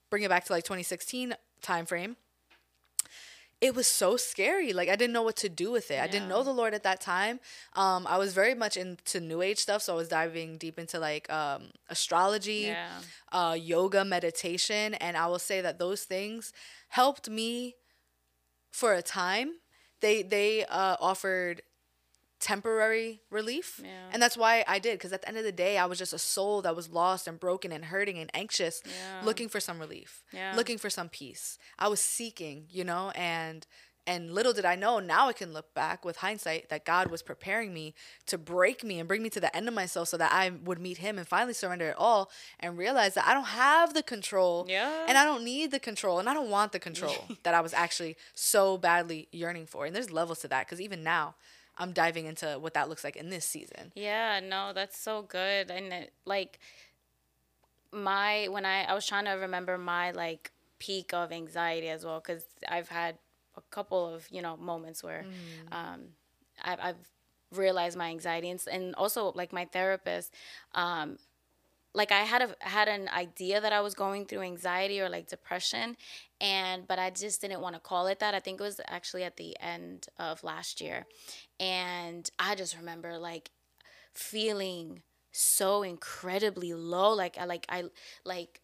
bring 0.10 0.24
it 0.24 0.30
back 0.30 0.44
to 0.46 0.54
like 0.54 0.63
2016 0.65 1.34
time 1.62 1.86
frame 1.86 2.17
it 3.62 3.76
was 3.76 3.88
so 3.88 4.17
scary 4.17 4.74
like 4.74 4.89
i 4.89 4.95
didn't 4.95 5.13
know 5.13 5.21
what 5.24 5.36
to 5.38 5.50
do 5.50 5.71
with 5.71 5.91
it. 5.91 6.00
I 6.02 6.08
didn't 6.08 6.28
know 6.28 6.43
the 6.43 6.52
lord 6.62 6.74
at 6.74 6.84
that 6.84 7.00
time. 7.02 7.39
Um 7.74 8.06
i 8.08 8.17
was 8.17 8.34
very 8.34 8.56
much 8.56 8.76
into 8.78 9.19
new 9.19 9.41
age 9.41 9.60
stuff 9.60 9.82
so 9.84 9.93
i 9.93 9.95
was 9.95 10.10
diving 10.10 10.58
deep 10.58 10.78
into 10.80 11.00
like 11.00 11.32
um 11.32 11.69
astrology 11.89 12.63
Yeah. 12.76 13.02
uh 13.32 13.56
yoga 13.74 14.04
meditation 14.06 14.93
and 14.95 15.15
i 15.17 15.28
will 15.28 15.39
say 15.39 15.62
that 15.62 15.78
those 15.80 16.04
things 16.04 16.54
helped 16.89 17.30
me 17.30 17.76
for 18.71 18.93
a 18.93 19.02
time. 19.02 19.50
They 20.02 20.24
they 20.24 20.65
uh 20.65 20.97
offered 21.00 21.62
temporary 22.42 23.22
relief. 23.30 23.80
Yeah. 23.84 23.90
And 24.12 24.22
that's 24.22 24.36
why 24.36 24.66
I 24.68 24.80
did 24.80 24.98
because 24.98 25.14
at 25.14 25.22
the 25.22 25.28
end 25.30 25.38
of 25.38 25.44
the 25.44 25.52
day 25.52 25.78
I 25.78 25.86
was 25.86 25.98
just 25.98 26.12
a 26.14 26.20
soul 26.20 26.62
that 26.64 26.76
was 26.76 26.90
lost 26.90 27.28
and 27.28 27.40
broken 27.40 27.72
and 27.72 27.86
hurting 27.86 28.18
and 28.18 28.30
anxious 28.34 28.82
Yeah. 28.86 29.26
looking 29.26 29.48
for 29.48 29.60
some 29.60 29.80
relief. 29.80 30.24
Yeah. 30.34 30.54
Looking 30.56 30.78
for 30.78 30.90
some 30.90 31.08
peace. 31.08 31.58
I 31.80 31.88
was 31.88 32.02
seeking, 32.02 32.66
you 32.70 32.84
know, 32.84 33.12
and 33.16 33.66
and 34.08 34.34
little 34.34 34.52
did 34.52 34.66
I 34.66 34.76
know, 34.76 34.98
now 34.98 35.28
I 35.30 35.34
can 35.34 35.54
look 35.54 35.76
back 35.76 36.04
with 36.04 36.18
hindsight 36.18 36.70
that 36.70 36.86
God 36.86 37.12
was 37.12 37.22
preparing 37.22 37.72
me 37.72 37.94
to 38.26 38.36
break 38.40 38.84
me 38.84 38.98
and 38.98 39.08
bring 39.08 39.22
me 39.22 39.30
to 39.30 39.40
the 39.40 39.56
end 39.56 39.68
of 39.68 39.76
myself 39.76 40.08
so 40.08 40.18
that 40.18 40.32
I 40.34 40.50
would 40.50 40.80
meet 40.80 40.98
him 40.98 41.20
and 41.20 41.28
finally 41.28 41.54
surrender 41.54 41.90
it 41.90 41.96
all 42.00 42.32
and 42.60 42.80
realize 42.80 43.14
that 43.14 43.28
I 43.28 43.36
don't 43.36 43.46
have 43.46 43.94
the 43.94 44.02
control. 44.02 44.66
Yeah. 44.68 45.06
And 45.08 45.20
I 45.20 45.24
don't 45.24 45.44
need 45.44 45.70
the 45.70 45.80
control 45.80 46.18
and 46.18 46.28
I 46.28 46.34
don't 46.34 46.50
want 46.50 46.72
the 46.72 46.80
control 46.80 47.14
that 47.44 47.54
I 47.54 47.62
was 47.62 47.76
actually 47.76 48.18
so 48.34 48.76
badly 48.76 49.28
yearning 49.32 49.68
for. 49.68 49.86
And 49.86 49.96
there's 49.96 50.10
levels 50.10 50.40
to 50.40 50.48
that 50.48 50.66
because 50.66 50.82
even 50.82 51.04
now 51.04 51.36
I'm 51.82 51.94
diving 51.94 52.28
into 52.28 52.58
what 52.60 52.76
that 52.76 52.89
looks 52.89 53.04
like 53.04 53.15
in 53.15 53.30
this 53.30 53.44
season. 53.44 53.91
Yeah, 53.96 54.39
no, 54.39 54.72
that's 54.72 54.98
so 54.98 55.24
good. 55.24 55.72
And 55.72 55.91
it, 55.91 56.13
like 56.26 56.60
my 57.91 58.48
when 58.50 58.65
I 58.65 58.84
I 58.84 58.94
was 58.94 59.06
trying 59.06 59.26
to 59.26 59.32
remember 59.32 59.78
my 59.78 60.12
like 60.12 60.52
peak 60.80 61.13
of 61.13 61.32
anxiety 61.32 61.89
as 61.89 62.06
well 62.06 62.22
cuz 62.22 62.44
I've 62.67 62.89
had 62.89 63.17
a 63.58 63.62
couple 63.70 64.13
of, 64.13 64.30
you 64.32 64.41
know, 64.41 64.56
moments 64.58 65.04
where 65.04 65.26
um 65.72 66.10
I've 66.62 66.80
I've 66.80 67.10
realized 67.52 67.98
my 67.98 68.10
anxiety 68.10 68.50
and, 68.50 68.63
and 68.72 68.96
also 68.96 69.32
like 69.36 69.52
my 69.52 69.65
therapist 69.65 70.34
um 70.74 71.17
like 71.94 72.12
I 72.12 72.20
had 72.22 72.42
a 72.42 72.56
had 72.62 72.88
an 72.88 73.10
idea 73.10 73.60
that 73.60 73.74
I 73.74 73.82
was 73.82 73.94
going 73.94 74.26
through 74.26 74.42
anxiety 74.42 75.02
or 75.02 75.10
like 75.10 75.28
depression 75.28 75.98
and 76.40 76.88
but 76.88 77.00
I 77.00 77.10
just 77.10 77.42
didn't 77.42 77.62
want 77.62 77.76
to 77.76 77.82
call 77.82 78.08
it 78.08 78.20
that. 78.20 78.34
I 78.34 78.40
think 78.40 78.60
it 78.60 78.64
was 78.64 78.80
actually 78.88 79.24
at 79.24 79.38
the 79.38 79.58
end 79.60 80.08
of 80.18 80.44
last 80.44 80.82
year. 80.82 81.06
And 81.60 82.30
I 82.40 82.56
just 82.56 82.78
remember 82.78 83.18
like 83.18 83.52
feeling 84.14 85.02
so 85.32 85.84
incredibly 85.84 86.74
low. 86.74 87.14
Like 87.14 87.38
I 87.38 87.46
like 87.46 87.66
I 87.70 87.84
like 88.26 88.62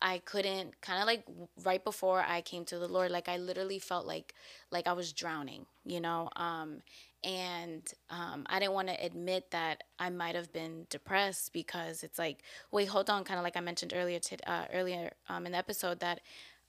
I 0.00 0.18
couldn't 0.18 0.80
kind 0.80 1.00
of 1.00 1.06
like 1.06 1.24
right 1.64 1.82
before 1.82 2.20
I 2.26 2.40
came 2.40 2.64
to 2.66 2.78
the 2.78 2.88
Lord, 2.88 3.10
like 3.10 3.28
I 3.28 3.36
literally 3.36 3.78
felt 3.78 4.06
like 4.06 4.34
like 4.70 4.86
I 4.86 4.92
was 4.92 5.12
drowning, 5.12 5.66
you 5.84 6.00
know. 6.00 6.30
Um, 6.36 6.82
and 7.24 7.82
um, 8.10 8.44
I 8.46 8.60
didn't 8.60 8.74
want 8.74 8.88
to 8.88 9.04
admit 9.04 9.50
that 9.50 9.84
I 9.98 10.10
might 10.10 10.34
have 10.34 10.52
been 10.52 10.86
depressed 10.88 11.52
because 11.52 12.02
it's 12.02 12.18
like, 12.18 12.42
wait, 12.70 12.88
hold 12.88 13.10
on, 13.10 13.24
kind 13.24 13.38
of 13.38 13.44
like 13.44 13.56
I 13.56 13.60
mentioned 13.60 13.92
earlier 13.94 14.20
to 14.20 14.50
uh, 14.50 14.66
earlier 14.72 15.12
um, 15.28 15.46
in 15.46 15.52
the 15.52 15.58
episode 15.58 16.00
that 16.00 16.20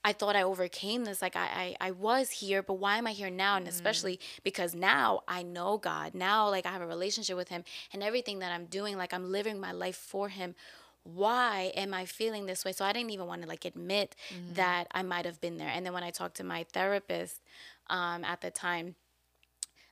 I 0.04 0.12
thought 0.12 0.34
I 0.34 0.42
overcame 0.42 1.04
this. 1.04 1.20
Like 1.22 1.36
I, 1.36 1.76
I, 1.80 1.88
I 1.88 1.90
was 1.92 2.30
here, 2.30 2.62
but 2.62 2.74
why 2.74 2.96
am 2.96 3.06
I 3.06 3.12
here 3.12 3.30
now? 3.30 3.56
And 3.56 3.68
especially 3.68 4.18
because 4.42 4.74
now 4.74 5.20
I 5.28 5.42
know 5.42 5.78
God. 5.78 6.14
Now 6.14 6.48
like 6.48 6.66
I 6.66 6.70
have 6.70 6.82
a 6.82 6.86
relationship 6.86 7.36
with 7.36 7.48
him 7.48 7.64
and 7.92 8.02
everything 8.02 8.38
that 8.40 8.50
I'm 8.50 8.64
doing, 8.66 8.96
like 8.96 9.12
I'm 9.12 9.30
living 9.30 9.60
my 9.60 9.72
life 9.72 9.96
for 9.96 10.28
him. 10.30 10.54
Why 11.02 11.72
am 11.76 11.94
I 11.94 12.06
feeling 12.06 12.46
this 12.46 12.64
way? 12.64 12.72
So 12.72 12.84
I 12.84 12.92
didn't 12.92 13.10
even 13.10 13.26
want 13.26 13.42
to 13.42 13.48
like 13.48 13.64
admit 13.64 14.16
that 14.54 14.86
I 14.92 15.02
might 15.02 15.24
have 15.26 15.40
been 15.40 15.56
there. 15.58 15.70
And 15.72 15.84
then 15.84 15.92
when 15.92 16.02
I 16.02 16.10
talked 16.10 16.36
to 16.38 16.44
my 16.44 16.64
therapist 16.72 17.40
um, 17.88 18.24
at 18.24 18.40
the 18.40 18.50
time, 18.50 18.96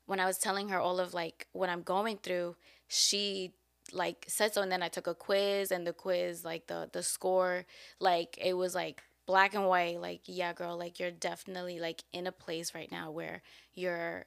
when 0.09 0.21
I 0.21 0.25
was 0.25 0.39
telling 0.39 0.71
her 0.71 0.81
all 0.81 1.01
of 1.01 1.13
like 1.13 1.47
what 1.53 1.69
I'm 1.69 1.83
going 1.83 2.17
through, 2.17 2.57
she 2.89 3.53
like 3.93 4.25
said 4.27 4.55
so 4.55 4.63
and 4.63 4.73
then 4.73 4.83
I 4.83 4.89
took 4.89 5.07
a 5.07 5.15
quiz 5.15 5.71
and 5.71 5.87
the 5.87 5.93
quiz 5.93 6.45
like 6.45 6.67
the 6.67 6.91
the 6.93 7.03
score 7.03 7.65
like 8.01 8.39
it 8.39 8.55
was 8.55 8.75
like 8.75 9.03
black 9.27 9.55
and 9.55 9.67
white 9.67 9.99
like 9.99 10.21
yeah 10.27 10.53
girl 10.53 10.77
like 10.79 11.01
you're 11.01 11.11
definitely 11.11 11.81
like 11.81 12.03
in 12.13 12.27
a 12.27 12.33
place 12.33 12.75
right 12.75 12.93
now 12.93 13.11
where 13.11 13.41
you're 13.73 14.27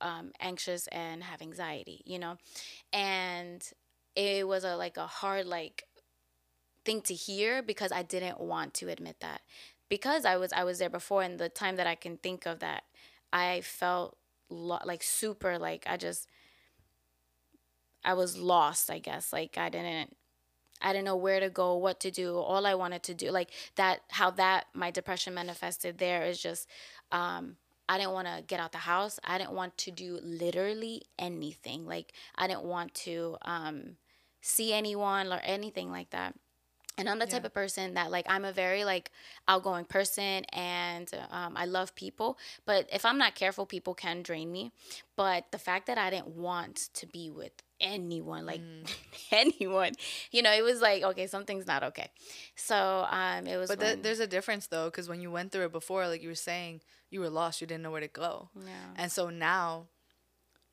um 0.00 0.32
anxious 0.40 0.88
and 0.88 1.22
have 1.22 1.42
anxiety 1.42 2.02
you 2.04 2.18
know? 2.18 2.36
And 2.92 3.62
it 4.14 4.46
was 4.46 4.64
a 4.64 4.76
like 4.76 4.96
a 4.96 5.06
hard 5.06 5.46
like 5.46 5.84
thing 6.84 7.00
to 7.02 7.14
hear 7.14 7.62
because 7.62 7.90
I 7.90 8.02
didn't 8.02 8.40
want 8.40 8.74
to 8.74 8.88
admit 8.88 9.16
that. 9.20 9.42
Because 9.88 10.24
I 10.24 10.36
was 10.36 10.52
I 10.52 10.62
was 10.64 10.78
there 10.78 10.90
before 10.90 11.22
and 11.22 11.38
the 11.38 11.48
time 11.48 11.76
that 11.76 11.86
I 11.86 11.96
can 11.96 12.16
think 12.16 12.46
of 12.46 12.60
that 12.60 12.84
I 13.32 13.60
felt 13.60 14.16
lo- 14.48 14.80
like 14.84 15.02
super 15.02 15.58
like 15.58 15.84
I 15.86 15.96
just 15.96 16.28
I 18.04 18.14
was 18.14 18.38
lost, 18.38 18.90
I 18.90 18.98
guess. 18.98 19.32
Like 19.32 19.58
I 19.58 19.68
didn't 19.68 20.16
I 20.80 20.92
didn't 20.92 21.06
know 21.06 21.16
where 21.16 21.40
to 21.40 21.48
go, 21.50 21.76
what 21.76 22.00
to 22.00 22.10
do. 22.10 22.36
All 22.36 22.66
I 22.66 22.74
wanted 22.74 23.02
to 23.04 23.14
do, 23.14 23.30
like 23.30 23.50
that, 23.76 24.00
how 24.10 24.30
that 24.32 24.66
my 24.74 24.90
depression 24.90 25.34
manifested 25.34 25.98
there 25.98 26.24
is 26.24 26.38
just, 26.38 26.68
um, 27.10 27.56
I 27.88 27.96
didn't 27.98 28.12
want 28.12 28.28
to 28.28 28.44
get 28.46 28.60
out 28.60 28.72
the 28.72 28.78
house. 28.78 29.18
I 29.24 29.38
didn't 29.38 29.52
want 29.52 29.78
to 29.78 29.90
do 29.90 30.18
literally 30.22 31.02
anything. 31.18 31.86
Like 31.86 32.12
I 32.34 32.46
didn't 32.46 32.64
want 32.64 32.94
to 32.94 33.36
um, 33.42 33.96
see 34.42 34.72
anyone 34.72 35.32
or 35.32 35.40
anything 35.42 35.90
like 35.90 36.10
that. 36.10 36.34
And 36.98 37.08
I'm 37.10 37.18
the 37.18 37.26
type 37.26 37.44
of 37.44 37.52
person 37.52 37.94
that 37.94 38.10
like 38.10 38.24
I'm 38.28 38.44
a 38.44 38.52
very 38.52 38.84
like 38.84 39.10
outgoing 39.46 39.84
person 39.84 40.44
and 40.52 41.10
um, 41.30 41.52
I 41.56 41.66
love 41.66 41.94
people. 41.94 42.38
But 42.64 42.88
if 42.92 43.04
I'm 43.04 43.18
not 43.18 43.34
careful, 43.34 43.66
people 43.66 43.94
can 43.94 44.22
drain 44.22 44.50
me. 44.50 44.72
But 45.14 45.50
the 45.52 45.58
fact 45.58 45.86
that 45.88 45.98
I 45.98 46.08
didn't 46.10 46.28
want 46.28 46.88
to 46.94 47.06
be 47.06 47.28
with 47.30 47.52
anyone, 47.80 48.46
like 48.46 48.62
anyone, 49.30 49.92
you 50.30 50.40
know, 50.42 50.52
it 50.52 50.62
was 50.62 50.80
like 50.80 51.02
okay, 51.02 51.26
something's 51.26 51.66
not 51.66 51.82
okay. 51.82 52.08
So 52.54 53.06
um, 53.10 53.46
it 53.46 53.56
was. 53.58 53.68
But 53.68 53.78
when- 53.80 54.02
there's 54.02 54.20
a 54.20 54.26
difference 54.26 54.66
though, 54.68 54.86
because 54.86 55.08
when 55.08 55.20
you 55.20 55.30
went 55.30 55.52
through 55.52 55.66
it 55.66 55.72
before, 55.72 56.06
like 56.08 56.22
you 56.22 56.28
were 56.28 56.34
saying, 56.34 56.80
you 57.10 57.20
were 57.20 57.30
lost, 57.30 57.60
you 57.60 57.66
didn't 57.66 57.82
know 57.82 57.90
where 57.90 58.00
to 58.00 58.08
go. 58.08 58.48
yeah. 58.58 58.70
And 58.96 59.12
so 59.12 59.28
now 59.30 59.88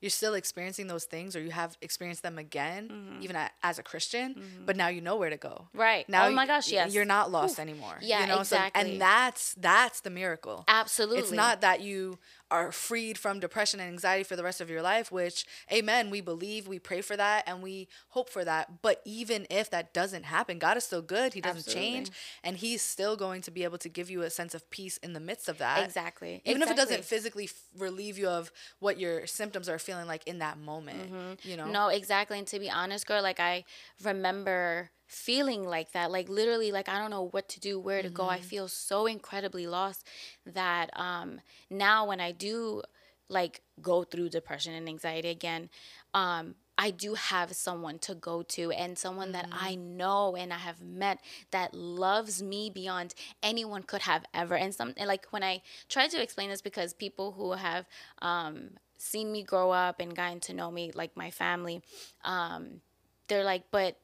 you're 0.04 0.10
still 0.22 0.34
experiencing 0.34 0.86
those 0.86 1.04
things 1.04 1.34
or 1.34 1.40
you 1.40 1.50
have 1.50 1.76
experienced 1.80 2.22
them 2.22 2.36
again, 2.38 2.82
Mm-hmm. 2.88 3.22
even 3.22 3.36
a- 3.36 3.50
as 3.62 3.78
a 3.78 3.82
Christian, 3.82 4.28
but 4.66 4.76
now 4.76 4.88
you 4.88 5.00
know 5.00 5.16
where 5.16 5.30
to 5.30 5.36
go. 5.38 5.68
Right. 5.72 6.06
Now 6.08 6.26
oh 6.26 6.30
my 6.32 6.46
gosh, 6.46 6.70
yes. 6.70 6.92
You're 6.94 7.06
not 7.16 7.30
lost 7.30 7.54
Oof. 7.54 7.58
anymore. 7.60 7.96
Yeah, 8.02 8.20
you 8.20 8.26
know? 8.26 8.42
So- 8.42 8.56
exactly. 8.56 8.92
and 8.92 9.00
that's 9.00 9.54
that's 9.54 10.00
the 10.00 10.10
miracle. 10.10 10.64
Absolutely. 10.68 11.20
It's 11.20 11.32
not 11.32 11.62
that 11.62 11.80
you 11.80 12.18
are 12.50 12.70
freed 12.70 13.18
from 13.18 13.40
depression 13.40 13.80
and 13.80 13.88
anxiety 13.88 14.22
for 14.22 14.36
the 14.36 14.42
rest 14.42 14.60
of 14.60 14.70
your 14.70 14.82
life, 14.82 15.10
which, 15.10 15.44
amen, 15.72 16.10
we 16.10 16.20
believe, 16.20 16.68
we 16.68 16.78
pray 16.78 17.00
for 17.00 17.16
that, 17.16 17.42
and 17.46 17.62
we 17.62 17.88
hope 18.08 18.28
for 18.28 18.44
that. 18.44 18.82
But 18.82 19.00
even 19.04 19.46
if 19.50 19.70
that 19.70 19.92
doesn't 19.94 20.24
happen, 20.24 20.58
God 20.58 20.76
is 20.76 20.84
still 20.84 21.02
good. 21.02 21.34
He 21.34 21.40
doesn't 21.40 21.72
change. 21.72 22.10
And 22.42 22.56
He's 22.56 22.82
still 22.82 23.16
going 23.16 23.42
to 23.42 23.50
be 23.50 23.64
able 23.64 23.78
to 23.78 23.88
give 23.88 24.10
you 24.10 24.22
a 24.22 24.30
sense 24.30 24.54
of 24.54 24.68
peace 24.70 24.98
in 24.98 25.14
the 25.14 25.20
midst 25.20 25.48
of 25.48 25.58
that. 25.58 25.84
Exactly. 25.84 26.42
Even 26.44 26.62
if 26.62 26.70
it 26.70 26.76
doesn't 26.76 27.04
physically 27.04 27.44
f- 27.44 27.54
relieve 27.78 28.18
you 28.18 28.28
of 28.28 28.52
what 28.78 28.98
your 28.98 29.26
symptoms 29.26 29.68
are 29.68 29.78
feeling 29.78 30.06
like 30.06 30.26
in 30.26 30.38
that 30.38 30.58
moment, 30.58 31.10
you 31.42 31.56
know? 31.56 31.64
Mm-hmm. 31.64 31.72
No, 31.72 31.88
exactly. 31.88 32.38
And 32.38 32.46
to 32.48 32.58
be 32.58 32.70
honest, 32.70 33.06
girl, 33.06 33.22
like 33.22 33.40
I 33.40 33.64
remember 34.02 34.90
feeling 35.06 35.64
like 35.64 35.92
that. 35.92 36.10
Like 36.10 36.28
literally, 36.28 36.72
like 36.72 36.88
I 36.88 36.98
don't 36.98 37.10
know 37.10 37.28
what 37.28 37.48
to 37.50 37.60
do, 37.60 37.78
where 37.78 38.02
to 38.02 38.08
go. 38.08 38.28
I 38.28 38.40
feel 38.40 38.68
so 38.68 39.06
incredibly 39.06 39.66
lost 39.66 40.06
that 40.46 40.90
um 40.98 41.40
now 41.70 42.06
when 42.06 42.20
I 42.20 42.32
do 42.32 42.82
like 43.28 43.62
go 43.80 44.04
through 44.04 44.28
depression 44.28 44.74
and 44.74 44.88
anxiety 44.88 45.28
again, 45.28 45.70
um, 46.12 46.54
I 46.76 46.90
do 46.90 47.14
have 47.14 47.52
someone 47.54 47.98
to 48.00 48.14
go 48.14 48.42
to 48.42 48.72
and 48.72 48.98
someone 48.98 49.32
that 49.32 49.48
I 49.52 49.76
know 49.76 50.34
and 50.36 50.52
I 50.52 50.58
have 50.58 50.82
met 50.82 51.20
that 51.52 51.72
loves 51.72 52.42
me 52.42 52.68
beyond 52.68 53.14
anyone 53.42 53.84
could 53.84 54.02
have 54.02 54.24
ever. 54.34 54.56
And 54.56 54.74
some 54.74 54.92
and 54.96 55.08
like 55.08 55.26
when 55.30 55.42
I 55.42 55.62
try 55.88 56.08
to 56.08 56.20
explain 56.22 56.50
this 56.50 56.62
because 56.62 56.92
people 56.92 57.32
who 57.32 57.52
have 57.52 57.86
um 58.20 58.70
seen 58.98 59.30
me 59.30 59.42
grow 59.42 59.70
up 59.70 60.00
and 60.00 60.16
gotten 60.16 60.40
to 60.40 60.54
know 60.54 60.70
me 60.70 60.90
like 60.94 61.16
my 61.16 61.30
family, 61.30 61.82
um, 62.24 62.80
they're 63.28 63.44
like, 63.44 63.64
but 63.70 63.96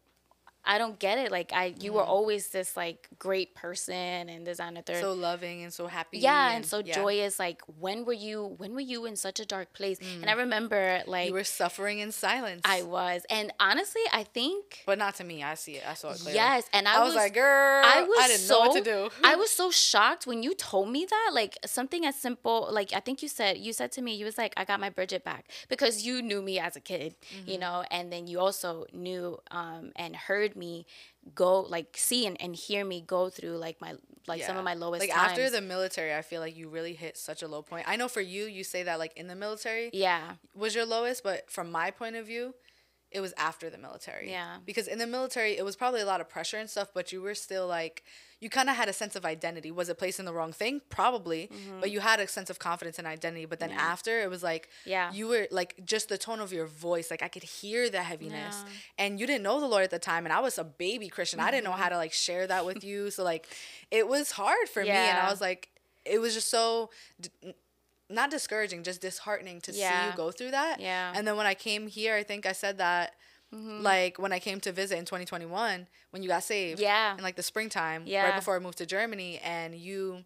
I 0.65 0.79
don't 0.79 0.99
get 0.99 1.19
it. 1.19 1.31
Like 1.31 1.53
I 1.55 1.75
you 1.81 1.93
were 1.95 2.03
always 2.03 2.49
this 2.49 2.77
like 2.77 3.09
great 3.19 3.55
person 3.55 4.29
and 4.29 4.45
designer 4.45 4.83
third 4.83 5.01
So 5.01 5.13
loving 5.15 5.63
and 5.63 5.73
so 5.73 5.87
happy. 5.87 6.19
yeah, 6.19 6.53
and, 6.53 6.65
so 6.67 6.81
yeah. 6.85 6.95
joyous. 6.95 7.39
Like 7.39 7.63
when 7.79 8.05
were 8.05 8.13
you 8.13 8.55
when 8.59 8.75
were 8.75 8.81
you 8.81 9.07
in 9.07 9.17
such 9.17 9.41
a 9.41 9.47
dark 9.47 9.73
place? 9.73 9.99
And 10.21 10.29
I 10.29 10.35
remember 10.35 11.03
like 11.07 11.29
You 11.29 11.33
were 11.35 11.45
suffering 11.45 11.99
in 12.01 12.13
silence. 12.13 12.63
I 12.65 12.83
was. 12.83 13.23
And 13.31 13.53
honestly, 13.59 14.03
I 14.13 14.25
think 14.25 14.83
But 14.87 14.99
not 14.99 15.15
to 15.17 15.25
me. 15.25 15.43
I 15.43 15.55
see 15.55 15.73
it. 15.77 15.85
I 15.89 15.95
saw 15.95 16.11
it 16.11 16.19
clearly. 16.19 16.35
yes, 16.35 16.69
and 16.73 16.87
I, 16.87 16.97
I, 17.01 17.05
was, 17.05 17.15
like, 17.15 17.35
girl, 17.35 17.83
I 17.85 18.03
was 18.03 18.27
didn't 18.27 18.41
so, 18.41 18.55
know 18.55 18.61
what 18.69 18.77
to 18.77 18.83
do. 18.85 19.11
I 19.25 19.37
was 19.37 19.51
so 19.51 19.71
shocked 19.71 20.27
when 20.27 20.43
you 20.43 20.55
told 20.55 20.91
me 20.91 21.07
that. 21.09 21.31
Like 21.33 21.57
something 21.65 22.05
as 22.05 22.17
simple, 22.17 22.69
like 22.71 22.93
I 22.93 23.01
think 23.01 23.23
you 23.23 23.29
said, 23.29 23.57
you 23.59 23.73
said 23.73 23.93
to 23.93 24.03
me, 24.03 24.15
you 24.15 24.25
was 24.27 24.37
like, 24.37 24.53
I 24.57 24.65
got 24.65 24.79
my 24.81 24.91
Briggett 24.91 25.25
back 25.25 25.47
because 25.69 26.05
you 26.05 26.21
knew 26.23 26.43
me 26.43 26.59
as 26.59 26.77
a 26.77 26.81
kid, 26.81 27.17
you 27.47 27.53
Mm-hmm. 27.55 27.61
know, 27.61 27.85
and 27.91 28.13
then 28.13 28.27
you 28.27 28.41
also 28.41 28.85
knew 28.93 29.39
um, 29.51 29.93
and 29.97 30.15
heard 30.15 30.50
me 30.57 30.87
go, 31.35 31.61
like 31.61 31.97
see 31.97 32.27
and, 32.27 32.41
and 32.41 32.55
hear 32.55 32.85
me 32.85 33.01
go 33.01 33.29
through 33.29 33.57
like 33.57 33.81
my 33.81 33.95
like 34.27 34.43
some 34.43 34.57
of 34.57 34.65
my 34.65 34.75
lowest 34.75 35.01
like 35.01 35.11
times. 35.11 35.33
after 35.33 35.51
the 35.51 35.61
military, 35.61 36.15
I 36.15 36.23
feel 36.23 36.41
like 36.41 36.57
you 36.57 36.69
really 36.69 36.95
hit 36.95 37.17
such 37.17 37.43
a 37.43 37.49
low 37.49 37.63
point. 37.63 37.87
I 37.89 37.97
know 37.97 38.09
for 38.09 38.21
you, 38.21 38.45
you 38.45 38.65
say 38.65 38.85
that 38.85 38.99
like 38.99 39.17
in 39.17 39.27
the 39.27 39.35
military 39.35 39.91
yeah, 39.93 40.33
was 40.55 40.75
your 40.75 40.87
lowest, 40.87 41.23
but 41.23 41.51
from 41.51 41.71
my 41.71 41.91
point 41.91 42.17
of 42.17 42.27
view, 42.27 42.55
it 43.11 43.21
was 43.21 43.33
after 43.37 43.69
the 43.71 43.79
military. 43.79 44.31
Yeah. 44.31 44.59
Because 44.65 44.87
in 44.87 44.99
the 44.99 45.07
military, 45.07 45.57
it 45.59 45.65
was 45.65 45.75
probably 45.77 46.01
a 46.01 46.07
lot 46.07 46.21
of 46.21 46.29
pressure 46.29 46.59
and 46.59 46.71
stuff, 46.71 46.89
but 46.95 47.11
you 47.13 47.21
were 47.21 47.35
still 47.35 47.67
like, 47.67 48.05
you 48.39 48.49
kind 48.49 48.71
of 48.71 48.77
had 48.77 48.89
a 48.89 48.93
sense 48.93 49.17
of 49.17 49.25
identity. 49.25 49.71
Was 49.71 49.89
it 49.89 49.99
placed 49.99 50.19
in 50.21 50.25
the 50.27 50.33
wrong 50.33 50.53
thing? 50.53 50.81
Probably. 50.89 51.51
But 51.81 51.91
you 51.91 52.01
had 52.01 52.21
a 52.21 52.27
sense 52.29 52.51
of 52.51 52.59
confidence 52.59 52.99
and 52.99 53.07
identity. 53.09 53.47
But 53.47 53.59
then 53.59 53.71
Mm-hmm. 53.71 53.79
Yeah. 53.79 53.85
after, 53.93 54.21
it 54.21 54.31
was 54.31 54.43
like, 54.43 54.69
Yeah. 54.87 55.13
you 55.13 55.27
were 55.27 55.49
like, 55.51 55.75
just 55.85 56.09
the 56.09 56.17
tone 56.17 56.41
of 56.41 56.53
your 56.53 56.67
voice, 56.67 57.11
like 57.11 57.23
I 57.23 57.29
could 57.29 57.43
hear 57.43 57.91
the 57.91 58.03
heaviness. 58.03 58.65
Yeah. 58.65 58.73
And 59.05 59.21
you 59.21 59.27
didn't 59.27 59.43
know 59.43 59.61
the 59.61 59.67
Lord 59.67 59.83
at 59.85 59.91
the 59.91 59.99
time. 59.99 60.25
And 60.25 60.33
I 60.33 60.41
was 60.41 60.57
a 60.57 60.65
baby 60.65 61.09
Christian. 61.09 61.41
I 61.41 61.51
didn't 61.51 61.65
know 61.65 61.73
how 61.73 61.89
to 61.89 61.97
like 61.97 62.13
share 62.13 62.47
that 62.47 62.65
with 62.65 62.85
you. 62.85 63.11
So 63.11 63.25
like, 63.25 63.49
it 63.91 64.07
was 64.09 64.31
hard 64.31 64.69
for 64.73 64.83
me. 64.83 64.91
And 64.91 65.19
I 65.19 65.31
was 65.31 65.41
like, 65.41 65.69
it 66.05 66.21
was 66.21 66.33
just 66.35 66.49
so. 66.49 66.91
D- 67.21 67.55
not 68.11 68.31
discouraging, 68.31 68.83
just 68.83 69.01
disheartening 69.01 69.61
to 69.63 69.73
see 69.73 69.81
you 69.81 70.13
go 70.17 70.31
through 70.31 70.51
that. 70.51 70.81
Yeah. 70.81 71.13
And 71.15 71.27
then 71.27 71.37
when 71.37 71.47
I 71.47 71.55
came 71.55 71.87
here, 71.87 72.15
I 72.17 72.23
think 72.23 72.47
I 72.47 72.53
said 72.53 72.79
that, 72.79 73.15
Mm-hmm. 73.53 73.83
like 73.83 74.17
when 74.17 74.33
I 74.33 74.39
came 74.39 74.61
to 74.61 74.71
visit 74.71 74.97
in 74.97 75.05
2021, 75.05 75.89
when 76.11 76.23
you 76.23 76.29
got 76.29 76.45
saved. 76.45 76.79
Yeah. 76.81 77.17
In 77.17 77.23
like 77.25 77.35
the 77.35 77.43
springtime, 77.43 78.05
Yeah. 78.07 78.23
right 78.27 78.37
before 78.37 78.55
I 78.55 78.61
moved 78.61 78.79
to 78.79 78.87
Germany, 78.87 79.41
and 79.43 79.75
you, 79.75 80.23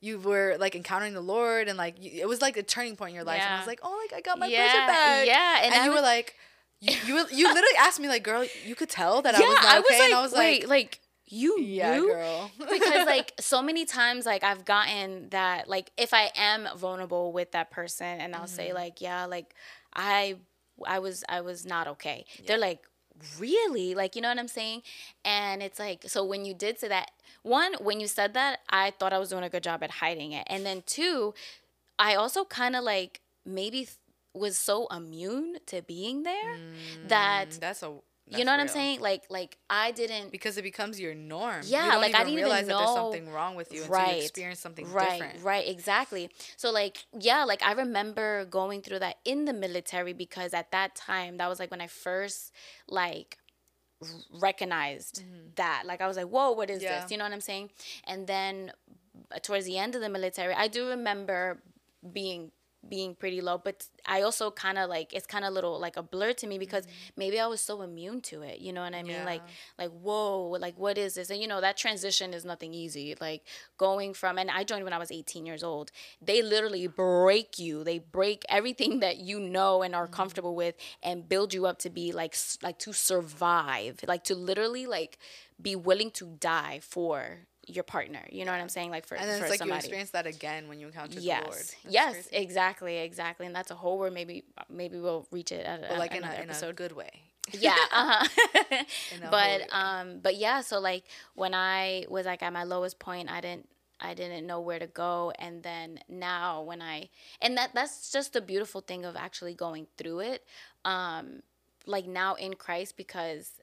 you 0.00 0.18
were 0.18 0.56
like 0.58 0.74
encountering 0.74 1.12
the 1.12 1.20
Lord, 1.20 1.68
and 1.68 1.76
like 1.76 2.02
you, 2.02 2.22
it 2.22 2.26
was 2.26 2.40
like 2.40 2.56
a 2.56 2.62
turning 2.62 2.96
point 2.96 3.10
in 3.10 3.14
your 3.16 3.24
life. 3.24 3.36
yeah. 3.36 3.44
And 3.48 3.54
I 3.54 3.58
was 3.58 3.66
like, 3.66 3.80
oh, 3.82 4.00
like 4.02 4.16
I 4.16 4.22
got 4.22 4.38
my 4.38 4.46
Yeah, 4.46 4.86
back. 4.86 5.26
yeah, 5.26 5.60
and 5.62 5.74
And, 5.74 5.84
you 5.84 5.90
were 5.92 6.00
like, 6.00 6.34
you, 6.80 6.94
you, 7.06 7.14
you 7.30 7.48
literally 7.48 7.76
asked 7.78 8.00
me 8.00 8.08
like, 8.08 8.22
girl, 8.24 8.46
you 8.64 8.74
could 8.74 8.88
tell 8.88 9.20
that 9.20 9.34
I 9.34 9.38
was 9.40 9.54
not 9.54 9.64
I 9.66 9.78
was 9.80 9.86
okay, 9.90 9.98
like, 9.98 10.08
and 10.08 10.14
I 10.18 10.22
was 10.22 10.32
wait, 10.32 10.60
like, 10.62 10.68
like 10.70 11.00
you 11.26 11.62
yeah, 11.62 12.00
knew? 12.00 12.04
girl. 12.04 12.52
because 12.68 13.04
like 13.06 13.32
so 13.40 13.62
many 13.62 13.84
times 13.84 14.26
like 14.26 14.42
I've 14.44 14.64
gotten 14.64 15.28
that 15.30 15.68
like 15.68 15.90
if 15.96 16.14
I 16.14 16.30
am 16.36 16.68
vulnerable 16.76 17.32
with 17.32 17.52
that 17.52 17.70
person 17.70 18.06
and 18.20 18.34
I'll 18.34 18.46
Mm-hmm. 18.46 18.48
say 18.48 18.72
like 18.72 19.00
yeah 19.00 19.24
like 19.26 19.54
I 19.94 20.36
I 20.86 20.98
was 20.98 21.24
I 21.28 21.40
was 21.40 21.64
not 21.66 21.86
okay. 21.88 22.24
They're 22.46 22.58
like 22.58 22.80
really 23.38 23.94
like 23.94 24.16
you 24.16 24.22
know 24.22 24.28
what 24.28 24.38
I'm 24.38 24.48
saying? 24.48 24.82
And 25.24 25.62
it's 25.62 25.78
like 25.78 26.04
so 26.06 26.24
when 26.24 26.44
you 26.44 26.54
did 26.54 26.78
say 26.78 26.88
that 26.88 27.10
one 27.42 27.74
when 27.80 28.00
you 28.00 28.06
said 28.06 28.34
that 28.34 28.60
I 28.70 28.90
thought 28.90 29.12
I 29.12 29.18
was 29.18 29.30
doing 29.30 29.44
a 29.44 29.50
good 29.50 29.62
job 29.62 29.82
at 29.82 29.90
hiding 29.90 30.32
it. 30.32 30.46
And 30.48 30.64
then 30.64 30.82
two 30.86 31.34
I 31.98 32.14
also 32.14 32.44
kind 32.44 32.76
of 32.76 32.84
like 32.84 33.20
maybe 33.44 33.78
th- 33.84 33.96
was 34.34 34.58
so 34.58 34.86
immune 34.88 35.56
to 35.66 35.82
being 35.82 36.22
there 36.22 36.34
that 37.02 37.52
Mm, 37.52 37.60
that's 37.60 37.82
a 37.82 37.92
you 38.28 38.44
know 38.44 38.52
what 38.52 38.60
I'm 38.60 38.68
saying? 38.68 39.00
Like 39.00 39.24
like 39.30 39.58
I 39.68 39.90
didn't 39.90 40.30
because 40.32 40.56
it 40.56 40.62
becomes 40.62 40.98
your 41.00 41.14
norm. 41.14 41.62
Yeah, 41.66 41.84
you 41.86 41.90
don't 41.92 42.00
like, 42.00 42.14
I 42.14 42.18
didn't 42.18 42.32
even 42.34 42.44
realize 42.44 42.66
that 42.66 42.78
there's 42.78 42.92
something 42.92 43.30
wrong 43.30 43.54
with 43.54 43.72
you 43.72 43.82
until 43.82 44.06
you 44.16 44.22
experience 44.22 44.60
something 44.60 44.90
right, 44.92 45.20
different. 45.20 45.44
Right, 45.44 45.68
exactly. 45.68 46.30
So 46.56 46.70
like, 46.70 47.04
yeah, 47.18 47.44
like 47.44 47.62
I 47.62 47.72
remember 47.72 48.44
going 48.46 48.82
through 48.82 49.00
that 49.00 49.16
in 49.24 49.44
the 49.44 49.52
military 49.52 50.12
because 50.12 50.54
at 50.54 50.70
that 50.72 50.94
time 50.94 51.36
that 51.38 51.48
was 51.48 51.58
like 51.58 51.70
when 51.70 51.80
I 51.80 51.88
first 51.88 52.52
like 52.88 53.38
recognized 54.40 55.22
that. 55.56 55.84
Like 55.86 56.00
I 56.00 56.06
was 56.08 56.16
like, 56.16 56.26
whoa, 56.28 56.52
what 56.52 56.70
is 56.70 56.82
Mm-hmm. 56.82 56.84
Yeah. 56.84 57.02
this? 57.02 57.10
You 57.10 57.18
know 57.18 57.24
what 57.24 57.32
I'm 57.32 57.40
saying? 57.40 57.70
And 58.06 58.26
then 58.26 58.72
uh, 59.34 59.38
towards 59.40 59.66
the 59.66 59.78
end 59.78 59.94
of 59.94 60.00
the 60.00 60.08
military, 60.08 60.54
I 60.54 60.68
do 60.68 60.88
remember 60.88 61.62
being 62.12 62.50
being 62.88 63.14
pretty 63.14 63.40
low 63.40 63.56
but 63.58 63.86
i 64.06 64.22
also 64.22 64.50
kind 64.50 64.76
of 64.76 64.88
like 64.88 65.12
it's 65.12 65.26
kind 65.26 65.44
of 65.44 65.52
little 65.52 65.78
like 65.78 65.96
a 65.96 66.02
blur 66.02 66.32
to 66.32 66.46
me 66.46 66.58
because 66.58 66.86
maybe 67.16 67.38
i 67.38 67.46
was 67.46 67.60
so 67.60 67.80
immune 67.82 68.20
to 68.20 68.42
it 68.42 68.58
you 68.60 68.72
know 68.72 68.82
what 68.82 68.94
i 68.94 69.02
mean 69.02 69.24
like 69.24 69.42
Mm-hmm. 69.42 69.46
Yeah. 69.78 69.84
like 69.86 69.90
whoa 70.00 70.48
like 70.60 70.76
what 70.78 70.98
is 70.98 71.14
this 71.14 71.30
and 71.30 71.40
you 71.40 71.46
know 71.48 71.60
that 71.60 71.76
transition 71.76 72.34
is 72.34 72.44
nothing 72.44 72.74
easy 72.74 73.14
like 73.20 73.42
going 73.78 74.12
from 74.14 74.38
and 74.38 74.50
i 74.50 74.64
joined 74.64 74.84
when 74.84 74.92
i 74.92 74.98
was 74.98 75.10
18 75.12 75.46
years 75.46 75.62
old 75.62 75.90
they 76.20 76.42
literally 76.42 76.86
break 76.86 77.58
you 77.58 77.82
they 77.84 77.98
break 77.98 78.44
everything 78.48 79.00
that 79.00 79.16
you 79.18 79.38
know 79.40 79.82
and 79.82 79.94
are 79.94 80.06
Mm-hmm. 80.06 80.12
comfortable 80.14 80.54
with 80.54 80.74
and 81.02 81.28
build 81.28 81.54
you 81.54 81.66
up 81.66 81.78
to 81.78 81.90
be 81.90 82.12
like 82.12 82.36
like 82.62 82.78
to 82.78 82.92
survive 82.92 84.00
like 84.06 84.24
to 84.24 84.34
literally 84.34 84.86
like 84.86 85.18
be 85.60 85.76
willing 85.76 86.10
to 86.10 86.26
die 86.40 86.80
for 86.82 87.46
your 87.68 87.84
partner 87.84 88.20
you 88.30 88.44
know 88.44 88.50
what 88.52 88.60
i'm 88.60 88.68
saying 88.68 88.90
like 88.90 89.06
for, 89.06 89.14
And 89.16 89.28
then 89.28 89.38
for 89.38 89.44
it's 89.44 89.50
like 89.50 89.58
somebody 89.58 89.76
you 89.76 89.78
experience 89.80 90.10
that 90.10 90.26
again 90.26 90.68
when 90.68 90.80
you 90.80 90.86
encounter 90.88 91.20
the 91.20 91.26
Lord. 91.26 91.44
yes 91.46 91.76
That's 91.84 91.94
yes 91.94 92.12
crazy. 92.14 92.28
exactly 92.36 92.98
exactly 92.98 93.46
and 93.46 93.54
that's 93.54 93.70
a 93.70 93.74
whole 93.76 93.98
word 93.98 94.12
maybe 94.12 94.44
maybe 94.68 94.98
we'll 94.98 95.26
reach 95.30 95.52
it 95.52 95.64
at, 95.64 95.96
like 95.98 96.10
in 96.12 96.18
another 96.18 96.34
a, 96.38 96.42
in 96.42 96.48
a 96.48 96.52
episode 96.52 96.74
good 96.76 96.92
way. 96.92 97.10
yeah 97.52 97.76
uh-huh 97.92 98.84
but 99.30 99.62
um 99.72 100.18
but 100.22 100.36
yeah 100.36 100.60
so 100.60 100.78
like 100.80 101.04
when 101.34 101.54
i 101.54 102.04
was 102.08 102.26
like 102.26 102.42
at 102.42 102.52
my 102.52 102.64
lowest 102.64 102.98
point 102.98 103.30
i 103.30 103.40
didn't 103.40 103.68
i 104.00 104.14
didn't 104.14 104.46
know 104.46 104.60
where 104.60 104.78
to 104.78 104.86
go 104.88 105.32
and 105.38 105.62
then 105.62 105.98
now 106.08 106.62
when 106.62 106.82
i 106.82 107.08
and 107.40 107.56
that 107.56 107.70
that's 107.74 108.10
just 108.10 108.32
the 108.32 108.40
beautiful 108.40 108.80
thing 108.80 109.04
of 109.04 109.14
actually 109.16 109.54
going 109.54 109.86
through 109.98 110.18
it 110.20 110.44
um 110.84 111.42
like 111.86 112.06
now 112.06 112.34
in 112.34 112.54
christ 112.54 112.96
because 112.96 113.60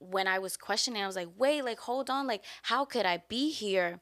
when 0.00 0.26
i 0.26 0.38
was 0.38 0.56
questioning 0.56 1.02
i 1.02 1.06
was 1.06 1.16
like 1.16 1.28
wait 1.36 1.64
like 1.64 1.78
hold 1.80 2.08
on 2.08 2.26
like 2.26 2.44
how 2.62 2.84
could 2.84 3.06
i 3.06 3.22
be 3.28 3.50
here 3.50 4.00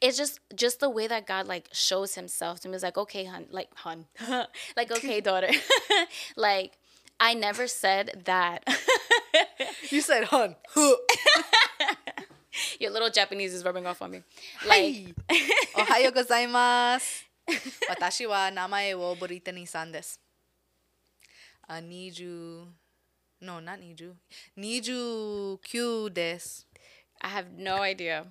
it's 0.00 0.16
just 0.16 0.40
just 0.54 0.80
the 0.80 0.88
way 0.88 1.06
that 1.06 1.26
God 1.26 1.46
like 1.46 1.68
shows 1.72 2.14
himself 2.14 2.60
to 2.60 2.68
me. 2.68 2.74
It's 2.74 2.82
like, 2.82 2.96
okay, 2.96 3.24
hun, 3.24 3.46
like 3.50 3.68
hun, 3.74 4.06
like 4.76 4.90
okay, 4.90 5.20
daughter, 5.28 5.50
like 6.36 6.78
I 7.18 7.34
never 7.34 7.66
said 7.66 8.22
that. 8.24 8.64
You 9.90 10.00
said, 10.00 10.24
"Hun." 10.24 10.56
Your 12.78 12.90
little 12.90 13.10
Japanese 13.10 13.54
is 13.54 13.64
rubbing 13.64 13.86
off 13.86 14.02
on 14.02 14.10
me. 14.10 14.22
Like, 14.66 15.14
Ohayo 15.74 16.10
gozaimasu. 16.10 17.24
Watashi 17.88 18.28
wa 18.28 18.50
namae 18.50 18.96
wo 18.98 19.14
Boritani 19.14 19.68
san 19.68 19.92
desu. 19.92 20.18
Uh, 21.68 21.74
Niju. 21.74 22.66
No, 23.40 23.58
not 23.58 23.80
Niju. 23.80 24.14
Niju 24.58 25.62
Q 25.62 26.10
desu. 26.12 26.64
I 27.22 27.28
have 27.28 27.52
no 27.52 27.76
idea. 27.76 28.26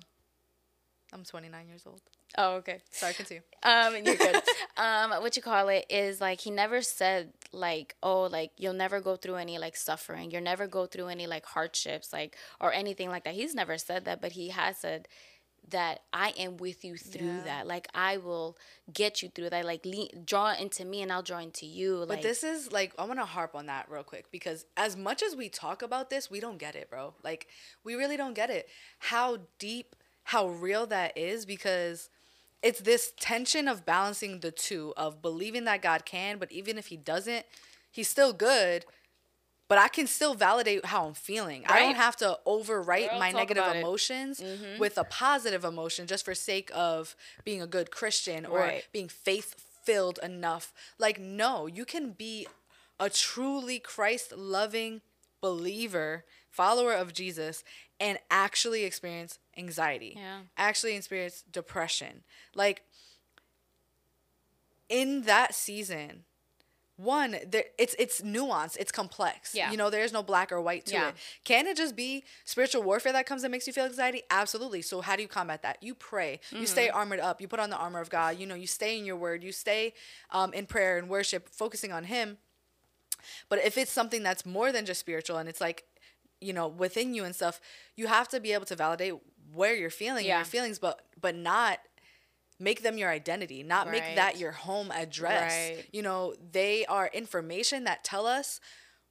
I'm 1.12 1.24
29 1.24 1.68
years 1.68 1.82
old. 1.86 2.00
Oh, 2.38 2.54
okay. 2.56 2.80
Sorry, 2.90 3.12
continue. 3.14 3.42
Um, 3.64 3.94
you're 4.04 4.14
good. 4.14 4.36
um, 4.76 5.10
what 5.10 5.34
you 5.34 5.42
call 5.42 5.68
it 5.68 5.84
is 5.90 6.20
like 6.20 6.40
he 6.40 6.50
never 6.50 6.80
said 6.80 7.32
like, 7.52 7.96
oh, 8.02 8.22
like 8.22 8.52
you'll 8.56 8.72
never 8.72 9.00
go 9.00 9.16
through 9.16 9.36
any 9.36 9.58
like 9.58 9.76
suffering. 9.76 10.30
You'll 10.30 10.42
never 10.42 10.68
go 10.68 10.86
through 10.86 11.08
any 11.08 11.26
like 11.26 11.44
hardships, 11.44 12.12
like 12.12 12.36
or 12.60 12.72
anything 12.72 13.08
like 13.08 13.24
that. 13.24 13.34
He's 13.34 13.54
never 13.54 13.78
said 13.78 14.04
that, 14.04 14.20
but 14.20 14.32
he 14.32 14.48
has 14.50 14.78
said 14.78 15.08
that 15.68 16.02
I 16.12 16.30
am 16.30 16.56
with 16.56 16.84
you 16.84 16.96
through 16.96 17.26
Yeah. 17.26 17.42
that. 17.44 17.66
Like 17.66 17.88
I 17.94 18.16
will 18.16 18.56
get 18.92 19.22
you 19.22 19.28
through 19.28 19.50
that. 19.50 19.64
Like 19.64 19.84
lean, 19.84 20.08
draw 20.24 20.52
into 20.52 20.84
me, 20.84 21.02
and 21.02 21.12
I'll 21.12 21.22
draw 21.22 21.38
into 21.38 21.66
you. 21.66 21.98
But 22.00 22.08
like 22.08 22.22
this 22.22 22.42
is 22.42 22.72
like 22.72 22.92
I 22.98 23.04
want 23.04 23.20
to 23.20 23.24
harp 23.26 23.54
on 23.54 23.66
that 23.66 23.90
real 23.90 24.02
quick 24.02 24.30
because 24.30 24.64
as 24.76 24.96
much 24.96 25.22
as 25.22 25.36
we 25.36 25.48
talk 25.48 25.82
about 25.82 26.10
this, 26.10 26.30
we 26.30 26.40
don't 26.40 26.58
get 26.58 26.74
it, 26.74 26.90
bro. 26.90 27.14
Like 27.22 27.46
we 27.84 27.94
really 27.94 28.16
don't 28.16 28.34
get 28.34 28.50
it. 28.50 28.68
How 28.98 29.38
deep, 29.58 29.94
how 30.24 30.48
real 30.48 30.86
that 30.86 31.16
is 31.16 31.46
because 31.46 32.08
it's 32.62 32.80
this 32.80 33.12
tension 33.18 33.68
of 33.68 33.86
balancing 33.86 34.40
the 34.40 34.50
two 34.50 34.92
of 34.96 35.22
believing 35.22 35.64
that 35.64 35.82
God 35.82 36.04
can, 36.04 36.38
but 36.38 36.52
even 36.52 36.76
if 36.76 36.88
he 36.88 36.96
doesn't, 36.96 37.46
he's 37.90 38.08
still 38.08 38.32
good. 38.32 38.84
But 39.70 39.78
I 39.78 39.86
can 39.86 40.08
still 40.08 40.34
validate 40.34 40.84
how 40.84 41.06
I'm 41.06 41.14
feeling. 41.14 41.64
I 41.68 41.78
don't 41.78 41.94
have 41.94 42.16
to 42.16 42.40
overwrite 42.44 43.10
Girl, 43.10 43.18
my 43.20 43.30
negative 43.30 43.62
it. 43.64 43.68
Mm-hmm. 43.68 43.78
emotions 43.78 44.42
with 44.80 44.98
a 44.98 45.04
positive 45.04 45.64
emotion 45.64 46.08
just 46.08 46.24
for 46.24 46.34
sake 46.34 46.72
of 46.74 47.14
being 47.44 47.62
a 47.62 47.68
good 47.68 47.92
Christian 47.92 48.44
or 48.44 48.58
Right. 48.58 48.84
being 48.92 49.08
faith 49.08 49.54
filled 49.84 50.18
enough. 50.24 50.74
Like, 50.98 51.20
no, 51.20 51.68
you 51.68 51.84
can 51.84 52.10
be 52.10 52.48
a 52.98 53.08
truly 53.08 53.78
Christ 53.78 54.32
loving 54.36 55.02
believer, 55.40 56.24
follower 56.50 56.92
of 56.92 57.12
Jesus, 57.12 57.62
and 58.00 58.18
actually 58.28 58.82
experience 58.82 59.38
anxiety, 59.56 60.14
Yeah. 60.16 60.40
actually 60.56 60.96
experience 60.96 61.44
depression. 61.48 62.24
Like, 62.56 62.82
in 64.88 65.22
that 65.22 65.54
season, 65.54 66.24
one 67.02 67.36
there 67.46 67.64
it's 67.78 67.94
it's 67.98 68.20
nuanced 68.20 68.76
it's 68.78 68.92
complex. 68.92 69.54
Yeah. 69.54 69.70
you 69.70 69.76
know 69.76 69.88
there's 69.90 70.12
no 70.12 70.22
black 70.22 70.52
or 70.52 70.60
white 70.60 70.86
to 70.86 70.92
Yeah. 70.94 71.08
it. 71.08 71.14
Can 71.44 71.66
it 71.66 71.76
just 71.76 71.94
be 71.96 72.24
spiritual 72.44 72.82
warfare 72.82 73.12
that 73.12 73.26
comes 73.26 73.42
and 73.44 73.50
makes 73.52 73.66
you 73.66 73.72
feel 73.72 73.84
anxiety? 73.86 74.22
Absolutely. 74.30 74.82
So 74.82 75.00
how 75.00 75.16
do 75.16 75.22
you 75.22 75.28
combat 75.28 75.62
that? 75.62 75.82
You 75.82 75.94
pray. 75.94 76.40
You 76.50 76.66
stay 76.66 76.88
Mm-hmm. 76.88 76.96
armored 76.96 77.20
up. 77.20 77.40
You 77.40 77.48
put 77.48 77.60
on 77.60 77.70
the 77.70 77.76
armor 77.76 78.00
of 78.00 78.10
god. 78.10 78.38
You 78.38 78.46
know 78.46 78.54
you 78.54 78.66
stay 78.66 78.98
in 78.98 79.04
your 79.04 79.16
word. 79.16 79.42
You 79.42 79.52
stay 79.52 79.94
um, 80.30 80.52
in 80.52 80.66
prayer 80.66 80.98
and 80.98 81.08
worship 81.08 81.48
focusing 81.48 81.92
on 81.92 82.04
him. 82.04 82.38
But 83.48 83.58
if 83.64 83.76
it's 83.78 83.92
something 83.92 84.22
that's 84.22 84.44
more 84.46 84.72
than 84.72 84.86
just 84.86 85.00
spiritual 85.00 85.36
and 85.38 85.48
it's 85.48 85.60
like 85.60 85.84
you 86.40 86.52
know 86.52 86.68
within 86.68 87.12
you 87.14 87.24
and 87.24 87.34
stuff 87.34 87.60
you 87.96 88.06
have 88.06 88.26
to 88.28 88.40
be 88.40 88.52
able 88.52 88.64
to 88.64 88.74
validate 88.74 89.14
where 89.52 89.74
you're 89.74 89.90
feeling 89.90 90.24
Yeah. 90.24 90.38
your 90.38 90.44
feelings 90.46 90.78
but 90.78 91.04
but 91.20 91.34
not 91.34 91.80
make 92.60 92.82
them 92.82 92.96
your 92.98 93.08
identity 93.10 93.62
not 93.62 93.90
make 93.90 94.04
that 94.16 94.38
your 94.38 94.52
home 94.52 94.90
address 94.92 95.52
Right. 95.52 95.86
you 95.92 96.02
know 96.02 96.34
they 96.52 96.84
are 96.86 97.10
information 97.12 97.84
that 97.84 98.04
tell 98.04 98.26
us 98.26 98.60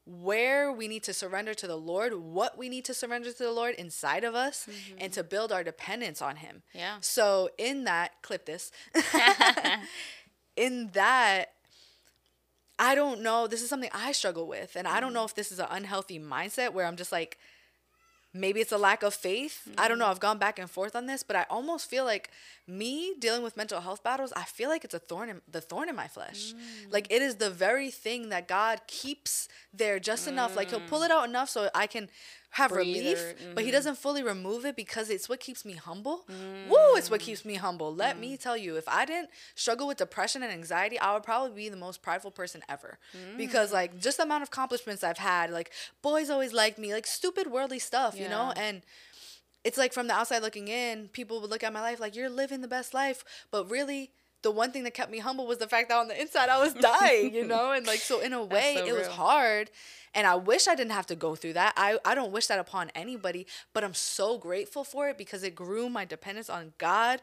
where 0.05 0.71
we 0.71 0.87
need 0.87 1.03
to 1.03 1.13
surrender 1.13 1.53
to 1.53 1.67
the 1.67 1.75
lord 1.75 2.13
what 2.15 2.57
we 2.57 2.69
need 2.69 2.85
to 2.85 2.93
surrender 2.93 3.31
to 3.31 3.43
the 3.43 3.51
lord 3.51 3.75
inside 3.75 4.23
of 4.23 4.33
us 4.35 4.67
and 4.99 5.11
to 5.13 5.23
build 5.23 5.51
our 5.51 5.63
dependence 5.63 6.21
on 6.21 6.37
him 6.37 6.61
Mm-hmm. 6.69 6.77
Yeah. 6.77 6.97
so 7.01 7.49
in 7.57 7.83
that 7.85 8.21
clip 8.21 8.45
this 8.45 8.71
in 10.55 10.89
that 10.93 11.45
I 12.81 12.95
don't 12.95 13.19
know. 13.21 13.45
This 13.47 13.61
is 13.61 13.67
something 13.67 13.89
I 13.93 14.13
struggle 14.13 14.47
with. 14.47 14.77
And 14.77 14.87
I 14.87 15.01
don't 15.01 15.11
know 15.11 15.25
if 15.25 15.35
this 15.35 15.51
is 15.51 15.59
an 15.59 15.67
unhealthy 15.69 16.17
mindset 16.17 16.71
where 16.71 16.85
I'm 16.85 16.95
just 16.95 17.11
like, 17.11 17.37
maybe 18.33 18.59
it's 18.59 18.71
a 18.71 18.77
lack 18.77 19.03
of 19.03 19.13
faith. 19.13 19.67
I 19.77 19.87
don't 19.87 19.95
mm-hmm. 19.95 19.99
know. 19.99 20.07
I've 20.07 20.19
gone 20.19 20.37
back 20.37 20.59
and 20.59 20.69
forth 20.69 20.95
on 20.95 21.07
this, 21.07 21.23
but 21.23 21.35
I 21.35 21.45
almost 21.49 21.89
feel 21.89 22.05
like 22.05 22.29
me 22.67 23.13
dealing 23.17 23.41
with 23.41 23.57
mental 23.57 23.81
health 23.81 24.03
battles, 24.03 24.31
I 24.35 24.43
feel 24.43 24.69
like 24.69 24.83
it's 24.83 24.93
a 24.93 24.99
thorn 24.99 25.29
in 25.29 25.41
the 25.51 25.61
thorn 25.61 25.89
in 25.89 25.95
my 25.95 26.07
flesh. 26.07 26.53
Mm. 26.53 26.93
Like 26.93 27.07
it 27.09 27.21
is 27.21 27.35
the 27.35 27.49
very 27.49 27.89
thing 27.89 28.29
that 28.29 28.47
God 28.47 28.81
keeps 28.87 29.47
there 29.73 29.99
just 29.99 30.27
enough. 30.27 30.55
Like 30.55 30.69
he'll 30.69 30.79
pull 30.81 31.01
it 31.03 31.09
mm. 31.09 31.15
out 31.15 31.27
enough 31.27 31.49
so 31.49 31.69
I 31.73 31.87
can 31.87 32.09
have 32.51 32.71
relief, 32.71 33.17
Breather. 33.19 33.53
but 33.53 33.63
he 33.63 33.69
mm-hmm. 33.69 33.75
doesn't 33.75 33.97
fully 33.97 34.23
remove 34.23 34.65
it 34.65 34.75
because 34.75 35.09
it's 35.09 35.29
what 35.29 35.39
keeps 35.39 35.63
me 35.63 35.73
humble. 35.73 36.25
Woo, 36.27 36.75
mm. 36.75 36.97
it's 36.97 37.11
what 37.11 37.21
keeps 37.21 37.45
me 37.45 37.55
humble. 37.55 37.93
Let 37.93 38.19
me 38.19 38.35
mm. 38.35 38.39
tell 38.39 38.57
you, 38.57 38.75
if 38.75 38.87
I 38.87 39.05
didn't 39.05 39.29
struggle 39.55 39.87
with 39.87 39.97
depression 39.97 40.41
and 40.41 40.51
anxiety, 40.51 40.99
I 40.99 41.13
would 41.13 41.23
probably 41.23 41.55
be 41.55 41.69
the 41.69 41.77
most 41.77 42.01
prideful 42.01 42.31
person 42.31 42.61
ever. 42.67 42.97
Because 43.37 43.71
like 43.71 43.95
mm. 43.95 44.01
just 44.01 44.17
the 44.17 44.23
amount 44.23 44.43
of 44.43 44.49
accomplishments 44.49 45.03
I've 45.03 45.19
had, 45.19 45.51
like 45.51 45.71
boys 46.01 46.29
always 46.29 46.53
liked 46.53 46.79
me, 46.79 46.91
like 46.91 47.05
stupid 47.05 47.51
worldly 47.51 47.79
stuff, 47.79 48.19
you 48.19 48.27
know? 48.27 48.51
And 48.55 48.81
it's 49.63 49.77
like 49.77 49.93
from 49.93 50.07
the 50.07 50.13
outside 50.13 50.41
looking 50.41 50.67
in, 50.67 51.09
people 51.09 51.41
would 51.41 51.49
look 51.49 51.63
at 51.63 51.73
my 51.73 51.81
life 51.81 51.99
like 51.99 52.15
you're 52.15 52.29
living 52.29 52.61
the 52.61 52.67
best 52.67 52.93
life, 52.93 53.23
but 53.51 53.69
really 53.69 54.11
the 54.41 54.51
one 54.51 54.71
thing 54.71 54.83
that 54.83 54.93
kept 54.93 55.11
me 55.11 55.19
humble 55.19 55.45
was 55.47 55.57
the 55.57 55.67
fact 55.67 55.89
that 55.89 55.97
on 55.97 56.07
the 56.07 56.19
inside 56.19 56.49
I 56.49 56.59
was 56.59 56.73
dying, 56.73 57.33
you 57.33 57.45
know? 57.45 57.71
And 57.71 57.85
like 57.85 57.99
so 57.99 58.19
in 58.21 58.33
a 58.33 58.43
way 58.55 58.75
so 58.77 58.85
it 58.85 58.93
was 58.93 59.07
hard 59.07 59.69
and 60.13 60.25
I 60.25 60.35
wish 60.35 60.67
I 60.67 60.75
didn't 60.75 60.91
have 60.93 61.07
to 61.07 61.15
go 61.15 61.35
through 61.35 61.53
that. 61.53 61.73
I 61.77 61.99
I 62.05 62.15
don't 62.15 62.31
wish 62.31 62.47
that 62.47 62.59
upon 62.59 62.89
anybody, 62.95 63.45
but 63.73 63.83
I'm 63.83 63.93
so 63.93 64.37
grateful 64.37 64.83
for 64.83 65.09
it 65.09 65.17
because 65.17 65.43
it 65.43 65.55
grew 65.55 65.89
my 65.89 66.05
dependence 66.05 66.49
on 66.49 66.73
God. 66.77 67.21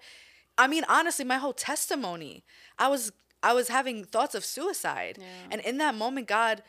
I 0.58 0.66
mean, 0.66 0.84
honestly, 0.88 1.24
my 1.24 1.36
whole 1.38 1.52
testimony. 1.52 2.44
I 2.78 2.88
was 2.88 3.12
I 3.42 3.52
was 3.52 3.68
having 3.68 4.04
thoughts 4.04 4.34
of 4.34 4.44
suicide. 4.44 5.18
Yeah. 5.18 5.24
And 5.50 5.60
in 5.62 5.78
that 5.78 5.94
moment 5.94 6.28
God 6.28 6.62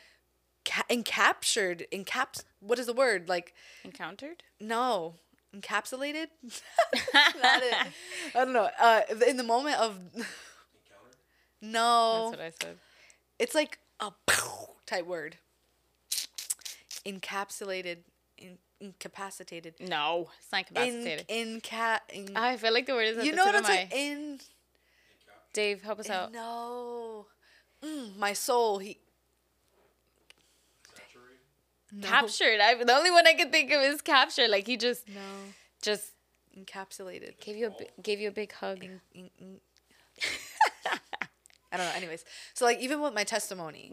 ca- 0.64 0.84
encaptured 0.90 1.86
encaps 1.90 2.44
what 2.60 2.78
is 2.78 2.86
the 2.86 2.92
word? 2.92 3.28
Like 3.28 3.54
encountered. 3.84 4.42
no 4.60 5.14
encapsulated 5.60 6.26
Not 7.14 7.62
it. 7.62 7.74
i 8.34 8.44
don't 8.44 8.52
know 8.52 8.68
uh 8.80 9.00
in 9.26 9.36
the 9.36 9.42
moment 9.42 9.76
of 9.80 9.98
no 11.60 12.30
That's 12.30 12.38
what 12.38 12.46
I 12.46 12.50
said. 12.66 12.76
it's 13.38 13.54
like 13.54 13.78
a 14.00 14.12
type 14.86 15.06
word 15.06 15.36
encapsulated, 17.06 17.98
in, 18.36 18.58
incapacitated, 18.80 19.74
No, 19.80 20.28
it's 20.38 20.52
not 20.52 20.60
in, 20.86 20.94
incapacitated. 21.06 21.24
inca, 21.28 22.00
in, 22.12 22.36
I 22.36 22.56
feel 22.56 22.72
like 22.72 22.86
the 22.86 22.92
word 22.94 23.06
is 23.08 23.18
at 23.18 23.24
you 23.24 23.34
know 23.34 23.44
what 23.46 23.54
I'm 23.54 23.64
saying? 23.64 23.88
In, 23.92 24.38
Dave, 25.54 25.82
help 25.82 26.00
us 26.00 26.10
out. 26.10 26.32
no, 26.32 27.26
mm, 27.82 28.16
my 28.16 28.32
soul. 28.34 28.78
He 28.78 28.86
Saturated. 28.88 29.07
No, 31.92 32.06
Captured. 32.08 32.60
I, 32.60 32.74
the 32.82 32.92
only 32.94 33.10
one 33.10 33.26
I 33.26 33.32
can 33.34 33.50
think 33.50 33.70
of 33.72 33.80
is 33.80 34.00
captured. 34.02 34.50
Like 34.50 34.66
he 34.66 34.76
just, 34.76 35.08
no, 35.08 35.20
just 35.82 36.12
encapsulated. 36.58 37.40
gave 37.40 37.56
you 37.56 37.68
a, 37.68 38.00
gave 38.02 38.20
you 38.20 38.28
a 38.28 38.32
big 38.32 38.52
hug. 38.52 38.84
in, 38.84 39.00
in, 39.14 39.30
in- 39.38 39.60
I 41.70 41.76
don't 41.76 41.86
know. 41.86 41.92
Anyways, 41.94 42.24
so 42.54 42.64
like 42.64 42.78
even 42.80 43.00
with 43.00 43.12
my 43.14 43.24
testimony, 43.24 43.92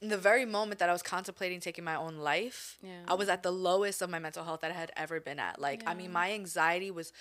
in 0.00 0.08
the 0.08 0.18
very 0.18 0.44
moment 0.44 0.80
that 0.80 0.88
I 0.88 0.92
was 0.92 1.02
contemplating 1.02 1.60
taking 1.60 1.84
my 1.84 1.94
own 1.94 2.16
life, 2.16 2.76
Yeah. 2.82 2.90
I 3.06 3.14
was 3.14 3.28
at 3.28 3.42
the 3.44 3.52
lowest 3.52 4.02
of 4.02 4.10
my 4.10 4.18
mental 4.18 4.44
health 4.44 4.60
that 4.62 4.72
I 4.72 4.74
had 4.74 4.90
ever 4.96 5.20
been 5.20 5.38
at. 5.38 5.60
Like, 5.60 5.82
I 5.86 5.94
mean, 5.94 6.10
my 6.12 6.32
anxiety 6.32 6.90
was 6.90 7.12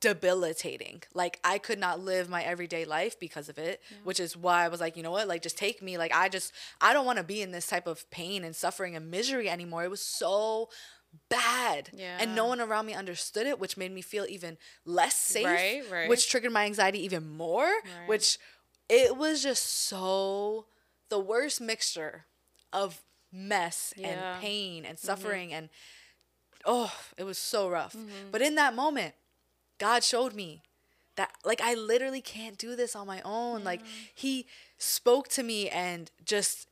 debilitating. 0.00 1.02
Like, 1.14 1.40
I 1.44 1.58
could 1.58 1.78
not 1.78 2.00
live 2.00 2.28
my 2.28 2.42
everyday 2.42 2.84
life 2.84 3.18
because 3.18 3.48
of 3.48 3.58
it, 3.58 3.80
which 4.04 4.20
is 4.20 4.36
why 4.36 4.64
I 4.64 4.68
was 4.68 4.80
like, 4.80 4.96
you 4.96 5.02
know 5.02 5.10
what? 5.10 5.28
Like, 5.28 5.42
just 5.42 5.58
take 5.58 5.82
me. 5.82 5.98
Like, 5.98 6.14
I 6.14 6.28
just, 6.28 6.52
I 6.80 6.92
don't 6.92 7.06
want 7.06 7.18
to 7.18 7.24
be 7.24 7.42
in 7.42 7.50
this 7.52 7.66
type 7.66 7.86
of 7.86 8.08
pain 8.10 8.44
and 8.44 8.54
suffering 8.54 8.94
and 8.96 9.10
misery 9.10 9.48
anymore. 9.48 9.84
It 9.84 9.90
was 9.90 10.00
so 10.02 10.68
bad. 11.28 11.90
Yeah. 11.92 12.18
And 12.20 12.34
no 12.34 12.46
one 12.46 12.60
around 12.60 12.86
me 12.86 12.94
understood 12.94 13.46
it, 13.46 13.58
which 13.58 13.76
made 13.76 13.92
me 13.92 14.02
feel 14.02 14.26
even 14.28 14.58
less 14.84 15.14
safe. 15.16 15.46
Right, 15.46 15.82
right. 15.90 16.08
Which 16.08 16.28
triggered 16.30 16.52
my 16.52 16.64
anxiety 16.66 17.02
even 17.04 17.28
more, 17.36 17.64
Right. 17.66 18.08
which 18.08 18.38
it 18.88 19.16
was 19.16 19.42
just 19.42 19.64
so 19.64 20.66
the 21.08 21.18
worst 21.18 21.60
mixture 21.60 22.26
of 22.72 23.02
mess 23.32 23.94
Yeah. 23.96 24.08
Mm-hmm. 24.08 24.18
and 24.18 24.40
pain 24.42 24.84
and 24.84 24.98
suffering 24.98 25.52
and 25.52 25.68
oh, 26.64 26.92
it 27.16 27.24
was 27.24 27.38
so 27.38 27.68
rough. 27.68 27.94
Mm-hmm. 27.94 28.30
But 28.30 28.42
in 28.42 28.56
that 28.56 28.74
moment, 28.74 29.14
God 29.78 30.02
showed 30.04 30.34
me 30.34 30.62
that 31.16 31.30
like 31.44 31.60
I 31.60 31.74
literally 31.74 32.20
can't 32.20 32.56
do 32.58 32.76
this 32.76 32.94
on 32.94 33.06
my 33.06 33.20
own. 33.24 33.64
Like 33.64 33.80
he 34.14 34.46
spoke 34.78 35.28
to 35.28 35.42
me 35.42 35.68
and 35.68 36.10
just 36.24 36.68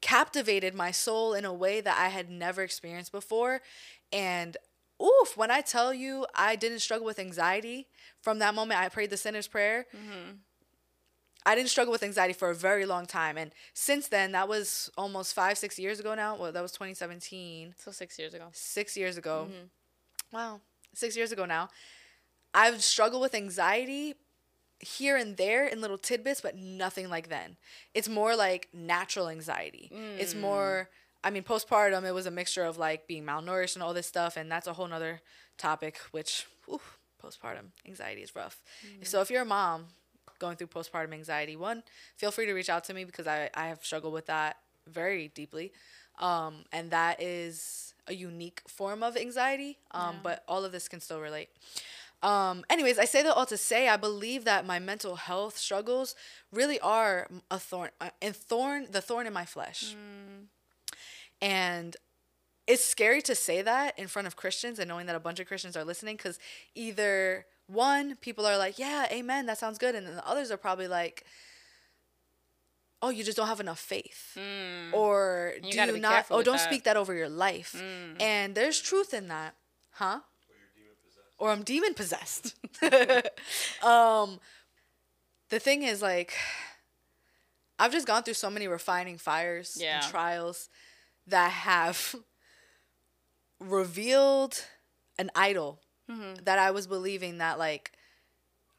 captivated 0.00 0.74
my 0.74 0.90
soul 0.90 1.32
in 1.34 1.44
a 1.44 1.52
way 1.52 1.80
that 1.80 1.96
I 1.98 2.08
had 2.08 2.28
never 2.28 2.62
experienced 2.62 3.12
before. 3.12 3.60
And 4.12 4.56
oof, 5.00 5.36
when 5.36 5.50
I 5.50 5.60
tell 5.60 5.94
you 5.94 6.26
I 6.34 6.56
didn't 6.56 6.80
struggle 6.80 7.06
with 7.06 7.18
anxiety 7.18 7.86
from 8.20 8.38
that 8.40 8.54
moment 8.54 8.80
I 8.80 8.88
prayed 8.88 9.10
the 9.10 9.16
sinner's 9.16 9.46
prayer. 9.48 9.86
Mm-hmm. 9.94 10.32
I 11.44 11.56
didn't 11.56 11.70
struggle 11.70 11.90
with 11.90 12.04
anxiety 12.04 12.34
for 12.34 12.50
a 12.50 12.54
very 12.54 12.86
long 12.86 13.04
time. 13.04 13.36
And 13.36 13.50
since 13.74 14.06
then, 14.06 14.30
that 14.30 14.48
was 14.48 14.90
almost 14.96 15.34
five, 15.34 15.58
six 15.58 15.76
years 15.76 15.98
ago 15.98 16.14
now. 16.14 16.36
Well, 16.36 16.52
that 16.52 16.62
was 16.62 16.70
2017 16.70 17.74
So 17.78 17.90
six 17.90 18.16
years 18.16 18.32
ago. 18.32 18.48
six 18.52 18.96
years 18.96 19.16
ago. 19.16 19.48
Mm-hmm. 19.50 20.36
Wow, 20.36 20.60
six 20.94 21.16
years 21.16 21.32
ago 21.32 21.44
now. 21.44 21.68
I've 22.54 22.82
struggled 22.82 23.22
with 23.22 23.34
anxiety 23.34 24.14
here 24.80 25.16
and 25.16 25.36
there 25.36 25.66
in 25.66 25.80
little 25.80 25.98
tidbits, 25.98 26.40
but 26.40 26.56
nothing 26.56 27.08
like 27.08 27.28
then. 27.28 27.56
It's 27.94 28.08
more 28.08 28.34
like 28.36 28.68
natural 28.72 29.28
anxiety. 29.28 29.90
It's 30.18 30.34
more, 30.34 30.88
I 31.22 31.30
mean, 31.30 31.44
postpartum, 31.44 32.04
it 32.04 32.12
was 32.12 32.26
a 32.26 32.30
mixture 32.30 32.64
of 32.64 32.78
like 32.78 33.06
being 33.06 33.24
malnourished 33.24 33.74
and 33.74 33.82
all 33.82 33.94
this 33.94 34.06
stuff, 34.06 34.36
and 34.36 34.50
that's 34.50 34.66
a 34.66 34.72
whole 34.72 34.88
nother 34.88 35.20
topic, 35.56 35.98
which, 36.10 36.46
whew, 36.66 36.80
postpartum 37.22 37.70
anxiety 37.86 38.22
is 38.22 38.34
rough. 38.34 38.60
So 39.02 39.20
if 39.20 39.30
you're 39.30 39.42
a 39.42 39.46
mom 39.46 39.86
going 40.40 40.56
through 40.56 40.66
postpartum 40.66 41.12
anxiety, 41.14 41.54
one, 41.54 41.84
feel 42.16 42.32
free 42.32 42.46
to 42.46 42.52
reach 42.52 42.68
out 42.68 42.82
to 42.84 42.94
me 42.94 43.04
because 43.04 43.28
I, 43.28 43.50
I 43.54 43.68
have 43.68 43.84
struggled 43.84 44.12
with 44.12 44.26
that 44.26 44.56
very 44.88 45.28
deeply. 45.28 45.72
Um, 46.18 46.64
and 46.72 46.90
that 46.90 47.22
is 47.22 47.94
a 48.08 48.14
unique 48.14 48.62
form 48.66 49.02
of 49.04 49.16
anxiety, 49.16 49.78
um, 49.92 50.16
but 50.22 50.42
all 50.48 50.64
of 50.64 50.72
this 50.72 50.88
can 50.88 51.00
still 51.00 51.20
relate. 51.20 51.48
Um, 52.22 52.64
anyways, 52.70 52.98
I 52.98 53.04
say 53.04 53.22
that 53.24 53.34
all 53.34 53.46
to 53.46 53.56
say 53.56 53.88
I 53.88 53.96
believe 53.96 54.44
that 54.44 54.64
my 54.64 54.78
mental 54.78 55.16
health 55.16 55.58
struggles 55.58 56.14
really 56.52 56.78
are 56.80 57.26
a 57.50 57.58
thorn, 57.58 57.90
uh, 58.00 58.10
and 58.20 58.34
thorn, 58.36 58.86
the 58.90 59.00
thorn 59.00 59.26
in 59.26 59.32
my 59.32 59.44
flesh. 59.44 59.96
And 61.40 61.96
it's 62.68 62.84
scary 62.84 63.22
to 63.22 63.34
say 63.34 63.62
that 63.62 63.98
in 63.98 64.06
front 64.06 64.28
of 64.28 64.36
Christians 64.36 64.78
and 64.78 64.88
knowing 64.88 65.06
that 65.06 65.16
a 65.16 65.20
bunch 65.20 65.40
of 65.40 65.48
Christians 65.48 65.76
are 65.76 65.84
listening 65.84 66.16
because 66.16 66.38
either 66.76 67.44
one, 67.66 68.14
people 68.16 68.46
are 68.46 68.56
like, 68.56 68.78
yeah, 68.78 69.06
amen, 69.10 69.46
that 69.46 69.58
sounds 69.58 69.78
good. 69.78 69.94
And 69.96 70.06
then 70.06 70.14
the 70.14 70.26
others 70.28 70.52
are 70.52 70.56
probably 70.56 70.86
like, 70.86 71.24
oh, 73.02 73.10
you 73.10 73.24
just 73.24 73.36
don't 73.36 73.48
have 73.48 73.58
enough 73.58 73.80
faith. 73.80 74.38
Or 74.92 75.54
You 75.56 75.72
do 75.72 75.76
you 75.96 75.98
not, 75.98 76.26
oh, 76.30 76.42
don't 76.42 76.56
that. 76.58 76.60
speak 76.64 76.84
that 76.84 76.96
over 76.96 77.12
your 77.14 77.28
life. 77.28 77.82
And 78.20 78.54
there's 78.54 78.80
truth 78.80 79.12
in 79.12 79.26
that. 79.28 79.54
Huh? 79.92 80.20
Or 81.42 81.50
I'm 81.50 81.64
demon 81.64 81.92
possessed. 81.94 82.54
um, 83.82 84.38
the 85.50 85.58
thing 85.58 85.82
is, 85.82 86.00
like, 86.00 86.32
I've 87.80 87.90
just 87.90 88.06
gone 88.06 88.22
through 88.22 88.34
so 88.34 88.48
many 88.48 88.68
refining 88.68 89.18
fires 89.18 89.76
Yeah. 89.80 89.94
and 90.04 90.08
trials 90.08 90.68
that 91.26 91.50
have 91.50 92.14
revealed 93.58 94.64
an 95.18 95.30
idol 95.34 95.80
Mm-hmm. 96.10 96.44
that 96.44 96.58
I 96.58 96.70
was 96.72 96.86
believing 96.86 97.38
that 97.38 97.58
like 97.58 97.92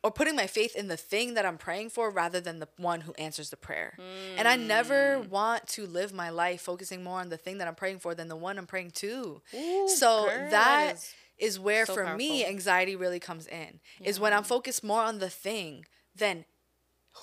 or 0.03 0.11
putting 0.11 0.35
my 0.35 0.45
faith 0.47 0.75
in 0.75 0.87
the 0.87 0.97
thing 0.97 1.33
that 1.35 1.45
I'm 1.45 1.57
praying 1.57 1.89
for 1.89 2.09
rather 2.11 2.39
than 2.41 2.59
the 2.59 2.67
one 2.77 3.01
who 3.01 3.13
answers 3.13 3.49
the 3.49 3.57
prayer. 3.57 3.97
And 4.37 4.47
I 4.47 4.55
never 4.57 5.17
Mm. 5.19 5.29
want 5.29 5.67
to 5.69 5.85
live 5.87 6.13
my 6.13 6.29
life 6.29 6.61
focusing 6.61 7.03
more 7.03 7.19
on 7.21 7.29
the 7.29 7.37
thing 7.37 7.57
that 7.59 7.67
I'm 7.67 7.75
praying 7.75 7.99
for 7.99 8.13
than 8.15 8.27
the 8.27 8.35
one 8.35 8.57
I'm 8.57 8.67
praying 8.67 8.91
to. 8.91 9.41
Ooh, 9.53 9.87
so 9.87 10.27
girl, 10.27 10.49
that 10.49 10.49
that 10.51 10.95
is 10.95 11.13
is 11.43 11.59
where 11.59 11.85
so 11.85 11.93
for 11.93 12.15
me 12.15 12.45
anxiety 12.45 12.95
really 12.95 13.19
comes 13.19 13.47
in. 13.47 13.79
Is 14.01 14.19
when 14.19 14.33
I'm 14.33 14.43
focused 14.43 14.83
more 14.83 15.01
on 15.01 15.19
the 15.19 15.29
thing 15.29 15.85
than 16.15 16.45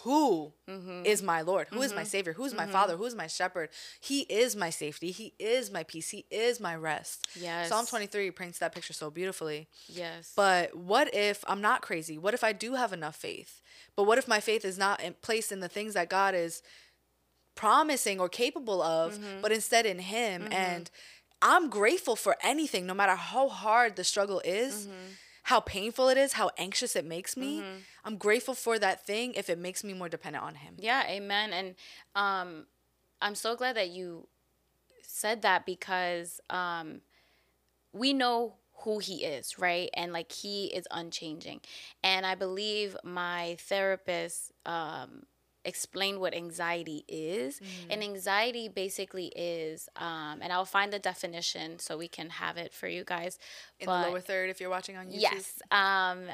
who 0.05 0.53
is 0.69 1.19
Mm-hmm. 1.19 1.27
my 1.27 1.41
Lord? 1.43 1.67
Who 1.71 1.83
is 1.83 1.93
my 1.93 2.05
Savior? 2.05 2.33
Who's 2.35 2.55
my 2.55 2.67
Father? 2.67 2.97
Who's 2.97 3.17
my 3.17 3.27
Shepherd? 3.27 3.71
He 4.01 4.21
is 4.21 4.55
my 4.55 4.71
safety. 4.71 5.11
He 5.11 5.35
is 5.41 5.73
my 5.73 5.83
peace. 5.83 6.11
He 6.11 6.27
is 6.31 6.61
my 6.61 6.77
rest. 6.77 7.27
Yes. 7.35 7.69
Psalm 7.71 7.87
23 7.87 8.31
paints 8.31 8.61
that 8.61 8.73
picture 8.73 8.93
so 8.93 9.11
beautifully. 9.11 9.67
Yes. 9.89 10.33
But 10.37 10.77
what 10.77 11.13
if 11.13 11.45
I'm 11.49 11.61
not 11.61 11.83
crazy? 11.83 12.19
What 12.19 12.35
if 12.35 12.45
I 12.45 12.53
do 12.53 12.75
have 12.75 12.93
enough 12.93 13.17
faith? 13.17 13.61
But 13.97 14.05
what 14.05 14.17
if 14.19 14.29
my 14.29 14.39
faith 14.39 14.65
is 14.65 14.79
not 14.79 15.03
in, 15.03 15.15
placed 15.23 15.51
in 15.51 15.59
the 15.59 15.69
things 15.69 15.95
that 15.95 16.09
God 16.09 16.37
is 16.37 16.63
promising 17.57 18.21
or 18.21 18.29
capable 18.29 18.81
of, 18.83 19.15
Mm-hmm. 19.15 19.41
but 19.43 19.51
instead 19.53 19.87
in 19.87 19.99
Him? 19.99 20.47
And 20.53 20.89
I'm 21.43 21.71
grateful 21.71 22.17
for 22.17 22.37
anything, 22.43 22.87
no 22.87 22.95
matter 22.95 23.15
how 23.15 23.49
hard 23.49 23.97
the 23.97 24.05
struggle 24.05 24.41
is, 24.45 24.87
Mm-hmm. 24.87 25.13
how 25.45 25.61
painful 25.61 26.09
it 26.09 26.17
is, 26.19 26.35
how 26.35 26.51
anxious 26.59 26.95
it 26.97 27.05
makes 27.05 27.37
me. 27.37 27.63
I'm 28.05 28.17
grateful 28.17 28.55
for 28.55 28.79
that 28.79 29.07
thing 29.07 29.35
if 29.35 29.49
it 29.51 29.59
makes 29.59 29.83
me 29.85 29.93
more 29.95 30.09
dependent 30.09 30.45
on 30.45 30.55
Him. 30.57 30.75
Yeah, 30.79 31.03
amen. 31.09 31.53
And 31.53 31.75
um, 32.15 32.67
I'm 33.21 33.35
so 33.35 33.57
glad 33.57 33.77
that 33.77 33.89
you 33.91 34.29
said 35.03 35.43
that 35.43 35.67
because 35.67 36.41
um, 36.51 37.01
we 37.93 38.13
know 38.13 38.55
who 38.85 38.99
he 38.99 39.25
is, 39.25 39.59
right? 39.59 39.91
And 39.95 40.13
like 40.13 40.33
he 40.33 40.67
is 40.67 40.87
unchanging. 40.91 41.61
And 42.03 42.25
I 42.25 42.35
believe 42.35 42.97
my 43.05 43.57
therapist 43.61 44.53
um, 44.65 45.25
explained 45.65 46.21
what 46.21 46.35
anxiety 46.35 47.05
is. 47.09 47.61
And 47.89 48.03
anxiety 48.03 48.69
basically 48.69 49.27
is, 49.37 49.89
um, 49.97 50.41
and 50.41 50.53
I'll 50.53 50.65
find 50.65 50.93
the 50.93 50.99
definition 50.99 51.79
so 51.79 51.97
we 51.97 52.09
can 52.09 52.31
have 52.31 52.57
it 52.57 52.73
for 52.73 52.89
you 52.89 53.05
guys. 53.05 53.39
In 53.79 53.87
but- 53.87 54.05
the 54.05 54.11
lower 54.11 54.21
third, 54.21 54.51
if 54.51 54.61
you're 54.61 54.71
watching 54.71 54.97
on 54.97 55.07
YouTube. 55.09 55.21
Yes. 55.21 55.61
Um, 55.71 56.25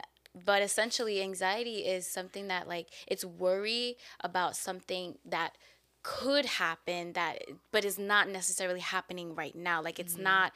but 0.45 0.63
essentially, 0.63 1.23
anxiety 1.23 1.79
is 1.79 2.07
something 2.07 2.49
that, 2.49 2.69
like, 2.69 2.89
it's 3.07 3.25
worry 3.25 3.97
about 4.21 4.55
something 4.55 5.17
that 5.25 5.57
could 6.03 6.47
happen 6.47 7.15
that 7.15 7.43
but 7.73 7.85
is 7.85 7.99
not 7.99 8.29
necessarily 8.29 8.79
happening 8.79 9.35
right 9.35 9.57
now 9.57 9.83
like 9.83 9.99
it's 9.99 10.17
not 10.17 10.53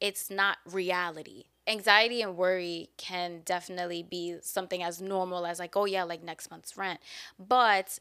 it's 0.00 0.28
not 0.28 0.58
reality 0.66 1.44
anxiety 1.68 2.22
and 2.22 2.36
worry 2.36 2.88
can 2.96 3.42
definitely 3.44 4.02
be 4.02 4.36
something 4.40 4.82
as 4.82 5.00
normal 5.00 5.46
as 5.46 5.58
like 5.58 5.76
oh 5.76 5.84
yeah 5.84 6.02
like 6.02 6.22
next 6.22 6.50
month's 6.50 6.76
rent 6.76 6.98
but 7.38 7.98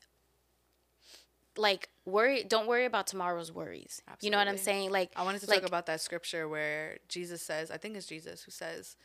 like 1.58 1.90
worry 2.06 2.44
don't 2.44 2.68
worry 2.68 2.86
about 2.86 3.08
tomorrow's 3.08 3.52
worries 3.52 4.02
you 4.22 4.30
know 4.30 4.38
what 4.38 4.48
i'm 4.48 4.58
saying 4.58 4.90
like 4.92 5.12
I 5.16 5.24
wanted 5.24 5.42
to 5.42 5.50
like, 5.50 5.62
talk 5.62 5.68
about 5.68 5.88
that 5.88 6.00
scripture 6.00 6.48
where 6.48 7.00
Jesus 7.10 7.42
says, 7.42 7.72
I 7.72 7.78
think 7.78 7.98
it's 7.98 8.06
Jesus 8.06 8.44
who 8.44 8.52
says, 8.52 8.96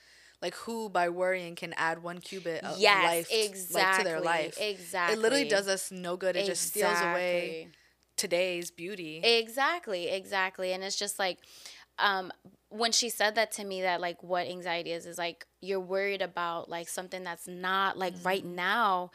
like, 0.43 0.55
who 0.55 0.91
by 0.91 1.09
worrying 1.09 1.55
can 1.55 1.73
add 1.79 2.03
one 2.03 2.19
cubit 2.19 2.63
of 2.65 2.79
Yes, 2.79 3.03
life 3.03 3.75
like, 3.75 3.97
to 3.97 4.05
their 4.05 4.21
life. 4.21 4.59
exactly. 4.61 5.15
It 5.15 5.19
literally 5.21 5.49
does 5.49 5.69
us 5.69 5.91
no 5.91 6.19
good. 6.19 6.37
It 6.37 6.45
just 6.45 6.65
steals 6.65 7.01
away 7.01 7.69
today's 8.19 8.71
beauty. 8.71 9.23
Exactly, 9.25 10.09
exactly. 10.09 10.73
And 10.75 10.85
it's 10.85 10.99
just 10.99 11.19
like 11.19 11.39
um 11.99 12.33
when 12.73 12.93
she 12.93 13.09
said 13.09 13.35
that 13.35 13.53
to 13.53 13.64
me 13.64 13.83
that 13.83 14.01
like 14.01 14.23
what 14.23 14.47
anxiety 14.47 14.93
is 14.93 15.07
is 15.07 15.18
like 15.18 15.47
you're 15.61 15.81
worried 15.81 16.23
about 16.23 16.68
like 16.68 16.89
something 16.89 17.23
that's 17.23 17.47
not 17.47 17.99
like 17.99 18.14
right 18.25 18.45
Mm-hmm. 18.45 18.57
now 18.57 19.11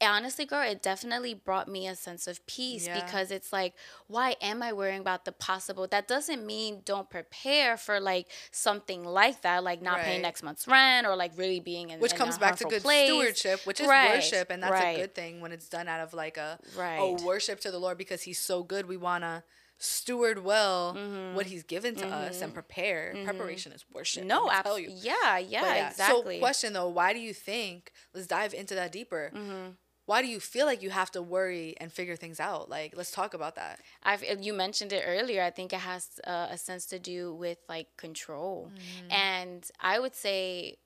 honestly, 0.00 0.44
girl, 0.44 0.62
it 0.62 0.80
definitely 0.82 1.34
brought 1.34 1.66
me 1.68 1.88
a 1.88 1.96
sense 1.96 2.26
of 2.28 2.44
peace 2.46 2.86
Yeah. 2.86 3.04
because 3.04 3.30
it's 3.30 3.52
like, 3.52 3.74
why 4.06 4.36
am 4.40 4.62
I 4.62 4.72
worrying 4.72 5.00
about 5.00 5.24
the 5.24 5.32
possible? 5.32 5.86
That 5.88 6.06
doesn't 6.06 6.46
mean 6.46 6.82
don't 6.84 7.10
prepare 7.10 7.76
for 7.76 7.98
like 7.98 8.28
something 8.52 9.02
like 9.04 9.42
that, 9.42 9.64
like 9.64 9.82
not 9.82 10.00
paying 10.00 10.22
next 10.22 10.42
month's 10.42 10.68
rent 10.68 11.06
or 11.06 11.16
like 11.16 11.32
really 11.36 11.60
being 11.60 11.90
in 11.90 11.98
which 12.00 12.12
in 12.12 12.18
comes 12.18 12.38
back 12.38 12.56
to 12.56 12.64
good 12.66 12.82
place. 12.82 13.08
stewardship, 13.08 13.66
which 13.66 13.80
is 13.80 13.88
Right, 13.88 14.14
worship, 14.14 14.50
and 14.50 14.62
that's 14.62 14.72
right. 14.72 14.96
a 14.96 15.00
good 15.00 15.14
thing 15.14 15.40
when 15.40 15.50
it's 15.52 15.68
done 15.68 15.88
out 15.88 16.00
of 16.00 16.14
like 16.14 16.36
a 16.36 16.58
Right. 16.76 16.98
a 17.00 17.24
worship 17.24 17.60
to 17.60 17.70
the 17.70 17.78
Lord 17.78 17.98
because 17.98 18.22
He's 18.22 18.38
so 18.38 18.62
good. 18.62 18.86
We 18.86 18.96
wanna 18.96 19.42
steward 19.78 20.44
well 20.44 20.94
what 21.34 21.46
He's 21.46 21.62
given 21.62 21.94
to 21.96 22.06
us 22.06 22.42
and 22.42 22.52
prepare. 22.52 23.14
Preparation 23.24 23.72
is 23.72 23.84
worship. 23.92 24.22
Mm-hmm. 24.22 24.28
No, 24.28 24.50
absolutely. 24.50 24.94
you. 24.94 25.00
Yeah, 25.02 25.38
yeah, 25.38 25.88
exactly. 25.88 26.36
So, 26.36 26.40
question 26.40 26.72
though, 26.72 26.88
why 26.88 27.12
do 27.12 27.20
you 27.20 27.32
think? 27.32 27.92
Let's 28.14 28.26
dive 28.26 28.54
into 28.54 28.74
that 28.74 28.92
deeper. 28.92 29.30
Mm-hmm. 29.34 29.70
Why 30.06 30.22
do 30.22 30.28
you 30.28 30.40
feel 30.40 30.64
like 30.64 30.82
you 30.82 30.88
have 30.88 31.10
to 31.10 31.20
worry 31.20 31.74
and 31.78 31.92
figure 31.92 32.16
things 32.16 32.40
out? 32.40 32.70
Like, 32.70 32.94
let's 32.96 33.10
talk 33.10 33.34
about 33.34 33.56
that. 33.56 33.78
I've 34.02 34.24
you 34.40 34.54
mentioned 34.54 34.92
it 34.94 35.04
earlier. 35.06 35.42
I 35.42 35.50
think 35.50 35.74
it 35.74 35.80
has 35.80 36.18
uh, 36.26 36.46
a 36.50 36.56
sense 36.56 36.86
to 36.86 36.98
do 36.98 37.34
with 37.34 37.58
like 37.68 37.88
control, 37.98 38.72
and 39.10 39.68
I 39.80 39.98
would 39.98 40.14
say, 40.14 40.78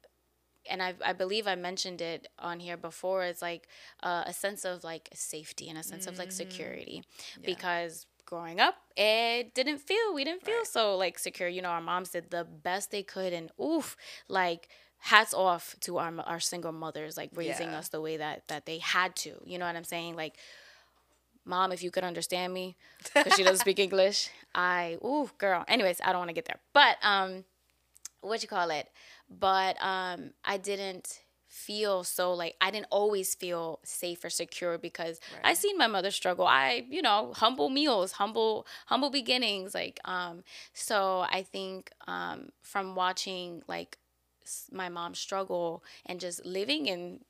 and 0.68 0.82
I 0.82 0.94
I 1.04 1.12
believe 1.12 1.46
I 1.46 1.54
mentioned 1.54 2.00
it 2.00 2.26
on 2.40 2.58
here 2.58 2.76
before. 2.76 3.22
It's 3.22 3.40
like 3.42 3.68
uh, 4.02 4.24
a 4.26 4.32
sense 4.32 4.64
of 4.64 4.82
like 4.82 5.08
safety 5.14 5.68
and 5.68 5.78
a 5.78 5.84
sense 5.84 6.08
of 6.08 6.18
like 6.18 6.32
security, 6.32 7.04
because 7.44 8.06
growing 8.32 8.60
up 8.60 8.76
it 8.96 9.54
didn't 9.54 9.80
feel 9.88 10.06
we 10.14 10.24
didn't 10.24 10.44
feel 10.50 10.64
so 10.64 10.96
like 10.96 11.18
secure. 11.18 11.48
You 11.48 11.60
know, 11.64 11.68
our 11.76 11.80
moms 11.90 12.10
did 12.16 12.30
the 12.30 12.44
best 12.68 12.90
they 12.90 13.02
could, 13.02 13.32
and 13.38 13.50
oof, 13.60 13.96
like 14.28 14.68
hats 15.12 15.34
off 15.34 15.64
to 15.80 15.98
our 15.98 16.12
our 16.32 16.40
single 16.40 16.72
mothers 16.84 17.16
like 17.20 17.30
raising 17.34 17.70
Yeah. 17.72 17.78
us 17.78 17.88
the 17.88 18.00
way 18.06 18.16
that 18.24 18.36
that 18.48 18.64
they 18.68 18.78
had 18.78 19.10
to. 19.24 19.32
You 19.44 19.56
know 19.58 19.66
what 19.66 19.76
I'm 19.76 19.84
saying? 19.96 20.16
Like 20.16 20.34
mom, 21.44 21.72
if 21.72 21.82
you 21.82 21.90
could 21.90 22.04
understand 22.04 22.52
me, 22.54 22.76
because 23.14 23.34
she 23.34 23.42
doesn't 23.42 23.64
speak 23.66 23.78
English. 23.88 24.30
I, 24.54 24.98
ooh, 25.04 25.28
girl. 25.38 25.64
Anyways, 25.68 26.00
I 26.04 26.12
don't 26.12 26.20
want 26.20 26.28
to 26.30 26.34
get 26.40 26.46
there. 26.46 26.60
But 26.72 26.96
um, 27.02 27.44
what 28.20 28.42
you 28.42 28.48
call 28.48 28.70
it? 28.70 28.86
But 29.28 29.76
um, 29.82 30.30
I 30.44 30.56
didn't 30.56 31.20
feel 31.52 32.02
so 32.02 32.32
like 32.32 32.56
I 32.62 32.70
didn't 32.70 32.86
always 32.90 33.34
feel 33.34 33.78
safe 33.84 34.24
or 34.24 34.30
secure 34.30 34.78
because 34.78 35.20
I 35.44 35.52
seen 35.52 35.76
my 35.76 35.86
mother 35.86 36.10
struggle. 36.10 36.46
I, 36.46 36.86
you 36.88 37.02
know, 37.02 37.32
humble 37.34 37.68
meals, 37.68 38.12
humble 38.12 38.66
humble 38.86 39.10
beginnings, 39.10 39.74
like 39.74 40.00
um. 40.06 40.44
So 40.72 41.26
I 41.30 41.42
think 41.42 41.90
um 42.08 42.48
from 42.62 42.94
watching 42.94 43.62
like 43.68 43.98
my 44.72 44.88
mom 44.88 45.14
struggle 45.14 45.84
and 46.06 46.18
just 46.20 46.44
living 46.46 46.86
in 46.86 47.20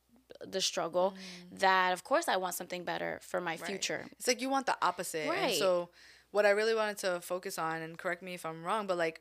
the 0.46 0.60
struggle 0.60 1.14
that 1.50 1.92
of 1.92 2.04
course 2.04 2.28
I 2.28 2.36
want 2.36 2.54
something 2.54 2.84
better 2.84 3.18
for 3.22 3.40
my 3.40 3.56
future. 3.56 4.06
It's 4.18 4.28
like 4.28 4.40
you 4.40 4.48
want 4.48 4.66
the 4.66 4.76
opposite. 4.80 5.26
And 5.26 5.32
Right. 5.32 5.58
so, 5.58 5.88
what 6.30 6.46
I 6.46 6.50
really 6.50 6.74
wanted 6.74 6.98
to 6.98 7.20
focus 7.20 7.58
on, 7.58 7.82
and 7.82 7.98
correct 7.98 8.22
me 8.22 8.34
if 8.34 8.46
I'm 8.46 8.64
wrong, 8.64 8.86
but 8.86 8.96
like 8.96 9.20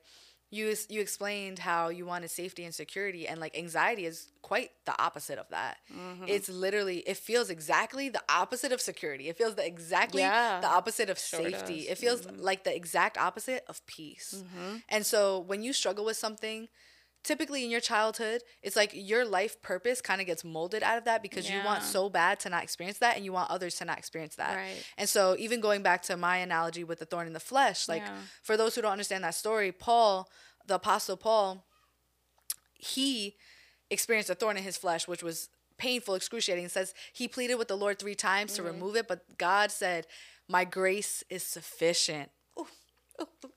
you 0.51 0.75
you 0.89 1.01
explained 1.01 1.59
how 1.59 1.87
you 1.89 2.05
wanted 2.05 2.29
safety 2.29 2.63
and 2.65 2.75
security, 2.75 3.27
and 3.27 3.39
like 3.39 3.57
anxiety 3.57 4.05
is 4.05 4.27
quite 4.41 4.71
the 4.85 5.01
opposite 5.01 5.39
of 5.39 5.47
that. 5.49 5.77
Mm-hmm. 5.91 6.25
It's 6.27 6.49
literally 6.49 6.97
it 6.99 7.17
feels 7.17 7.49
exactly 7.49 8.09
the 8.09 8.21
opposite 8.29 8.71
of 8.73 8.81
security. 8.81 9.29
It 9.29 9.37
feels 9.37 9.55
the 9.55 9.65
exactly 9.65 10.21
Yeah. 10.21 10.59
the 10.59 10.67
opposite 10.67 11.09
of 11.09 11.17
Sure 11.17 11.39
safety. 11.41 11.83
Mm-hmm. 11.83 11.91
It 11.93 11.97
feels 11.97 12.25
like 12.29 12.65
the 12.65 12.75
exact 12.75 13.17
opposite 13.17 13.63
of 13.69 13.83
peace. 13.87 14.43
And 14.89 15.05
so 15.05 15.39
when 15.39 15.63
you 15.63 15.71
struggle 15.73 16.03
with 16.05 16.17
something 16.17 16.67
typically 17.23 17.63
in 17.63 17.69
your 17.69 17.79
childhood, 17.79 18.41
it's 18.61 18.75
like 18.75 18.91
your 18.93 19.25
life 19.25 19.61
purpose 19.61 20.01
kind 20.01 20.21
of 20.21 20.27
gets 20.27 20.43
molded 20.43 20.83
out 20.83 20.97
of 20.97 21.05
that 21.05 21.21
because 21.21 21.49
you 21.49 21.59
want 21.63 21.83
so 21.83 22.09
bad 22.09 22.39
to 22.41 22.49
not 22.49 22.63
experience 22.63 22.97
that 22.99 23.15
and 23.15 23.25
you 23.25 23.31
want 23.31 23.49
others 23.51 23.75
to 23.75 23.85
not 23.85 23.97
experience 23.97 24.35
that. 24.35 24.55
Right. 24.55 24.83
And 24.97 25.07
so 25.07 25.35
even 25.37 25.61
going 25.61 25.83
back 25.83 26.01
to 26.03 26.17
my 26.17 26.37
analogy 26.37 26.83
with 26.83 26.99
the 26.99 27.05
thorn 27.05 27.27
in 27.27 27.33
the 27.33 27.39
flesh, 27.39 27.87
like 27.87 28.01
Yeah. 28.01 28.17
for 28.41 28.57
those 28.57 28.75
who 28.75 28.81
don't 28.81 28.91
understand 28.91 29.23
that 29.23 29.35
story, 29.35 29.71
Paul, 29.71 30.29
the 30.65 30.75
apostle 30.75 31.17
Paul, 31.17 31.65
he 32.73 33.35
experienced 33.89 34.29
a 34.29 34.35
thorn 34.35 34.57
in 34.57 34.63
his 34.63 34.77
flesh, 34.77 35.07
which 35.07 35.21
was 35.21 35.49
painful, 35.77 36.15
excruciating. 36.15 36.65
It 36.65 36.71
says 36.71 36.93
he 37.13 37.27
pleaded 37.27 37.55
with 37.55 37.67
the 37.67 37.77
Lord 37.77 37.99
three 37.99 38.15
times 38.15 38.53
to 38.53 38.61
mm-hmm. 38.61 38.71
remove 38.71 38.95
it, 38.95 39.07
but 39.07 39.37
God 39.37 39.71
said, 39.71 40.07
My 40.47 40.65
grace 40.65 41.23
is 41.29 41.43
sufficient. 41.43 42.31
Ooh, 42.59 42.67
ooh, 43.21 43.27
ooh. 43.45 43.51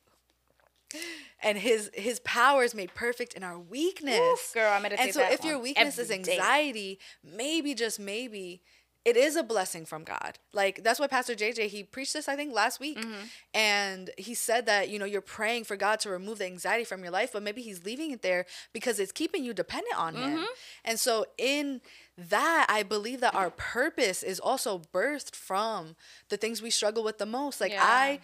And 1.43 1.59
his 1.59 1.91
his 1.95 2.21
power 2.21 2.63
is 2.65 2.75
made 2.75 2.95
perfect 2.95 3.35
in 3.35 3.43
our 3.43 3.59
weakness. 3.59 4.19
Oof, 4.19 4.53
girl, 4.55 4.73
I 4.73 4.81
meditate 4.81 5.05
And 5.07 5.15
so 5.15 5.23
if 5.23 5.45
your 5.45 5.59
weakness 5.59 5.99
is 5.99 6.11
every 6.11 6.23
day. 6.25 6.33
anxiety, 6.39 6.99
maybe 7.23 7.75
just 7.75 7.99
maybe 8.01 8.63
it 9.05 9.19
is 9.19 9.37
a 9.37 9.43
blessing 9.43 9.85
from 9.85 10.03
God. 10.03 10.39
Like 10.55 10.83
that's 10.83 10.99
why 10.99 11.07
Pastor 11.07 11.35
JJ 11.35 11.67
he 11.67 11.83
preached 11.83 12.15
this 12.15 12.27
I 12.27 12.37
think 12.37 12.55
last 12.55 12.81
week, 12.81 12.97
Mm-hmm. 12.99 13.25
and 13.53 14.11
he 14.17 14.33
said 14.33 14.65
that 14.65 14.89
you 14.89 14.99
know 14.99 15.05
you're 15.05 15.21
praying 15.21 15.65
for 15.65 15.77
God 15.77 16.01
to 16.01 16.09
remove 16.09 16.39
the 16.39 16.47
anxiety 16.47 16.85
from 16.85 17.03
your 17.03 17.11
life, 17.13 17.31
but 17.35 17.43
maybe 17.43 17.61
He's 17.61 17.85
leaving 17.85 18.13
it 18.13 18.23
there 18.23 18.47
because 18.73 18.99
it's 18.99 19.13
keeping 19.13 19.45
you 19.45 19.53
dependent 19.53 19.99
on 19.99 20.15
Mm-hmm. 20.15 20.37
Him. 20.39 20.45
And 20.87 20.99
so 20.99 21.27
in 21.37 21.83
that, 22.17 22.67
I 22.71 22.83
believe 22.85 23.21
that 23.21 23.35
our 23.35 23.51
purpose 23.51 24.23
is 24.23 24.41
also 24.41 24.81
birthed 24.95 25.35
from 25.35 25.97
the 26.31 26.39
things 26.39 26.63
we 26.63 26.71
struggle 26.71 27.05
with 27.05 27.19
the 27.19 27.27
most. 27.27 27.61
Like 27.61 27.73
Yeah. 27.73 27.83
I. 27.85 28.21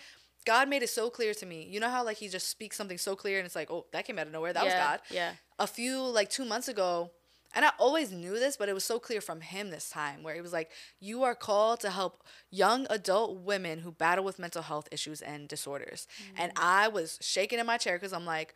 God 0.46 0.68
made 0.68 0.82
it 0.82 0.90
so 0.90 1.10
clear 1.10 1.34
to 1.34 1.46
me. 1.46 1.66
You 1.68 1.80
know 1.80 1.90
how 1.90 2.04
like 2.04 2.16
he 2.16 2.28
just 2.28 2.48
speaks 2.48 2.76
something 2.76 2.98
so 2.98 3.14
clear 3.14 3.38
and 3.38 3.46
it's 3.46 3.56
like, 3.56 3.70
oh, 3.70 3.86
that 3.92 4.04
came 4.04 4.18
out 4.18 4.26
of 4.26 4.32
nowhere. 4.32 4.52
That 4.52 4.64
was 4.64 4.74
God. 4.74 5.00
yeah. 5.10 5.32
a 5.58 5.66
few 5.66 6.00
like 6.00 6.30
two 6.30 6.44
months 6.44 6.68
ago 6.68 7.10
and 7.54 7.64
i 7.64 7.70
always 7.78 8.12
knew 8.12 8.38
this 8.38 8.56
but 8.56 8.68
it 8.68 8.74
was 8.74 8.84
so 8.84 8.98
clear 8.98 9.20
from 9.20 9.40
him 9.40 9.70
this 9.70 9.90
time 9.90 10.22
where 10.22 10.34
he 10.34 10.40
was 10.40 10.52
like 10.52 10.70
you 10.98 11.22
are 11.22 11.34
called 11.34 11.80
to 11.80 11.90
help 11.90 12.22
young 12.50 12.86
adult 12.90 13.40
women 13.40 13.80
who 13.80 13.90
battle 13.90 14.24
with 14.24 14.38
mental 14.38 14.62
health 14.62 14.88
issues 14.90 15.20
and 15.20 15.48
disorders. 15.48 16.06
And 16.36 16.54
mm. 16.54 16.62
i 16.62 16.88
was 16.88 17.18
shaking 17.20 17.58
in 17.58 17.66
my 17.66 17.76
chair 17.76 17.96
because 17.96 18.12
i'm 18.12 18.26
like 18.26 18.54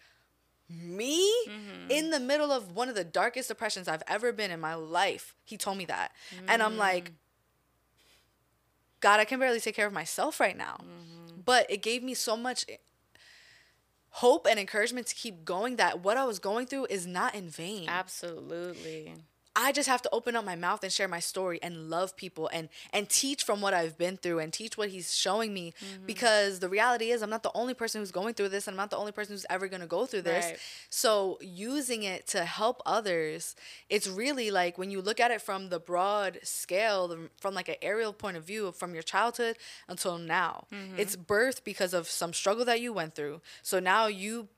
me? 0.71 1.31
Mm-hmm. 1.47 1.91
In 1.91 2.09
the 2.09 2.19
middle 2.19 2.51
of 2.51 2.75
one 2.75 2.89
of 2.89 2.95
the 2.95 3.05
darkest 3.05 3.49
depressions 3.49 3.89
i've 3.89 4.03
ever 4.09 4.33
been 4.33 4.51
in 4.51 4.61
my 4.61 4.75
life. 4.75 5.35
He 5.45 5.59
told 5.59 5.77
me 5.77 5.85
that. 5.87 6.13
And 6.49 6.63
i'm 6.63 6.79
like 6.79 7.11
mm. 7.11 7.15
god 9.01 9.21
i 9.21 9.25
can 9.25 9.39
barely 9.39 9.61
take 9.61 9.77
care 9.77 9.87
of 9.87 9.93
myself 9.93 10.41
right 10.41 10.57
now 10.57 10.79
mm-hmm. 10.81 11.24
But 11.45 11.71
it 11.71 11.83
gave 11.83 12.03
me 12.03 12.15
so 12.15 12.37
much 12.37 12.67
hope 14.11 14.47
and 14.49 14.61
encouragement 14.61 15.07
to 15.09 15.15
keep 15.15 15.45
going 15.45 15.77
that 15.77 16.01
what 16.05 16.17
I 16.17 16.25
was 16.25 16.39
going 16.39 16.67
through 16.67 16.87
is 16.89 17.07
not 17.07 17.35
in 17.35 17.49
vain. 17.49 17.89
Absolutely. 17.89 19.13
I 19.57 19.71
just 19.73 19.89
have 19.89 20.03
to 20.03 20.11
open 20.13 20.35
up 20.35 20.45
my 20.45 20.57
mouth 20.57 20.83
and 20.83 20.93
share 20.93 21.07
my 21.09 21.21
story 21.21 21.61
and 21.63 21.89
love 21.89 22.17
people 22.17 22.51
and 22.53 22.69
and 22.93 23.09
teach 23.09 23.45
from 23.45 23.61
what 23.61 23.73
I've 23.73 23.97
been 23.97 24.17
through 24.17 24.41
and 24.41 24.53
teach 24.53 24.77
what 24.77 24.89
he's 24.89 25.15
showing 25.15 25.55
me 25.55 25.73
Mm-hmm. 25.75 26.07
because 26.07 26.59
the 26.61 26.69
reality 26.69 27.11
is 27.11 27.23
I'm 27.23 27.31
not 27.31 27.43
the 27.43 27.51
only 27.55 27.75
person 27.75 28.01
who's 28.01 28.11
going 28.11 28.35
through 28.35 28.49
this 28.51 28.67
and 28.67 28.75
I'm 28.75 28.79
not 28.79 28.91
the 28.91 28.97
only 28.97 29.13
person 29.13 29.35
who's 29.35 29.47
ever 29.49 29.69
going 29.69 29.81
to 29.81 29.87
go 29.87 30.07
through 30.07 30.23
this. 30.23 30.45
Right. 30.45 30.59
So 30.91 31.39
using 31.41 32.03
it 32.03 32.27
to 32.29 32.45
help 32.45 32.83
others, 32.85 33.55
it's 33.89 34.09
really 34.09 34.51
like 34.51 34.77
when 34.79 34.91
you 34.91 35.01
look 35.01 35.21
at 35.21 35.31
it 35.31 35.41
from 35.41 35.69
the 35.69 35.79
broad 35.79 36.39
scale, 36.43 37.17
from 37.41 37.55
like 37.55 37.69
an 37.69 37.77
aerial 37.83 38.13
point 38.13 38.37
of 38.37 38.45
view 38.45 38.73
from 38.73 38.93
your 38.95 39.03
childhood 39.03 39.57
until 39.89 40.19
now. 40.19 40.67
Mm-hmm. 40.73 40.99
It's 40.99 41.17
birth 41.17 41.65
because 41.65 41.95
of 41.95 42.09
some 42.09 42.33
struggle 42.33 42.65
that 42.65 42.81
you 42.81 42.93
went 42.93 43.15
through. 43.15 43.41
So 43.63 43.79
now 43.81 44.07
you 44.07 44.49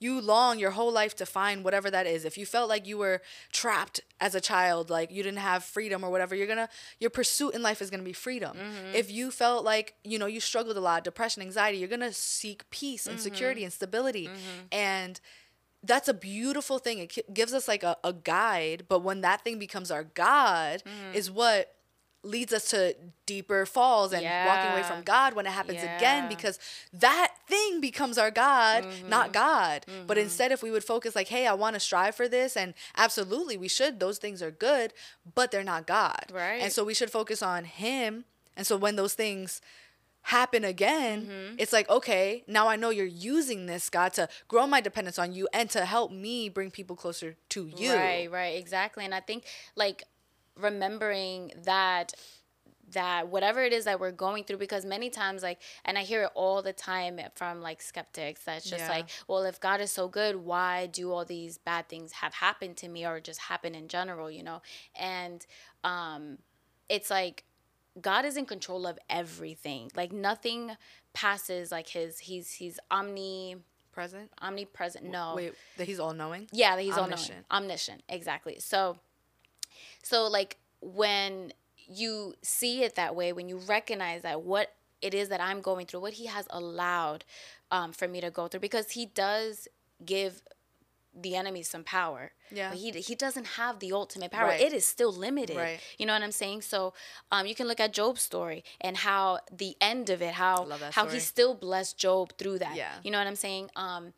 you 0.00 0.20
long 0.20 0.58
your 0.58 0.70
whole 0.72 0.92
life 0.92 1.16
to 1.16 1.26
find 1.26 1.64
whatever 1.64 1.90
that 1.90 2.06
is. 2.06 2.24
If 2.24 2.38
you 2.38 2.46
felt 2.46 2.68
like 2.68 2.86
you 2.86 2.98
were 2.98 3.20
trapped 3.52 4.00
as 4.20 4.34
a 4.34 4.40
child, 4.40 4.90
like 4.90 5.10
you 5.10 5.22
didn't 5.22 5.38
have 5.38 5.64
freedom 5.64 6.04
or 6.04 6.10
whatever, 6.10 6.34
you're 6.34 6.46
gonna 6.46 6.68
your 6.98 7.10
pursuit 7.10 7.54
in 7.54 7.62
life 7.62 7.82
is 7.82 7.90
gonna 7.90 8.02
be 8.02 8.12
freedom. 8.12 8.56
Mm-hmm. 8.56 8.94
If 8.94 9.10
you 9.10 9.30
felt 9.30 9.64
like 9.64 9.94
you 10.04 10.18
know 10.18 10.26
you 10.26 10.40
struggled 10.40 10.76
a 10.76 10.80
lot, 10.80 11.04
depression, 11.04 11.42
anxiety, 11.42 11.78
you're 11.78 11.88
gonna 11.88 12.12
seek 12.12 12.68
peace 12.70 13.06
and 13.06 13.16
mm-hmm. 13.16 13.24
security 13.24 13.64
and 13.64 13.72
stability, 13.72 14.26
mm-hmm. 14.26 14.66
and 14.72 15.20
that's 15.82 16.08
a 16.08 16.14
beautiful 16.14 16.78
thing. 16.78 16.98
It 16.98 17.32
gives 17.32 17.54
us 17.54 17.68
like 17.68 17.82
a, 17.82 17.96
a 18.02 18.12
guide, 18.12 18.84
but 18.88 19.00
when 19.00 19.20
that 19.20 19.42
thing 19.42 19.58
becomes 19.58 19.90
our 19.90 20.04
God, 20.04 20.82
is 21.14 21.30
what 21.30 21.74
leads 22.24 22.52
us 22.52 22.70
to 22.70 22.96
deeper 23.26 23.64
falls 23.64 24.12
and 24.12 24.24
walking 24.46 24.72
away 24.72 24.82
from 24.82 25.02
God 25.02 25.34
when 25.34 25.46
it 25.46 25.50
happens 25.52 25.80
again 25.82 26.28
because 26.28 26.58
that 26.92 27.32
thing 27.46 27.80
becomes 27.80 28.18
our 28.18 28.30
God, 28.30 28.84
Mm-hmm. 28.84 29.08
not 29.08 29.32
God. 29.32 29.86
But 30.06 30.18
instead, 30.18 30.50
if 30.50 30.62
we 30.62 30.70
would 30.70 30.84
focus 30.84 31.14
like, 31.14 31.28
hey, 31.28 31.46
I 31.46 31.54
want 31.54 31.74
to 31.74 31.80
strive 31.80 32.14
for 32.16 32.26
this, 32.28 32.56
and 32.56 32.74
absolutely 32.96 33.56
we 33.56 33.68
should, 33.68 34.00
those 34.00 34.18
things 34.18 34.42
are 34.42 34.50
good, 34.50 34.92
but 35.34 35.50
they're 35.50 35.62
not 35.64 35.86
God. 35.86 36.26
Right. 36.32 36.60
And 36.60 36.72
so 36.72 36.82
we 36.84 36.92
should 36.94 37.10
focus 37.10 37.42
on 37.42 37.64
Him. 37.64 38.24
And 38.56 38.66
so 38.66 38.76
when 38.76 38.96
those 38.96 39.14
things 39.14 39.60
happen 40.22 40.64
again, 40.64 41.22
Mm-hmm. 41.22 41.54
it's 41.58 41.72
like, 41.72 41.88
okay, 41.88 42.42
now 42.48 42.68
I 42.68 42.76
know 42.76 42.90
you're 42.90 43.06
using 43.06 43.66
this, 43.66 43.88
God, 43.88 44.12
to 44.14 44.28
grow 44.48 44.66
my 44.66 44.80
dependence 44.80 45.18
on 45.18 45.32
you 45.32 45.48
and 45.54 45.70
to 45.70 45.84
help 45.84 46.10
me 46.10 46.48
bring 46.48 46.70
people 46.70 46.96
closer 46.96 47.36
to 47.50 47.68
you. 47.68 47.92
Right, 47.94 48.30
right, 48.30 48.58
exactly. 48.58 49.04
And 49.04 49.14
I 49.14 49.20
think 49.20 49.44
like 49.76 50.02
remembering 50.58 51.52
that 51.64 52.12
that 52.92 53.28
whatever 53.28 53.62
it 53.62 53.72
is 53.74 53.84
that 53.84 54.00
we're 54.00 54.10
going 54.10 54.44
through 54.44 54.56
because 54.56 54.86
many 54.86 55.10
times 55.10 55.42
like 55.42 55.60
and 55.84 55.98
I 55.98 56.02
hear 56.02 56.22
it 56.24 56.30
all 56.34 56.62
the 56.62 56.72
time 56.72 57.20
from 57.34 57.60
like 57.60 57.82
skeptics 57.82 58.42
that's 58.44 58.64
just 58.64 58.84
Yeah. 58.84 58.88
like 58.90 59.10
well 59.28 59.42
if 59.44 59.60
God 59.60 59.82
is 59.82 59.90
so 59.90 60.08
good 60.08 60.36
why 60.36 60.86
do 60.86 61.12
all 61.12 61.26
these 61.26 61.58
bad 61.58 61.88
things 61.90 62.12
have 62.12 62.32
happened 62.32 62.78
to 62.78 62.88
me 62.88 63.04
or 63.06 63.20
just 63.20 63.40
happen 63.40 63.74
in 63.74 63.88
general 63.88 64.30
you 64.30 64.42
know 64.42 64.62
and 64.98 65.44
um 65.84 66.38
it's 66.88 67.10
like 67.10 67.44
God 68.00 68.24
is 68.24 68.36
in 68.36 68.46
control 68.46 68.86
of 68.86 68.96
everything. 69.10 69.90
Like 69.96 70.12
nothing 70.12 70.70
passes 71.14 71.72
like 71.72 71.88
his 71.88 72.20
he's 72.20 72.52
he's 72.52 72.78
omni 72.90 73.56
Present. 73.92 74.30
omnipresent. 74.40 75.04
No. 75.04 75.32
Wait, 75.34 75.54
that 75.78 75.88
he's 75.88 75.98
all 75.98 76.12
knowing. 76.14 76.46
Yeah, 76.52 76.76
that 76.76 76.82
he's 76.82 76.92
all 76.96 77.08
knowing. 77.08 77.14
Omniscient. 77.14 77.46
Omniscient, 77.50 78.02
exactly. 78.08 78.60
So, 78.60 78.98
so 80.02 80.26
like 80.26 80.56
when 80.80 81.52
you 81.88 82.34
see 82.42 82.82
it 82.82 82.94
that 82.96 83.14
way, 83.16 83.32
when 83.32 83.48
you 83.48 83.58
recognize 83.58 84.22
that 84.22 84.42
what 84.42 84.72
it 85.00 85.14
is 85.14 85.28
that 85.28 85.40
I'm 85.40 85.60
going 85.60 85.86
through, 85.86 86.00
what 86.00 86.14
He 86.14 86.26
has 86.26 86.46
allowed 86.50 87.24
um, 87.70 87.92
for 87.92 88.08
me 88.08 88.20
to 88.20 88.30
go 88.30 88.48
through, 88.48 88.60
because 88.60 88.92
He 88.92 89.06
does 89.06 89.68
give 90.04 90.42
the 91.14 91.34
enemy 91.34 91.62
some 91.62 91.84
power. 91.84 92.32
Yeah. 92.50 92.70
But 92.70 92.78
he 92.78 92.90
he 92.92 93.14
doesn't 93.14 93.46
have 93.46 93.80
the 93.80 93.92
ultimate 93.92 94.30
power. 94.30 94.48
Right. 94.48 94.60
It 94.60 94.72
is 94.72 94.84
still 94.86 95.12
limited. 95.12 95.56
Right. 95.56 95.80
You 95.98 96.06
know 96.06 96.12
what 96.12 96.22
I'm 96.22 96.32
saying? 96.32 96.62
So, 96.62 96.94
um, 97.30 97.46
you 97.46 97.54
can 97.54 97.66
look 97.66 97.80
at 97.80 97.92
Job's 97.92 98.22
story 98.22 98.64
and 98.80 98.96
how 98.96 99.40
the 99.52 99.76
end 99.80 100.10
of 100.10 100.22
it, 100.22 100.34
how 100.34 100.66
how 100.66 100.90
story. 100.90 101.14
he 101.14 101.20
still 101.20 101.54
blessed 101.54 101.98
Job 101.98 102.32
through 102.38 102.60
that. 102.60 102.76
Yeah. 102.76 102.92
You 103.02 103.10
know 103.10 103.18
what 103.18 103.26
I'm 103.26 103.36
saying? 103.36 103.70
Um, 103.76 104.12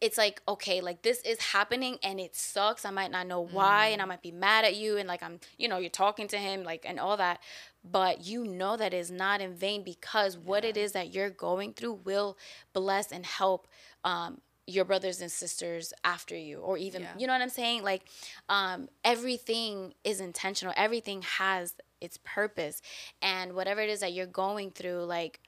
it's 0.00 0.16
like 0.16 0.40
okay 0.46 0.80
like 0.80 1.02
this 1.02 1.20
is 1.22 1.40
happening 1.40 1.98
and 2.02 2.20
it 2.20 2.36
sucks. 2.36 2.84
I 2.84 2.90
might 2.90 3.10
not 3.10 3.26
know 3.26 3.40
why 3.40 3.88
and 3.88 4.00
i 4.00 4.04
Mm. 4.04 4.08
might 4.08 4.22
be 4.22 4.30
mad 4.30 4.64
at 4.64 4.76
you 4.76 4.96
and 4.96 5.08
like 5.08 5.22
i'm 5.22 5.40
you 5.56 5.68
know 5.68 5.78
you're 5.78 5.90
talking 5.90 6.28
to 6.28 6.38
him 6.38 6.62
like 6.64 6.84
and 6.88 7.00
all 7.00 7.16
that. 7.16 7.40
But 7.84 8.24
you 8.26 8.44
know 8.44 8.76
that 8.76 8.92
is 8.92 9.10
not 9.10 9.40
in 9.40 9.54
vain 9.54 9.82
because 9.82 10.36
what 10.36 10.64
it 10.64 10.76
is 10.76 10.92
that 10.92 11.12
you're 11.14 11.30
going 11.30 11.72
through 11.72 11.94
will 12.04 12.36
bless 12.72 13.10
and 13.12 13.24
help 13.26 13.66
um 14.04 14.40
your 14.66 14.84
brothers 14.84 15.22
and 15.22 15.32
sisters 15.32 15.94
after 16.04 16.36
you 16.36 16.58
or 16.58 16.76
even 16.76 17.00
Yeah. 17.02 17.14
you 17.16 17.26
know 17.26 17.32
what 17.32 17.40
i'm 17.42 17.48
saying? 17.48 17.82
Like 17.82 18.04
um 18.48 18.88
everything 19.04 19.94
is 20.04 20.20
intentional. 20.20 20.74
Everything 20.76 21.22
has 21.22 21.74
its 22.00 22.18
purpose. 22.22 22.80
And 23.22 23.54
whatever 23.54 23.80
it 23.80 23.88
is 23.90 24.00
that 24.00 24.12
you're 24.12 24.26
going 24.26 24.70
through 24.70 25.04
like 25.04 25.40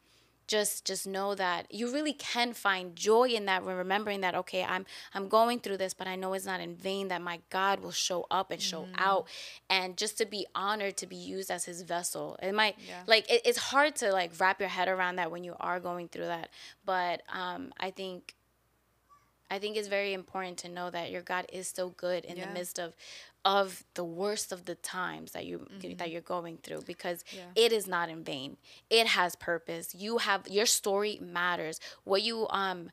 just 0.50 0.84
just 0.84 1.06
know 1.06 1.32
that 1.36 1.72
you 1.72 1.92
really 1.92 2.12
can 2.12 2.52
find 2.52 2.96
joy 2.96 3.28
in 3.28 3.44
that 3.44 3.64
when 3.64 3.76
remembering 3.76 4.20
that 4.20 4.34
okay 4.34 4.64
i'm 4.64 4.84
i'm 5.14 5.28
going 5.28 5.60
through 5.60 5.76
this 5.76 5.94
but 5.94 6.08
i 6.08 6.16
know 6.16 6.32
it's 6.32 6.44
not 6.44 6.60
in 6.60 6.74
vain 6.74 7.06
that 7.06 7.22
my 7.22 7.38
god 7.50 7.78
will 7.80 7.92
show 7.92 8.26
up 8.32 8.50
and 8.50 8.60
show 8.60 8.82
out 8.98 9.28
and 9.76 9.96
just 9.96 10.18
to 10.18 10.26
be 10.26 10.44
honored 10.52 10.96
to 10.96 11.06
be 11.06 11.14
used 11.14 11.50
as 11.52 11.64
his 11.66 11.82
vessel 11.82 12.36
it 12.42 12.52
might 12.52 12.74
Yeah. 12.88 13.02
like 13.06 13.30
it, 13.30 13.42
it's 13.44 13.58
hard 13.58 13.94
to 14.02 14.10
like 14.12 14.32
wrap 14.40 14.58
your 14.58 14.68
head 14.70 14.88
around 14.88 15.16
that 15.16 15.30
when 15.30 15.44
you 15.44 15.54
are 15.60 15.78
going 15.78 16.08
through 16.08 16.26
that 16.26 16.48
but 16.84 17.22
um 17.32 17.72
i 17.78 17.90
think 17.92 18.34
I 19.52 19.58
think 19.58 19.76
it's 19.76 19.88
very 19.88 20.12
important 20.12 20.58
to 20.58 20.68
know 20.68 20.90
that 20.90 21.10
your 21.10 21.22
God 21.22 21.44
is 21.52 21.66
so 21.66 21.88
good 21.88 22.24
in 22.24 22.36
Yeah. 22.36 22.46
the 22.46 22.52
midst 22.52 22.78
of 22.78 22.94
of 23.44 23.84
the 23.94 24.04
worst 24.04 24.52
of 24.52 24.64
the 24.66 24.74
times 24.74 25.32
that 25.32 25.46
you 25.46 25.66
that 25.98 26.10
you're 26.10 26.20
going 26.20 26.58
through 26.62 26.82
because 26.82 27.22
Mm-hmm. 27.24 27.38
Yeah. 27.38 27.64
it 27.66 27.72
is 27.72 27.86
not 27.86 28.08
in 28.08 28.22
vain. 28.24 28.56
It 28.90 29.06
has 29.08 29.34
purpose. 29.36 29.94
You 29.94 30.18
have 30.18 30.46
your 30.48 30.66
story 30.66 31.18
matters. 31.22 31.80
What 32.04 32.22
you 32.22 32.46
um 32.50 32.90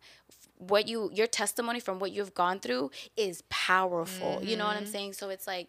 what 0.57 0.87
you 0.87 1.11
your 1.13 1.27
testimony 1.27 1.79
from 1.79 1.99
what 1.99 2.11
you've 2.11 2.33
gone 2.33 2.59
through 2.59 2.91
is 3.15 3.43
powerful. 3.49 4.39
You 4.43 4.55
know 4.57 4.65
what 4.65 4.77
I'm 4.77 4.85
saying? 4.85 5.13
So 5.13 5.29
it's 5.29 5.47
like 5.47 5.67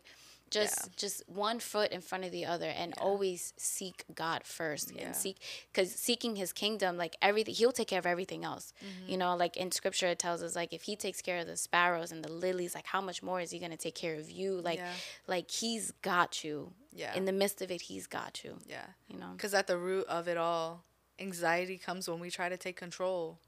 just. 0.51 0.79
Yeah. 0.87 0.93
just 0.97 1.23
one 1.29 1.59
foot 1.61 1.91
in 1.93 2.01
front 2.01 2.25
of 2.25 2.33
the 2.33 2.45
other 2.47 2.67
and 2.69 2.95
always 2.99 3.53
seek 3.57 4.05
God 4.15 4.45
first 4.45 4.93
Yeah. 4.95 5.03
and 5.07 5.17
seek 5.17 5.37
because 5.73 5.93
seeking 5.95 6.37
his 6.37 6.53
kingdom 6.53 6.97
like 6.97 7.17
everything 7.23 7.55
he'll 7.55 7.73
take 7.73 7.89
care 7.89 7.99
of 7.99 8.07
everything 8.07 8.45
else 8.45 8.73
Mm-hmm. 8.83 9.11
you 9.13 9.17
know 9.19 9.37
like 9.37 9.57
in 9.57 9.71
scripture 9.73 10.07
it 10.09 10.19
tells 10.19 10.43
us 10.43 10.55
like 10.57 10.73
if 10.73 10.83
he 10.83 10.95
takes 10.97 11.21
care 11.23 11.39
of 11.39 11.47
the 11.47 11.57
sparrows 11.57 12.13
and 12.13 12.25
the 12.25 12.33
lilies 12.33 12.75
like 12.75 12.87
how 12.87 13.01
much 13.01 13.23
more 13.23 13.41
is 13.41 13.51
he 13.51 13.59
going 13.59 13.71
to 13.71 13.77
take 13.77 13.95
care 13.95 14.15
of 14.17 14.31
you 14.31 14.61
like 14.61 14.79
Yeah. 14.79 14.93
like 15.27 15.51
he's 15.51 15.91
got 16.03 16.43
you 16.45 16.73
Yeah. 16.93 17.15
in 17.15 17.25
the 17.25 17.33
midst 17.33 17.63
of 17.63 17.71
it 17.71 17.83
he's 17.83 18.07
got 18.07 18.43
you 18.45 18.59
Yeah. 18.67 18.87
you 19.09 19.19
know 19.19 19.33
Because 19.37 19.55
at 19.55 19.67
the 19.67 19.77
root 19.79 20.07
of 20.09 20.27
it 20.29 20.37
all, 20.37 20.85
anxiety 21.19 21.79
comes 21.79 22.09
when 22.09 22.21
we 22.21 22.31
try 22.31 22.49
to 22.49 22.57
take 22.57 22.77
control 22.77 23.39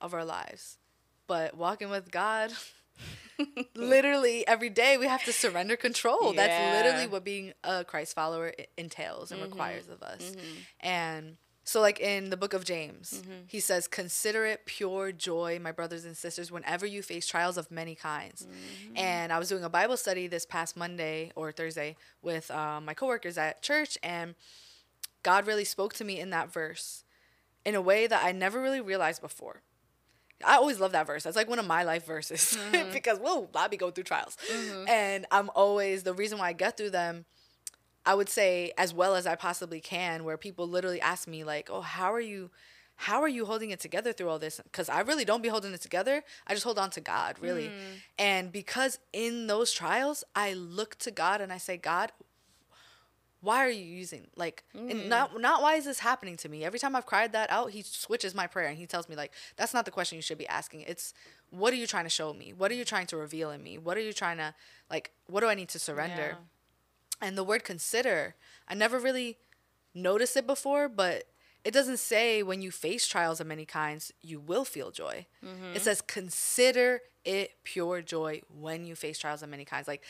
of 0.00 0.14
our 0.14 0.24
lives. 0.24 0.78
But 1.26 1.54
walking 1.56 1.90
with 1.90 2.10
God, 2.10 2.52
literally 3.74 4.46
every 4.46 4.70
day 4.70 4.96
we 4.96 5.06
have 5.06 5.24
to 5.24 5.32
surrender 5.32 5.76
control. 5.76 6.32
That's 6.32 6.84
literally 6.84 7.06
what 7.06 7.24
being 7.24 7.52
a 7.64 7.84
Christ 7.84 8.14
follower 8.14 8.52
entails 8.76 9.30
and 9.30 9.40
mm-hmm. 9.40 9.50
requires 9.50 9.88
of 9.88 10.02
us. 10.02 10.22
Mm-hmm. 10.22 10.56
And 10.80 11.36
so, 11.68 11.82
like 11.82 12.00
in 12.00 12.30
the 12.30 12.36
book 12.38 12.54
of 12.54 12.64
James, 12.64 13.22
mm-hmm. 13.22 13.42
he 13.46 13.60
says, 13.60 13.86
Consider 13.86 14.46
it 14.46 14.64
pure 14.64 15.12
joy, 15.12 15.58
my 15.62 15.70
brothers 15.70 16.06
and 16.06 16.16
sisters, 16.16 16.50
whenever 16.50 16.86
you 16.86 17.02
face 17.02 17.26
trials 17.26 17.58
of 17.58 17.70
many 17.70 17.94
kinds. 17.94 18.46
And 18.96 19.30
I 19.30 19.38
was 19.38 19.50
doing 19.50 19.64
a 19.64 19.68
Bible 19.68 19.98
study 19.98 20.28
this 20.28 20.46
past 20.46 20.78
Monday 20.78 21.30
or 21.36 21.52
Thursday 21.52 21.96
with 22.22 22.50
um, 22.50 22.86
my 22.86 22.94
coworkers 22.94 23.36
at 23.36 23.60
church, 23.60 23.98
and 24.02 24.34
God 25.22 25.46
really 25.46 25.66
spoke 25.66 25.92
to 25.94 26.04
me 26.04 26.18
in 26.18 26.30
that 26.30 26.50
verse 26.50 27.04
in 27.66 27.74
a 27.74 27.82
way 27.82 28.06
that 28.06 28.24
I 28.24 28.32
never 28.32 28.62
really 28.62 28.80
realized 28.80 29.20
before. 29.20 29.60
I 30.44 30.56
always 30.56 30.78
love 30.78 30.92
that 30.92 31.06
verse. 31.06 31.24
That's 31.24 31.36
like 31.36 31.48
one 31.48 31.58
of 31.58 31.66
my 31.66 31.82
life 31.82 32.06
verses 32.06 32.56
mm-hmm. 32.56 32.92
because 32.92 33.18
whoa, 33.18 33.48
I 33.54 33.68
be 33.68 33.76
going 33.76 33.92
through 33.92 34.04
trials, 34.04 34.36
mm-hmm. 34.50 34.88
and 34.88 35.26
I'm 35.30 35.50
always 35.54 36.02
the 36.02 36.14
reason 36.14 36.38
why 36.38 36.48
I 36.48 36.52
get 36.52 36.76
through 36.76 36.90
them. 36.90 37.24
I 38.06 38.14
would 38.14 38.28
say 38.28 38.72
as 38.78 38.94
well 38.94 39.16
as 39.16 39.26
I 39.26 39.34
possibly 39.34 39.80
can, 39.80 40.24
where 40.24 40.38
people 40.38 40.66
literally 40.66 41.00
ask 41.00 41.26
me 41.28 41.44
like, 41.44 41.68
"Oh, 41.70 41.80
how 41.80 42.12
are 42.12 42.20
you? 42.20 42.50
How 43.02 43.22
are 43.22 43.28
you 43.28 43.44
holding 43.44 43.70
it 43.70 43.80
together 43.80 44.12
through 44.12 44.28
all 44.28 44.38
this?" 44.38 44.60
Because 44.62 44.88
I 44.88 45.00
really 45.00 45.24
don't 45.24 45.42
be 45.42 45.48
holding 45.48 45.72
it 45.72 45.80
together. 45.80 46.22
I 46.46 46.54
just 46.54 46.64
hold 46.64 46.78
on 46.78 46.90
to 46.90 47.00
God, 47.00 47.36
really, 47.40 47.68
mm. 47.68 48.00
and 48.18 48.52
because 48.52 48.98
in 49.12 49.48
those 49.48 49.72
trials, 49.72 50.24
I 50.34 50.52
look 50.54 50.96
to 51.00 51.10
God 51.10 51.40
and 51.40 51.52
I 51.52 51.58
say, 51.58 51.76
"God, 51.76 52.12
why 53.40 53.64
are 53.64 53.70
you 53.70 53.84
using 53.84 54.26
like 54.36 54.64
and 54.74 54.90
mm. 54.90 55.08
not 55.08 55.40
not 55.40 55.62
why 55.62 55.74
is 55.74 55.84
this 55.84 56.00
happening 56.00 56.36
to 56.38 56.48
me? 56.48 56.64
Every 56.64 56.78
time 56.78 56.96
i've 56.96 57.06
cried 57.06 57.32
that 57.32 57.50
out 57.50 57.70
he 57.70 57.82
switches 57.82 58.34
my 58.34 58.46
prayer 58.46 58.68
and 58.68 58.76
he 58.76 58.86
tells 58.86 59.08
me 59.08 59.16
like 59.16 59.32
that's 59.56 59.72
not 59.72 59.84
the 59.84 59.90
question 59.90 60.16
you 60.16 60.22
should 60.22 60.38
be 60.38 60.48
asking. 60.48 60.82
It's 60.82 61.14
what 61.50 61.72
are 61.72 61.76
you 61.76 61.86
trying 61.86 62.04
to 62.04 62.10
show 62.10 62.32
me? 62.34 62.52
What 62.56 62.70
are 62.70 62.74
you 62.74 62.84
trying 62.84 63.06
to 63.08 63.16
reveal 63.16 63.50
in 63.50 63.62
me? 63.62 63.78
What 63.78 63.96
are 63.96 64.00
you 64.00 64.12
trying 64.12 64.38
to 64.38 64.54
like 64.90 65.12
what 65.26 65.40
do 65.40 65.46
i 65.46 65.54
need 65.54 65.68
to 65.70 65.78
surrender? 65.78 66.38
And 67.20 67.36
the 67.36 67.44
word 67.44 67.64
consider 67.64 68.34
i 68.68 68.74
never 68.74 68.98
really 68.98 69.36
noticed 69.94 70.36
it 70.36 70.46
before 70.46 70.88
but 70.88 71.24
it 71.64 71.72
doesn't 71.72 71.98
say 71.98 72.42
when 72.42 72.62
you 72.62 72.70
face 72.70 73.06
trials 73.06 73.40
of 73.40 73.46
many 73.46 73.64
kinds 73.64 74.12
you 74.20 74.40
will 74.40 74.64
feel 74.64 74.90
joy. 74.90 75.26
It 75.42 75.46
mm-hmm. 75.46 75.78
says 75.78 76.00
consider 76.00 77.02
it 77.24 77.52
pure 77.62 78.00
joy 78.00 78.40
when 78.48 78.86
you 78.86 78.96
face 78.96 79.18
trials 79.18 79.42
of 79.42 79.50
many 79.50 79.64
kinds. 79.64 79.86
Like 79.86 80.02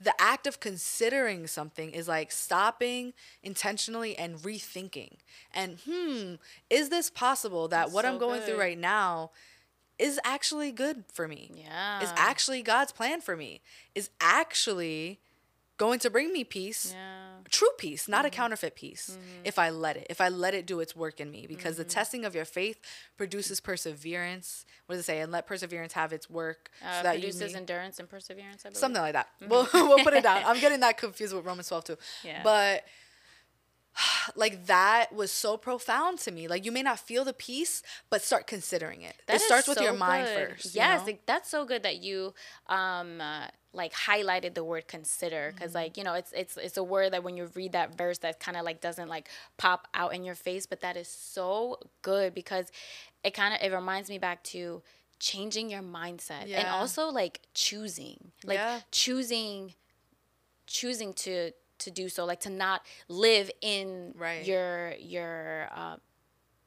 the 0.00 0.14
act 0.20 0.46
of 0.46 0.60
considering 0.60 1.46
something 1.46 1.90
is 1.90 2.06
like 2.08 2.30
stopping 2.30 3.14
intentionally 3.42 4.16
and 4.16 4.36
rethinking. 4.38 5.12
And 5.54 5.78
hmm 5.88 6.34
is 6.70 6.88
this 6.90 7.10
possible 7.10 7.68
that 7.68 7.90
what 7.90 8.04
so 8.04 8.12
i'm 8.12 8.18
going 8.18 8.42
through 8.42 8.58
right 8.58 8.78
now 8.78 9.30
is 9.98 10.20
actually 10.24 10.72
good 10.72 11.04
for 11.12 11.26
me? 11.28 11.50
Yeah. 11.54 12.02
is 12.02 12.12
actually 12.16 12.62
god's 12.62 12.92
plan 12.92 13.20
for 13.20 13.36
me? 13.36 13.60
Is 13.94 14.10
actually 14.20 15.20
going 15.76 15.98
to 16.00 16.10
bring 16.10 16.32
me 16.32 16.44
peace 16.44 16.92
yeah 16.94 17.22
true 17.48 17.68
peace, 17.78 18.08
not 18.08 18.24
a 18.26 18.30
counterfeit 18.30 18.74
peace, 18.74 19.16
if 19.44 19.56
I 19.56 19.70
let 19.70 19.96
it, 19.96 20.08
if 20.10 20.20
I 20.20 20.28
let 20.28 20.52
it 20.52 20.66
do 20.66 20.80
its 20.80 20.96
work 20.96 21.20
in 21.20 21.30
me. 21.30 21.46
Because 21.46 21.76
the 21.76 21.84
Mm-hmm. 21.84 21.90
testing 21.90 22.24
of 22.24 22.34
your 22.34 22.44
faith 22.44 22.76
produces 23.16 23.60
perseverance. 23.60 24.64
What 24.86 24.96
does 24.96 25.04
it 25.04 25.06
say? 25.06 25.20
And 25.20 25.30
let 25.30 25.46
perseverance 25.46 25.92
have 25.92 26.12
its 26.12 26.28
work. 26.28 26.70
uh, 26.84 26.96
so 26.96 27.02
that 27.04 27.16
you 27.18 27.22
produces 27.28 27.52
may- 27.52 27.60
endurance 27.60 28.00
and 28.00 28.08
perseverance 28.08 28.62
I 28.66 28.70
believe. 28.70 28.78
something 28.78 29.00
like 29.00 29.12
that. 29.12 29.28
We'll, 29.48 29.68
we'll 29.72 30.02
put 30.02 30.14
it 30.14 30.24
down. 30.24 30.42
I'm 30.46 30.58
getting 30.58 30.80
that 30.80 30.98
confused 30.98 31.34
with 31.36 31.44
Romans 31.44 31.68
12 31.68 31.84
too. 31.84 31.96
Yeah. 32.24 32.40
But 32.42 32.84
like 34.36 34.66
that 34.66 35.12
was 35.14 35.32
so 35.32 35.56
profound 35.56 36.18
to 36.20 36.30
me. 36.30 36.48
Like 36.48 36.64
you 36.64 36.72
may 36.72 36.82
not 36.82 36.98
feel 36.98 37.24
the 37.24 37.32
peace, 37.32 37.82
but 38.10 38.22
start 38.22 38.46
considering 38.46 39.02
it. 39.02 39.16
That 39.26 39.36
it 39.36 39.40
starts 39.42 39.68
with 39.68 39.78
so 39.78 39.84
your 39.84 39.94
mind 39.94 40.26
good. 40.26 40.34
first. 40.50 40.74
you 40.74 40.80
Yes, 40.80 41.00
know? 41.00 41.06
like, 41.06 41.26
that's 41.26 41.48
so 41.48 41.64
good 41.64 41.82
that 41.82 42.02
you 42.02 42.34
um 42.68 43.20
uh, 43.20 43.46
like 43.72 43.92
highlighted 43.92 44.54
the 44.54 44.64
word 44.64 44.88
consider 44.88 45.52
because 45.54 45.70
Mm-hmm. 45.72 45.78
like 45.78 45.96
you 45.98 46.04
know 46.04 46.14
it's 46.14 46.32
it's 46.32 46.56
it's 46.56 46.76
a 46.76 46.82
word 46.84 47.12
that 47.12 47.22
when 47.22 47.36
you 47.36 47.50
read 47.54 47.72
that 47.72 47.96
verse 47.96 48.18
that 48.18 48.40
kind 48.40 48.56
of 48.56 48.64
like 48.64 48.80
doesn't 48.80 49.08
like 49.08 49.28
pop 49.58 49.86
out 49.94 50.14
in 50.14 50.24
your 50.24 50.34
face, 50.34 50.66
but 50.66 50.80
that 50.80 50.96
is 50.96 51.08
so 51.08 51.78
good 52.02 52.34
because 52.34 52.70
it 53.24 53.34
kind 53.34 53.54
of 53.54 53.60
it 53.62 53.74
reminds 53.74 54.08
me 54.08 54.18
back 54.18 54.42
to 54.44 54.82
changing 55.18 55.70
your 55.70 55.82
mindset 55.82 56.46
and 56.54 56.68
also 56.68 57.08
like 57.08 57.40
choosing 57.54 58.32
like 58.44 58.58
Yeah. 58.58 58.80
choosing 58.90 59.72
choosing 60.66 61.12
to 61.14 61.52
to 61.78 61.90
do 61.90 62.08
so 62.08 62.24
like 62.24 62.40
to 62.40 62.50
not 62.50 62.82
live 63.08 63.50
in 63.60 64.14
Right. 64.16 64.44
your 64.46 64.94
your 64.98 65.68
uh 65.74 65.96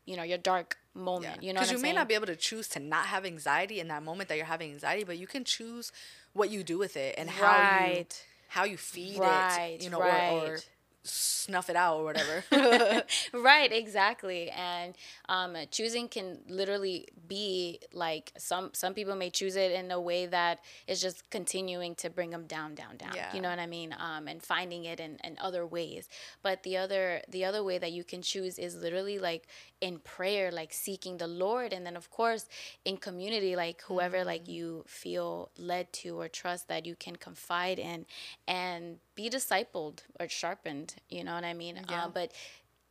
you 0.05 0.15
know 0.17 0.23
your 0.23 0.37
dark 0.37 0.77
moment 0.93 1.43
you 1.43 1.53
know 1.53 1.59
because 1.59 1.71
you 1.71 1.77
I'm 1.77 1.81
may 1.81 1.89
saying? 1.89 1.95
not 1.95 2.07
be 2.09 2.15
able 2.15 2.25
to 2.27 2.35
choose 2.35 2.67
to 2.69 2.79
not 2.79 3.05
have 3.07 3.25
anxiety 3.25 3.79
in 3.79 3.87
that 3.89 4.03
moment 4.03 4.29
that 4.29 4.37
you're 4.37 4.45
having 4.45 4.71
anxiety, 4.71 5.03
but 5.03 5.17
you 5.17 5.27
can 5.27 5.43
choose 5.43 5.91
what 6.33 6.49
you 6.49 6.63
do 6.63 6.77
with 6.77 6.97
it 6.97 7.15
and 7.17 7.29
how 7.29 7.59
you 7.59 8.05
Right. 8.05 8.25
how 8.49 8.63
you 8.65 8.77
feed 8.77 9.17
Right, 9.17 9.73
it, 9.77 9.83
you 9.83 9.89
know, 9.89 9.99
or, 10.01 10.23
or 10.27 10.53
right. 10.55 10.69
Snuff 11.03 11.69
it 11.69 11.75
out 11.75 11.97
or 11.97 12.03
whatever. 12.03 12.43
right 13.33 13.71
exactly 13.71 14.49
and 14.51 14.95
um, 15.29 15.55
choosing 15.71 16.07
can 16.07 16.39
literally 16.47 17.07
be 17.27 17.79
like 17.93 18.31
some 18.37 18.69
some 18.73 18.93
people 18.93 19.15
may 19.15 19.29
choose 19.29 19.55
it 19.55 19.71
in 19.71 19.91
a 19.91 19.99
way 19.99 20.25
that 20.25 20.59
is 20.87 21.01
just 21.01 21.29
continuing 21.29 21.95
to 21.95 22.09
bring 22.09 22.31
them 22.31 22.45
down 22.47 22.75
down 22.75 22.97
down 22.97 23.11
Yeah. 23.15 23.33
you 23.33 23.41
know 23.41 23.49
what 23.49 23.59
i 23.59 23.65
mean 23.65 23.95
um, 23.97 24.27
and 24.27 24.43
finding 24.43 24.85
it 24.85 24.99
in, 24.99 25.17
in 25.23 25.37
other 25.41 25.65
ways 25.65 26.09
but 26.43 26.63
the 26.63 26.77
other 26.77 27.21
the 27.29 27.45
other 27.45 27.63
way 27.63 27.77
that 27.77 27.91
you 27.91 28.03
can 28.03 28.21
choose 28.21 28.59
is 28.59 28.75
literally 28.75 29.19
like 29.19 29.47
in 29.81 29.99
prayer 29.99 30.51
like 30.51 30.73
seeking 30.73 31.17
the 31.17 31.27
lord 31.27 31.71
and 31.73 31.85
then 31.85 31.95
of 31.95 32.09
course 32.11 32.47
in 32.83 32.97
community 32.97 33.55
like 33.55 33.81
whoever 33.83 34.23
like 34.25 34.43
Mm-hmm. 34.43 34.51
you 34.51 34.83
feel 34.87 35.49
led 35.57 35.91
to 35.93 36.19
or 36.19 36.27
trust 36.27 36.67
that 36.67 36.85
you 36.85 36.95
can 36.95 37.15
confide 37.15 37.79
in 37.79 38.05
and 38.47 38.97
be 39.15 39.29
discipled 39.29 39.99
or 40.19 40.27
sharpened 40.27 40.95
you 41.09 41.23
know 41.23 41.33
what 41.33 41.43
i 41.45 41.53
mean 41.53 41.79
Yeah. 41.89 42.05
uh, 42.05 42.07
but 42.09 42.31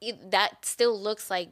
it, 0.01 0.30
that 0.30 0.64
still 0.64 0.99
looks 1.01 1.30
like 1.30 1.51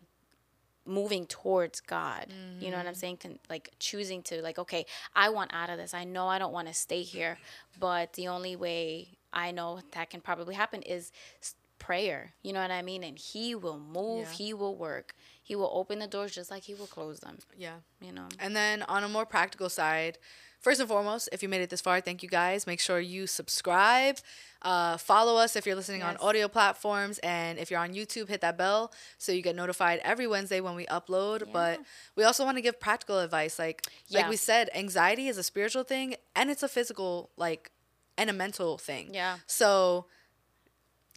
moving 0.88 1.26
towards 1.26 1.80
God. 1.80 2.26
You 2.60 2.70
know 2.70 2.76
what 2.76 2.86
I'm 2.86 2.92
Mm-hmm. 2.92 2.98
saying? 3.00 3.16
Con- 3.18 3.38
like 3.50 3.70
choosing 3.80 4.22
to 4.24 4.40
like, 4.40 4.58
okay, 4.58 4.86
I 5.16 5.30
want 5.30 5.52
out 5.52 5.68
of 5.68 5.78
this. 5.78 5.92
I 5.94 6.04
know 6.04 6.28
I 6.28 6.38
don't 6.38 6.52
want 6.52 6.68
to 6.68 6.74
stay 6.74 7.02
here, 7.02 7.38
but 7.80 8.12
the 8.12 8.28
only 8.28 8.54
way 8.54 9.18
I 9.32 9.50
know 9.50 9.80
that 9.92 10.10
can 10.10 10.20
probably 10.20 10.54
happen 10.54 10.82
is 10.82 11.10
s- 11.42 11.56
prayer. 11.78 12.34
You 12.42 12.52
know 12.52 12.60
what 12.60 12.70
I 12.70 12.82
mean? 12.82 13.02
And 13.04 13.18
He 13.18 13.54
will 13.54 13.78
move. 13.78 14.26
Yeah. 14.26 14.32
He 14.32 14.54
will 14.54 14.76
work. 14.76 15.14
He 15.42 15.54
will 15.54 15.70
open 15.72 15.98
the 15.98 16.06
doors 16.06 16.34
just 16.34 16.50
like 16.50 16.64
He 16.64 16.74
will 16.74 16.86
close 16.86 17.20
them. 17.20 17.38
yeah. 17.56 17.76
You 18.00 18.12
know. 18.12 18.28
And 18.38 18.54
then 18.54 18.82
on 18.82 19.04
a 19.04 19.08
more 19.08 19.26
practical 19.26 19.68
side, 19.68 20.18
first 20.60 20.80
and 20.80 20.88
foremost, 20.88 21.28
if 21.32 21.42
you 21.42 21.48
made 21.48 21.60
it 21.60 21.70
this 21.70 21.80
far, 21.80 22.00
thank 22.00 22.22
you 22.22 22.28
guys. 22.28 22.66
Make 22.66 22.80
sure 22.80 22.98
you 22.98 23.26
subscribe, 23.26 24.16
uh, 24.62 24.96
follow 24.96 25.36
us 25.36 25.54
if 25.54 25.64
you're 25.66 25.76
listening 25.76 26.02
on 26.02 26.16
audio 26.16 26.48
platforms, 26.48 27.18
and 27.18 27.58
if 27.58 27.70
you're 27.70 27.78
on 27.80 27.94
YouTube, 27.94 28.28
hit 28.28 28.40
that 28.40 28.58
bell 28.58 28.92
so 29.18 29.30
you 29.30 29.42
get 29.42 29.54
notified 29.54 30.00
every 30.02 30.26
Wednesday 30.26 30.60
when 30.60 30.74
we 30.74 30.86
upload. 30.86 31.52
But 31.52 31.80
we 32.16 32.24
also 32.24 32.44
want 32.44 32.56
to 32.56 32.62
give 32.62 32.80
practical 32.80 33.20
advice, 33.20 33.58
like 33.58 33.86
like 34.10 34.28
we 34.28 34.36
said, 34.36 34.70
anxiety 34.74 35.28
is 35.28 35.38
a 35.38 35.42
spiritual 35.42 35.84
thing 35.84 36.16
and 36.34 36.50
it's 36.50 36.62
a 36.62 36.68
physical 36.68 37.30
like 37.36 37.70
and 38.18 38.30
a 38.30 38.32
mental 38.32 38.78
thing. 38.78 39.10
Yeah. 39.12 39.36
So 39.46 40.06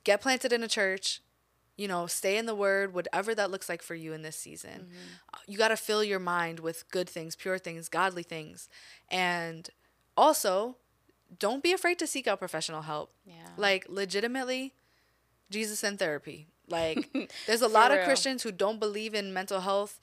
get 0.10 0.22
planted 0.22 0.51
in 0.51 0.64
a 0.64 0.68
church 0.68 1.22
you 1.78 1.88
know 1.88 2.07
stay 2.07 2.36
in 2.38 2.47
the 2.47 2.55
word 2.55 2.95
whatever 2.95 3.36
that 3.36 3.51
looks 3.51 3.70
like 3.70 3.84
for 3.84 3.93
you 3.93 4.12
in 4.12 4.24
this 4.24 4.36
season. 4.36 4.88
Uh, 5.34 5.38
you 5.47 5.55
got 5.55 5.68
to 5.68 5.78
fill 5.78 6.03
your 6.03 6.20
mind 6.20 6.60
with 6.60 6.89
good 6.89 7.07
things 7.07 7.36
pure 7.36 7.60
things 7.60 7.89
godly 7.89 8.24
things. 8.24 8.68
And 9.10 9.70
also 10.18 10.78
don't 11.38 11.62
be 11.62 11.72
afraid 11.72 11.99
to 11.99 12.07
seek 12.07 12.26
out 12.28 12.39
professional 12.39 12.82
help. 12.82 13.12
Yeah. 13.24 13.34
like 13.55 13.86
legitimately 13.88 14.74
jesus 15.51 15.84
and 15.84 15.99
therapy. 15.99 16.47
Like 16.68 16.97
there's 17.47 17.62
a 17.62 17.68
lot 17.68 17.91
of 17.91 17.97
real. 17.97 18.05
christians 18.05 18.41
who 18.43 18.51
don't 18.51 18.80
believe 18.80 19.14
in 19.14 19.32
mental 19.32 19.62
health 19.62 19.99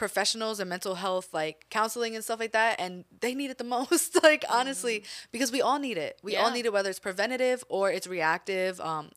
professionals 0.00 0.60
and 0.60 0.70
mental 0.70 0.94
health 0.94 1.28
like 1.34 1.66
counseling 1.68 2.14
and 2.14 2.24
stuff 2.24 2.40
like 2.40 2.52
that 2.52 2.80
and 2.80 3.04
they 3.20 3.34
need 3.34 3.50
it 3.50 3.58
the 3.58 3.64
most 3.78 4.20
like 4.22 4.46
honestly 4.48 5.04
because 5.30 5.52
we 5.52 5.60
all 5.60 5.78
need 5.78 5.98
it. 5.98 6.18
We 6.22 6.36
all 6.36 6.50
need 6.50 6.64
it 6.64 6.72
whether 6.72 6.88
it's 6.88 6.98
preventative 6.98 7.62
or 7.68 7.90
it's 7.90 8.06
reactive 8.06 8.80
um 8.80 9.10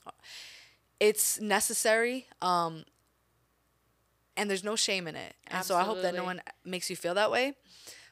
it's 1.00 1.40
necessary 1.40 2.28
um 2.42 2.84
and 4.36 4.50
there's 4.50 4.64
no 4.64 4.76
shame 4.76 5.08
in 5.08 5.16
it. 5.16 5.34
And 5.48 5.64
so 5.64 5.78
i 5.78 5.84
hope 5.84 6.02
that 6.02 6.14
no 6.14 6.26
one 6.26 6.42
makes 6.66 6.90
you 6.90 6.98
feel 6.98 7.14
that 7.14 7.32
way. 7.32 7.54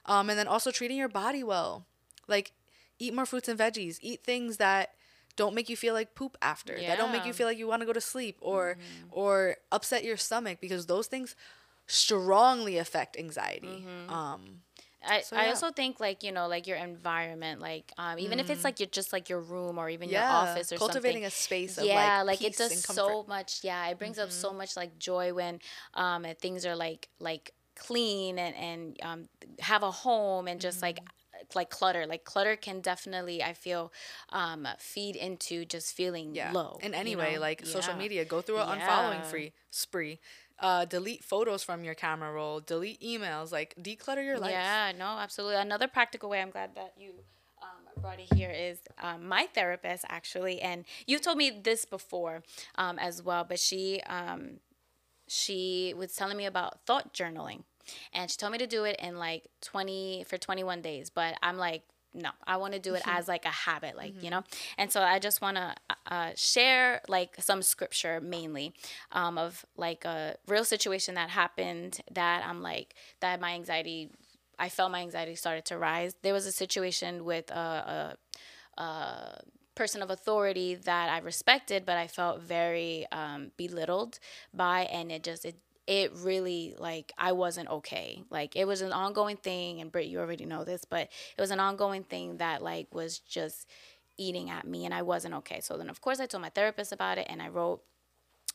Um 0.06 0.30
and 0.30 0.40
then 0.40 0.48
also 0.48 0.72
treating 0.72 0.98
your 0.98 1.10
body 1.10 1.44
well. 1.44 1.86
Like 2.30 2.54
eat 3.00 3.14
more 3.14 3.26
fruits 3.26 3.50
and 3.50 3.60
veggies. 3.60 3.98
Eat 4.02 4.24
things 4.24 4.58
that 4.58 4.92
don't 5.36 5.54
make 5.54 5.68
you 5.68 5.76
feel 5.76 5.94
like 5.94 6.16
poop 6.16 6.38
after 6.42 6.78
yeah. 6.78 6.88
that 6.88 6.98
don't 6.98 7.12
make 7.12 7.26
you 7.26 7.34
feel 7.34 7.48
like 7.48 7.58
you 7.58 7.68
want 7.68 7.82
to 7.82 7.86
go 7.86 7.94
to 7.94 8.02
sleep 8.02 8.38
or 8.40 8.78
or 9.12 9.58
upset 9.74 10.06
your 10.06 10.16
stomach 10.16 10.60
because 10.62 10.86
those 10.86 11.08
things 11.08 11.36
strongly 11.92 12.78
affect 12.78 13.18
anxiety 13.18 13.90
um 14.10 14.62
I, 15.04 15.24
So, 15.24 15.36
I 15.36 15.50
also 15.50 15.72
think 15.72 16.00
like 16.00 16.24
you 16.24 16.32
know 16.32 16.48
like 16.48 16.68
your 16.68 16.78
environment 16.78 17.62
like 17.62 17.92
um, 17.98 18.20
even 18.20 18.40
if 18.40 18.50
it's 18.50 18.64
like 18.64 18.80
you're 18.80 18.88
just 18.90 19.14
like 19.14 19.30
your 19.30 19.40
room 19.42 19.78
or 19.78 19.90
even 19.90 20.10
yeah 20.10 20.12
your 20.12 20.26
office 20.30 20.72
or 20.72 20.78
something. 20.80 21.20
cultivating 21.20 21.24
something 21.24 21.26
a 21.26 21.32
space 21.32 21.78
of 21.78 21.92
yeah 21.92 22.22
like, 22.24 22.24
like, 22.24 22.44
it 22.44 22.56
does 22.58 22.76
so. 22.76 23.24
Mm-hmm. 23.24 23.30
much 23.30 23.62
yeah 23.64 23.88
it 23.90 23.98
brings 24.00 24.20
up 24.20 24.32
so 24.32 24.54
much 24.54 24.76
like 24.78 24.98
joy 25.00 25.34
when 25.34 25.60
um 25.96 26.26
things 26.40 26.66
are 26.66 26.76
like 26.76 27.10
like 27.20 27.54
clean 27.76 28.38
and 28.40 28.56
and 28.56 28.98
um 29.04 29.30
have 29.60 29.84
a 29.84 29.92
home 29.92 30.48
and 30.48 30.60
just 30.62 30.82
like 30.82 31.00
Mm-hmm. 31.00 31.10
like 31.56 31.70
clutter 31.70 32.06
like 32.06 32.24
clutter 32.24 32.56
can 32.56 32.82
definitely 32.82 33.44
i 33.44 33.54
feel 33.54 33.92
um 34.30 34.68
feed 34.78 35.16
into 35.16 35.66
just 35.66 35.96
feeling 35.96 36.36
yeah 36.36 36.54
low 36.54 36.78
in 36.82 36.94
any 36.94 37.12
you 37.12 37.16
way 37.16 37.38
know? 37.38 37.40
like 37.40 37.66
social 37.66 37.94
media 37.96 38.26
go 38.26 38.42
through 38.42 38.60
an 38.62 38.80
unfollowing 38.80 39.24
free 39.26 39.54
spree 39.72 40.20
uh 40.62 40.86
delete 40.86 41.24
photos 41.24 41.64
from 41.64 41.84
your 41.84 41.96
camera 41.96 42.32
roll 42.32 42.60
delete 42.60 43.02
emails 43.02 43.52
like 43.52 43.74
declutter 43.82 44.24
your 44.24 44.38
life 44.40 44.52
Yeah, 44.52 44.92
no, 44.98 45.06
absolutely. 45.20 45.58
Another 45.58 45.88
practical 45.88 46.30
way, 46.30 46.42
I'm 46.42 46.52
glad 46.52 46.76
that 46.76 46.94
you 46.98 47.12
um, 47.62 48.02
brought 48.02 48.20
it 48.20 48.34
here, 48.34 48.52
is 48.52 48.80
um, 49.02 49.28
my 49.28 49.48
therapist 49.54 50.06
actually, 50.10 50.62
and 50.62 50.86
you 51.06 51.20
told 51.20 51.38
me 51.38 51.50
this 51.64 51.86
before 51.86 52.44
um, 52.76 52.98
as 53.00 53.22
well, 53.22 53.44
but 53.48 53.60
she 53.60 54.02
um, 54.08 54.60
she 55.28 55.94
was 55.96 56.14
telling 56.14 56.38
me 56.38 56.46
about 56.46 56.86
thought 56.86 57.14
journaling, 57.14 57.64
and 58.14 58.30
she 58.30 58.38
told 58.38 58.52
me 58.52 58.58
to 58.58 58.68
do 58.68 58.84
it 58.84 58.98
in 59.00 59.18
like 59.18 59.48
20 59.62 60.26
for 60.28 60.38
21 60.38 60.82
days, 60.82 61.10
but 61.10 61.36
I'm 61.42 61.58
like. 61.58 61.84
No, 62.14 62.32
I 62.46 62.58
want 62.58 62.74
to 62.74 62.80
do 62.80 62.94
it 62.94 63.04
as 63.06 63.28
like 63.30 63.46
a 63.46 63.50
habit, 63.50 63.96
like 63.96 64.22
you 64.22 64.30
know, 64.30 64.44
and 64.78 64.92
so 64.92 65.02
I 65.02 65.18
just 65.20 65.42
want 65.42 65.56
to 65.58 65.76
uh, 66.08 66.32
share 66.36 67.02
like 67.08 67.36
some 67.40 67.62
scripture 67.62 68.20
mainly 68.20 68.74
um, 69.14 69.38
of 69.38 69.66
like 69.78 70.04
a 70.04 70.36
real 70.48 70.66
situation 70.66 71.16
that 71.16 71.30
happened 71.30 72.02
that 72.12 72.44
I'm 72.46 72.62
like 72.62 72.96
that 73.22 73.40
my 73.40 73.54
anxiety 73.54 74.10
I 74.60 74.70
felt 74.70 74.92
my 74.92 75.02
anxiety 75.02 75.36
started 75.36 75.66
to 75.66 75.78
rise. 75.78 76.16
There 76.22 76.34
was 76.34 76.46
a 76.46 76.52
situation 76.52 77.26
with 77.26 77.50
a, 77.50 78.18
a, 78.78 78.82
a 78.82 79.42
person 79.74 80.02
of 80.04 80.12
authority 80.12 80.76
that 80.76 81.10
I 81.10 81.18
respected, 81.20 81.86
but 81.86 81.98
I 81.98 82.08
felt 82.08 82.42
very 82.42 83.08
um, 83.12 83.52
belittled 83.58 84.20
by, 84.54 84.82
and 84.84 85.12
it 85.12 85.24
just 85.24 85.46
it 85.46 85.56
it 85.88 86.12
really 86.16 86.76
like 86.78 87.12
I 87.18 87.32
wasn't 87.32 87.70
okay. 87.70 88.24
Like 88.30 88.56
it 88.56 88.66
was 88.66 88.82
an 88.82 88.94
ongoing 88.94 89.38
thing, 89.38 89.82
and 89.82 89.92
Britt, 89.92 90.08
you 90.08 90.20
already 90.20 90.46
know 90.46 90.64
this, 90.64 90.86
but 90.86 91.10
it 91.38 91.42
was 91.42 91.52
an 91.52 91.60
ongoing 91.60 92.04
thing 92.04 92.38
that 92.38 92.62
like 92.62 92.94
was 92.94 93.20
just 93.20 93.68
eating 94.18 94.50
at 94.50 94.66
me, 94.68 94.86
and 94.86 94.94
I 94.94 95.02
wasn't 95.02 95.34
okay. 95.36 95.60
So 95.62 95.78
then, 95.78 95.90
of 95.90 96.02
course, 96.02 96.20
I 96.20 96.26
told 96.26 96.42
my 96.42 96.50
therapist 96.50 96.92
about 96.92 97.18
it, 97.18 97.28
and 97.30 97.42
I 97.42 97.50
wrote 97.50 97.82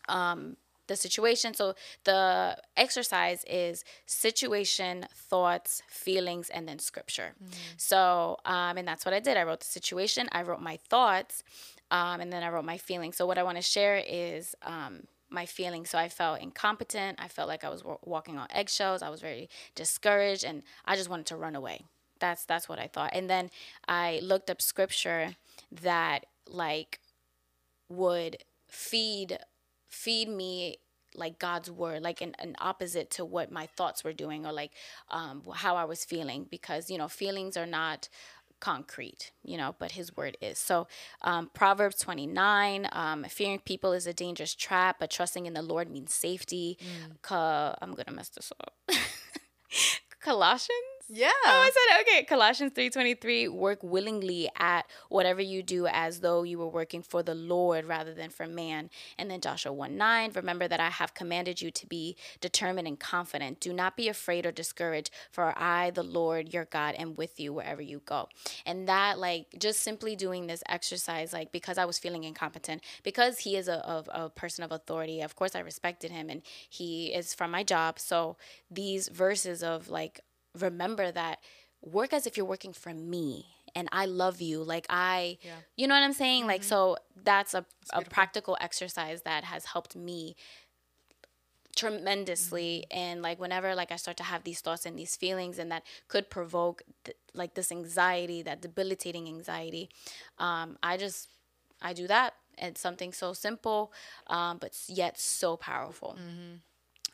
um, 0.09 0.57
the 0.87 0.97
situation. 0.97 1.53
So 1.55 1.75
the 2.05 2.57
exercise 2.77 3.45
is 3.49 3.85
situation, 4.07 5.07
thoughts, 5.15 5.83
feelings, 5.89 6.49
and 6.51 6.69
then 6.69 6.79
scripture. 6.79 7.35
So, 7.77 8.39
um, 8.45 8.77
and 8.79 8.87
that's 8.87 9.05
what 9.05 9.13
I 9.15 9.21
did. 9.21 9.37
I 9.37 9.43
wrote 9.43 9.61
the 9.61 9.67
situation, 9.67 10.29
I 10.33 10.43
wrote 10.43 10.61
my 10.61 10.77
thoughts, 10.89 11.43
um, 11.91 12.21
and 12.21 12.33
then 12.33 12.43
I 12.43 12.49
wrote 12.51 12.65
my 12.65 12.79
feelings. 12.79 13.17
So 13.17 13.27
what 13.27 13.39
I 13.39 13.43
want 13.43 13.57
to 13.57 13.63
share 13.63 14.03
is 14.07 14.55
um, 14.63 15.09
my 15.31 15.47
feelings. 15.47 15.91
So 15.91 15.99
I 15.99 16.09
felt 16.09 16.41
incompetent. 16.41 17.19
I 17.21 17.29
felt 17.29 17.49
like 17.49 17.65
I 17.65 17.69
was 17.69 17.85
wa- 17.85 17.99
walking 18.05 18.39
on 18.39 18.49
eggshells. 18.51 19.03
I 19.03 19.09
was 19.09 19.21
very 19.21 19.49
discouraged, 19.75 20.45
and 20.45 20.63
I 20.85 20.97
just 20.97 21.09
wanted 21.09 21.27
to 21.27 21.37
run 21.37 21.57
away. 21.57 21.83
That's 22.19 22.45
that's 22.45 22.69
what 22.69 22.79
I 22.79 22.87
thought. 22.87 23.11
And 23.13 23.29
then 23.29 23.51
I 23.89 24.21
looked 24.23 24.51
up 24.51 24.63
scripture 24.63 25.37
that 25.71 26.27
like 26.49 27.01
would 27.89 28.39
feed 28.69 29.39
feed 29.89 30.29
me 30.29 30.79
like 31.15 31.39
God's 31.39 31.71
word, 31.71 32.03
like 32.03 32.21
an, 32.21 32.35
an 32.39 32.57
opposite 32.59 33.11
to 33.13 33.25
what 33.25 33.51
my 33.51 33.67
thoughts 33.67 34.05
were 34.05 34.13
doing 34.13 34.45
or 34.45 34.53
like 34.53 34.73
um, 35.11 35.43
how 35.55 35.77
I 35.77 35.85
was 35.85 36.05
feeling, 36.05 36.47
because 36.51 36.91
you 36.91 36.99
know 36.99 37.09
feelings 37.09 37.57
are 37.57 37.67
not 37.67 38.09
concrete, 38.61 39.33
you 39.43 39.57
know, 39.57 39.75
but 39.79 39.93
His 39.93 40.17
word 40.17 40.37
is. 40.41 40.59
So 40.59 40.87
um, 41.23 41.51
Proverbs 41.55 41.97
twenty 41.99 42.27
nine, 42.27 42.89
um, 42.93 43.25
fearing 43.25 43.61
people 43.61 43.93
is 43.93 44.07
a 44.07 44.13
dangerous 44.15 44.55
trap, 44.55 44.97
but 45.01 45.11
trusting 45.11 45.47
in 45.47 45.55
the 45.55 45.63
Lord 45.63 45.91
means 45.91 46.13
safety. 46.15 46.79
Ca- 47.23 47.77
I'm 47.81 47.93
gonna 47.95 48.13
mess 48.17 48.29
this 48.31 48.53
up. 48.61 48.75
Colossians. 50.21 50.96
Yeah 51.09 51.31
Oh, 51.45 51.49
I 51.49 51.71
said 51.71 52.03
okay. 52.03 52.25
Colossians 52.25 52.73
three 52.75 52.91
twenty 52.91 53.15
three. 53.15 53.49
Work 53.49 53.83
willingly 53.83 54.49
at 54.59 54.87
whatever 55.09 55.41
you 55.41 55.63
do, 55.63 55.87
as 55.87 56.21
though 56.21 56.43
you 56.43 56.59
were 56.59 56.69
working 56.69 57.03
for 57.03 57.23
the 57.23 57.35
Lord 57.35 57.85
rather 57.85 58.15
than 58.15 58.31
for 58.31 58.47
man. 58.47 58.91
And 59.19 59.31
then 59.31 59.41
Joshua 59.41 59.73
one 59.73 59.97
nine. 59.97 60.33
Remember 60.35 60.67
that 60.69 60.81
I 60.81 60.91
have 60.91 61.15
commanded 61.15 61.63
you 61.63 61.71
to 61.71 61.87
be 61.87 62.17
determined 62.41 62.89
and 62.89 62.99
confident. 62.99 63.61
Do 63.61 63.73
not 63.73 63.97
be 63.97 64.09
afraid 64.09 64.47
or 64.47 64.53
discouraged, 64.53 65.11
for 65.31 65.57
I, 65.57 65.91
the 65.91 66.03
Lord 66.03 66.53
your 66.53 66.65
God, 66.65 66.95
am 66.97 67.15
with 67.15 67.39
you 67.39 67.53
wherever 67.53 67.83
you 67.83 68.03
go. 68.05 68.29
And 68.65 68.89
that, 68.89 69.19
like, 69.19 69.47
just 69.59 69.81
simply 69.81 70.17
doing 70.17 70.47
this 70.47 70.63
exercise, 70.69 71.33
like, 71.33 71.53
because 71.53 71.79
I 71.79 71.85
was 71.85 71.99
feeling 71.99 72.25
incompetent, 72.25 72.83
because 73.03 73.39
he 73.39 73.57
is 73.57 73.69
a, 73.69 74.05
a, 74.13 74.25
a 74.25 74.31
person 74.31 74.65
of 74.65 74.73
authority. 74.73 75.21
Of 75.21 75.37
course, 75.37 75.55
I 75.55 75.61
respected 75.61 76.11
him, 76.11 76.31
and 76.31 76.43
he 76.69 77.15
is 77.15 77.35
from 77.35 77.51
my 77.51 77.63
job. 77.63 77.99
So 77.99 78.37
these 78.71 79.09
verses 79.09 79.63
of 79.63 79.89
like 79.89 80.21
remember 80.59 81.11
that 81.13 81.39
work 81.83 82.13
as 82.13 82.27
if 82.27 82.37
you're 82.37 82.47
working 82.47 82.73
for 82.73 82.93
me 82.95 83.47
and 83.75 83.89
I 83.93 84.07
love 84.07 84.41
you. 84.41 84.63
Like 84.63 84.87
I, 84.89 85.39
Yeah. 85.43 85.57
you 85.77 85.87
know 85.87 85.95
what 85.95 86.03
I'm 86.03 86.13
saying? 86.15 86.47
Like 86.47 86.63
so 86.65 86.97
that's 87.25 87.55
a, 87.55 87.65
a 87.93 88.03
practical 88.03 88.57
exercise 88.61 89.23
that 89.23 89.45
has 89.45 89.67
helped 89.67 89.95
me 89.97 90.37
tremendously 91.75 92.87
and 92.91 93.21
like 93.21 93.39
whenever 93.39 93.75
like 93.75 93.93
i 93.93 93.97
start 93.97 94.17
to 94.17 94.23
have 94.23 94.45
these 94.45 94.61
thoughts 94.61 94.87
and 94.87 94.99
these 94.99 95.15
feelings 95.15 95.59
and 95.59 95.71
that 95.71 95.83
could 96.09 96.31
provoke 96.31 96.83
th- 97.05 97.17
like 97.35 97.53
this 97.55 97.71
anxiety 97.71 98.41
that 98.41 98.63
debilitating 98.63 99.29
anxiety 99.29 99.91
um 100.39 100.79
i 100.83 100.97
just 100.97 101.29
i 101.83 101.93
do 101.93 102.07
that 102.07 102.33
it's 102.57 102.81
something 102.81 103.13
so 103.13 103.35
simple 103.35 103.93
um 104.29 104.57
but 104.57 104.73
yet 104.89 105.21
so 105.21 105.55
powerful 105.55 106.17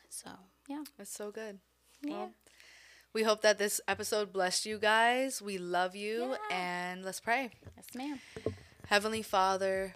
so 0.09 0.29
yeah 0.69 0.83
That's 0.97 1.11
so 1.11 1.29
good. 1.31 1.59
yeah 2.01 2.15
Well, 2.15 2.31
we 3.13 3.23
hope 3.23 3.41
that 3.41 3.57
this 3.59 3.79
episode 3.87 4.33
blessed 4.33 4.65
you 4.65 4.77
guys. 4.77 5.41
We 5.41 5.57
love 5.57 5.95
you, 5.95 6.31
Yeah. 6.49 6.55
and 6.55 7.05
let's 7.05 7.19
pray. 7.19 7.51
yes 7.77 7.95
ma'am 7.95 8.19
Heavenly 8.87 9.21
Father, 9.21 9.93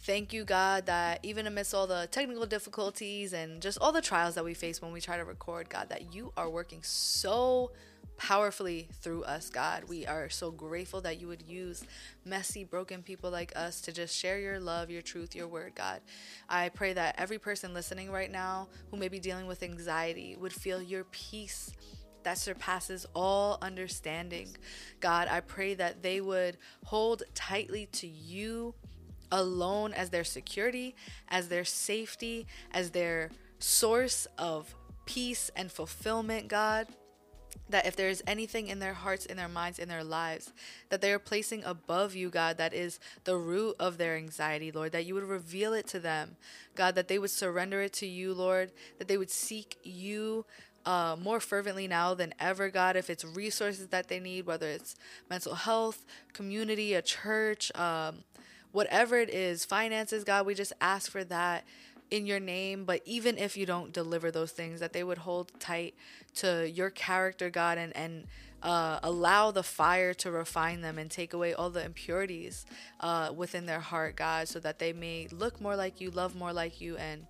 thank 0.00 0.32
you, 0.32 0.44
God, 0.44 0.86
that 0.86 1.20
even 1.22 1.46
amidst 1.46 1.74
all 1.74 1.86
the 1.86 2.08
technical 2.10 2.46
difficulties 2.46 3.32
and 3.32 3.60
just 3.60 3.78
all 3.78 3.92
the 3.92 4.00
trials 4.00 4.34
that 4.36 4.44
we 4.44 4.54
face 4.54 4.80
when 4.80 4.92
we 4.92 5.00
try 5.00 5.16
to 5.16 5.24
record, 5.24 5.68
God, 5.68 5.88
that 5.90 6.14
you 6.14 6.32
are 6.36 6.48
working 6.48 6.82
so 6.82 7.72
powerfully 8.16 8.88
through 9.02 9.22
us, 9.24 9.50
God. 9.50 9.84
We 9.84 10.06
are 10.06 10.30
so 10.30 10.50
grateful 10.50 11.02
that 11.02 11.20
you 11.20 11.28
would 11.28 11.42
use 11.42 11.84
messy, 12.24 12.64
broken 12.64 13.02
people 13.02 13.30
like 13.30 13.52
us 13.54 13.82
to 13.82 13.92
just 13.92 14.16
share 14.16 14.38
your 14.38 14.58
love, 14.58 14.88
your 14.90 15.02
truth, 15.02 15.34
your 15.36 15.46
word, 15.46 15.74
God. 15.74 16.00
I 16.48 16.70
pray 16.70 16.94
that 16.94 17.16
every 17.18 17.38
person 17.38 17.74
listening 17.74 18.10
right 18.10 18.30
now 18.32 18.68
who 18.90 18.96
may 18.96 19.08
be 19.08 19.18
dealing 19.20 19.46
with 19.46 19.62
anxiety 19.62 20.34
would 20.40 20.54
feel 20.54 20.80
your 20.80 21.04
peace 21.04 21.72
that 22.26 22.38
surpasses 22.38 23.06
all 23.14 23.56
understanding. 23.62 24.48
God, 24.98 25.28
I 25.30 25.38
pray 25.38 25.74
that 25.74 26.02
they 26.02 26.20
would 26.20 26.56
hold 26.86 27.22
tightly 27.36 27.86
to 27.92 28.08
you 28.08 28.74
alone 29.30 29.92
as 29.92 30.10
their 30.10 30.24
security, 30.24 30.96
as 31.28 31.46
their 31.46 31.64
safety, 31.64 32.48
as 32.72 32.90
their 32.90 33.30
source 33.60 34.26
of 34.38 34.74
peace 35.04 35.52
and 35.54 35.70
fulfillment, 35.70 36.48
God. 36.48 36.88
That 37.70 37.86
if 37.86 37.94
there's 37.94 38.22
anything 38.26 38.66
in 38.66 38.80
their 38.80 38.94
hearts, 38.94 39.26
in 39.26 39.36
their 39.36 39.48
minds, 39.48 39.78
in 39.78 39.88
their 39.88 40.04
lives 40.04 40.52
that 40.88 41.00
they 41.00 41.12
are 41.12 41.20
placing 41.20 41.62
above 41.62 42.16
you, 42.16 42.28
God, 42.28 42.58
that 42.58 42.74
is 42.74 42.98
the 43.22 43.36
root 43.36 43.76
of 43.78 43.98
their 43.98 44.16
anxiety, 44.16 44.72
Lord, 44.72 44.90
that 44.92 45.06
you 45.06 45.14
would 45.14 45.24
reveal 45.24 45.72
it 45.74 45.86
to 45.88 46.00
them, 46.00 46.36
God, 46.74 46.96
that 46.96 47.06
they 47.06 47.20
would 47.20 47.30
surrender 47.30 47.82
it 47.82 47.92
to 47.94 48.06
you, 48.06 48.34
Lord, 48.34 48.72
that 48.98 49.06
they 49.06 49.16
would 49.16 49.30
seek 49.30 49.78
you 49.84 50.44
uh, 50.86 51.16
more 51.20 51.40
fervently 51.40 51.88
now 51.88 52.14
than 52.14 52.32
ever, 52.38 52.70
God. 52.70 52.96
If 52.96 53.10
it's 53.10 53.24
resources 53.24 53.88
that 53.88 54.08
they 54.08 54.20
need, 54.20 54.46
whether 54.46 54.68
it's 54.68 54.94
mental 55.28 55.54
health, 55.54 56.04
community, 56.32 56.94
a 56.94 57.02
church, 57.02 57.72
um, 57.74 58.18
whatever 58.70 59.18
it 59.18 59.28
is, 59.28 59.64
finances, 59.64 60.22
God, 60.22 60.46
we 60.46 60.54
just 60.54 60.72
ask 60.80 61.10
for 61.10 61.24
that 61.24 61.64
in 62.10 62.24
your 62.24 62.38
name. 62.38 62.84
But 62.84 63.02
even 63.04 63.36
if 63.36 63.56
you 63.56 63.66
don't 63.66 63.92
deliver 63.92 64.30
those 64.30 64.52
things, 64.52 64.78
that 64.78 64.92
they 64.92 65.02
would 65.02 65.18
hold 65.18 65.50
tight 65.58 65.94
to 66.36 66.70
your 66.70 66.90
character, 66.90 67.50
God, 67.50 67.78
and, 67.78 67.94
and 67.96 68.24
uh, 68.62 69.00
allow 69.02 69.50
the 69.50 69.64
fire 69.64 70.14
to 70.14 70.30
refine 70.30 70.82
them 70.82 70.98
and 70.98 71.10
take 71.10 71.34
away 71.34 71.52
all 71.52 71.70
the 71.70 71.84
impurities 71.84 72.64
uh, 73.00 73.32
within 73.34 73.66
their 73.66 73.80
heart, 73.80 74.14
God, 74.16 74.46
so 74.46 74.60
that 74.60 74.78
they 74.78 74.92
may 74.92 75.26
look 75.32 75.60
more 75.60 75.74
like 75.74 76.00
you, 76.00 76.10
love 76.10 76.36
more 76.36 76.52
like 76.52 76.80
you, 76.80 76.96
and 76.96 77.26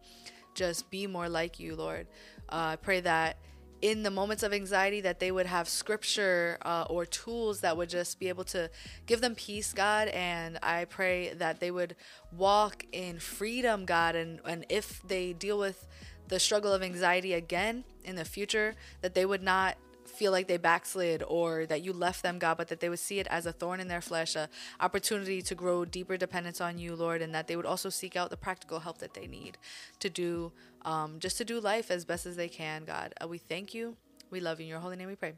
just 0.55 0.91
be 0.91 1.07
more 1.07 1.29
like 1.29 1.59
you, 1.59 1.75
Lord. 1.75 2.07
Uh, 2.49 2.73
I 2.73 2.77
pray 2.77 3.01
that 3.01 3.37
in 3.83 4.03
the 4.03 4.11
moments 4.11 4.43
of 4.43 4.53
anxiety 4.53 5.01
that 5.03 5.21
they 5.21 5.31
would 5.31 5.47
have 5.47 5.69
scripture 5.69 6.59
uh, 6.63 6.87
or 6.89 7.05
tools 7.05 7.61
that 7.61 7.77
would 7.77 7.89
just 7.89 8.19
be 8.19 8.29
able 8.29 8.45
to 8.45 8.71
give 9.07 9.21
them 9.21 9.35
peace 9.35 9.73
god. 9.73 10.09
And 10.09 10.59
i 10.63 10.85
pray 10.87 11.35
that 11.35 11.61
they 11.61 11.71
would 11.71 11.97
walk 12.33 12.85
in 12.93 13.19
freedom 13.19 13.85
god. 13.85 14.17
And, 14.17 14.41
and 14.45 14.65
if 14.69 15.03
they 15.07 15.33
deal 15.33 15.59
with 15.59 15.87
the 16.29 16.41
struggle 16.41 16.73
of 16.73 16.83
anxiety 16.83 17.35
again 17.35 17.85
in 18.05 18.17
the 18.17 18.25
future 18.25 18.75
that 19.01 19.15
they 19.15 19.25
would 19.25 19.43
not 19.43 19.77
feel 20.09 20.33
like 20.33 20.47
they 20.47 20.57
backslid 20.57 21.23
or 21.27 21.67
that 21.67 21.83
you 21.83 21.93
left 21.93 22.23
them 22.23 22.39
god 22.39 22.57
but 22.57 22.69
that 22.69 22.81
they 22.81 22.89
would 22.89 22.99
see 22.99 23.19
it 23.19 23.27
as 23.29 23.45
a 23.45 23.53
thorn 23.53 23.81
in 23.81 23.89
their 23.89 24.01
flesh 24.01 24.37
a 24.37 24.49
opportunity 24.81 25.43
to 25.43 25.55
grow 25.55 25.85
deeper 25.85 26.17
dependence 26.17 26.61
on 26.61 26.79
you 26.79 26.95
lord 26.95 27.21
and 27.21 27.35
that 27.35 27.49
they 27.49 27.57
would 27.57 27.67
also 27.67 27.89
seek 27.89 28.17
out 28.17 28.31
the 28.31 28.37
practical 28.37 28.81
help 28.81 28.99
that 28.99 29.15
they 29.15 29.27
need 29.27 29.59
to 29.99 30.09
do 30.09 30.53
um, 30.87 31.19
just 31.19 31.37
to 31.39 31.45
do 31.45 31.61
life 31.61 31.91
as 31.91 32.05
best 32.05 32.25
as 32.25 32.37
they 32.37 32.49
can 32.49 32.85
god. 32.85 33.13
Uh, 33.23 33.29
we 33.29 33.39
thank 33.39 33.75
you. 33.75 33.97
We 34.31 34.41
love 34.41 34.59
you. 34.61 34.65
In 34.65 34.71
your 34.71 34.81
holy 34.81 34.97
name 34.97 35.09
we 35.09 35.17
pray. 35.17 35.35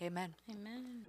Amen. 0.00 0.34
Amen 0.50 1.04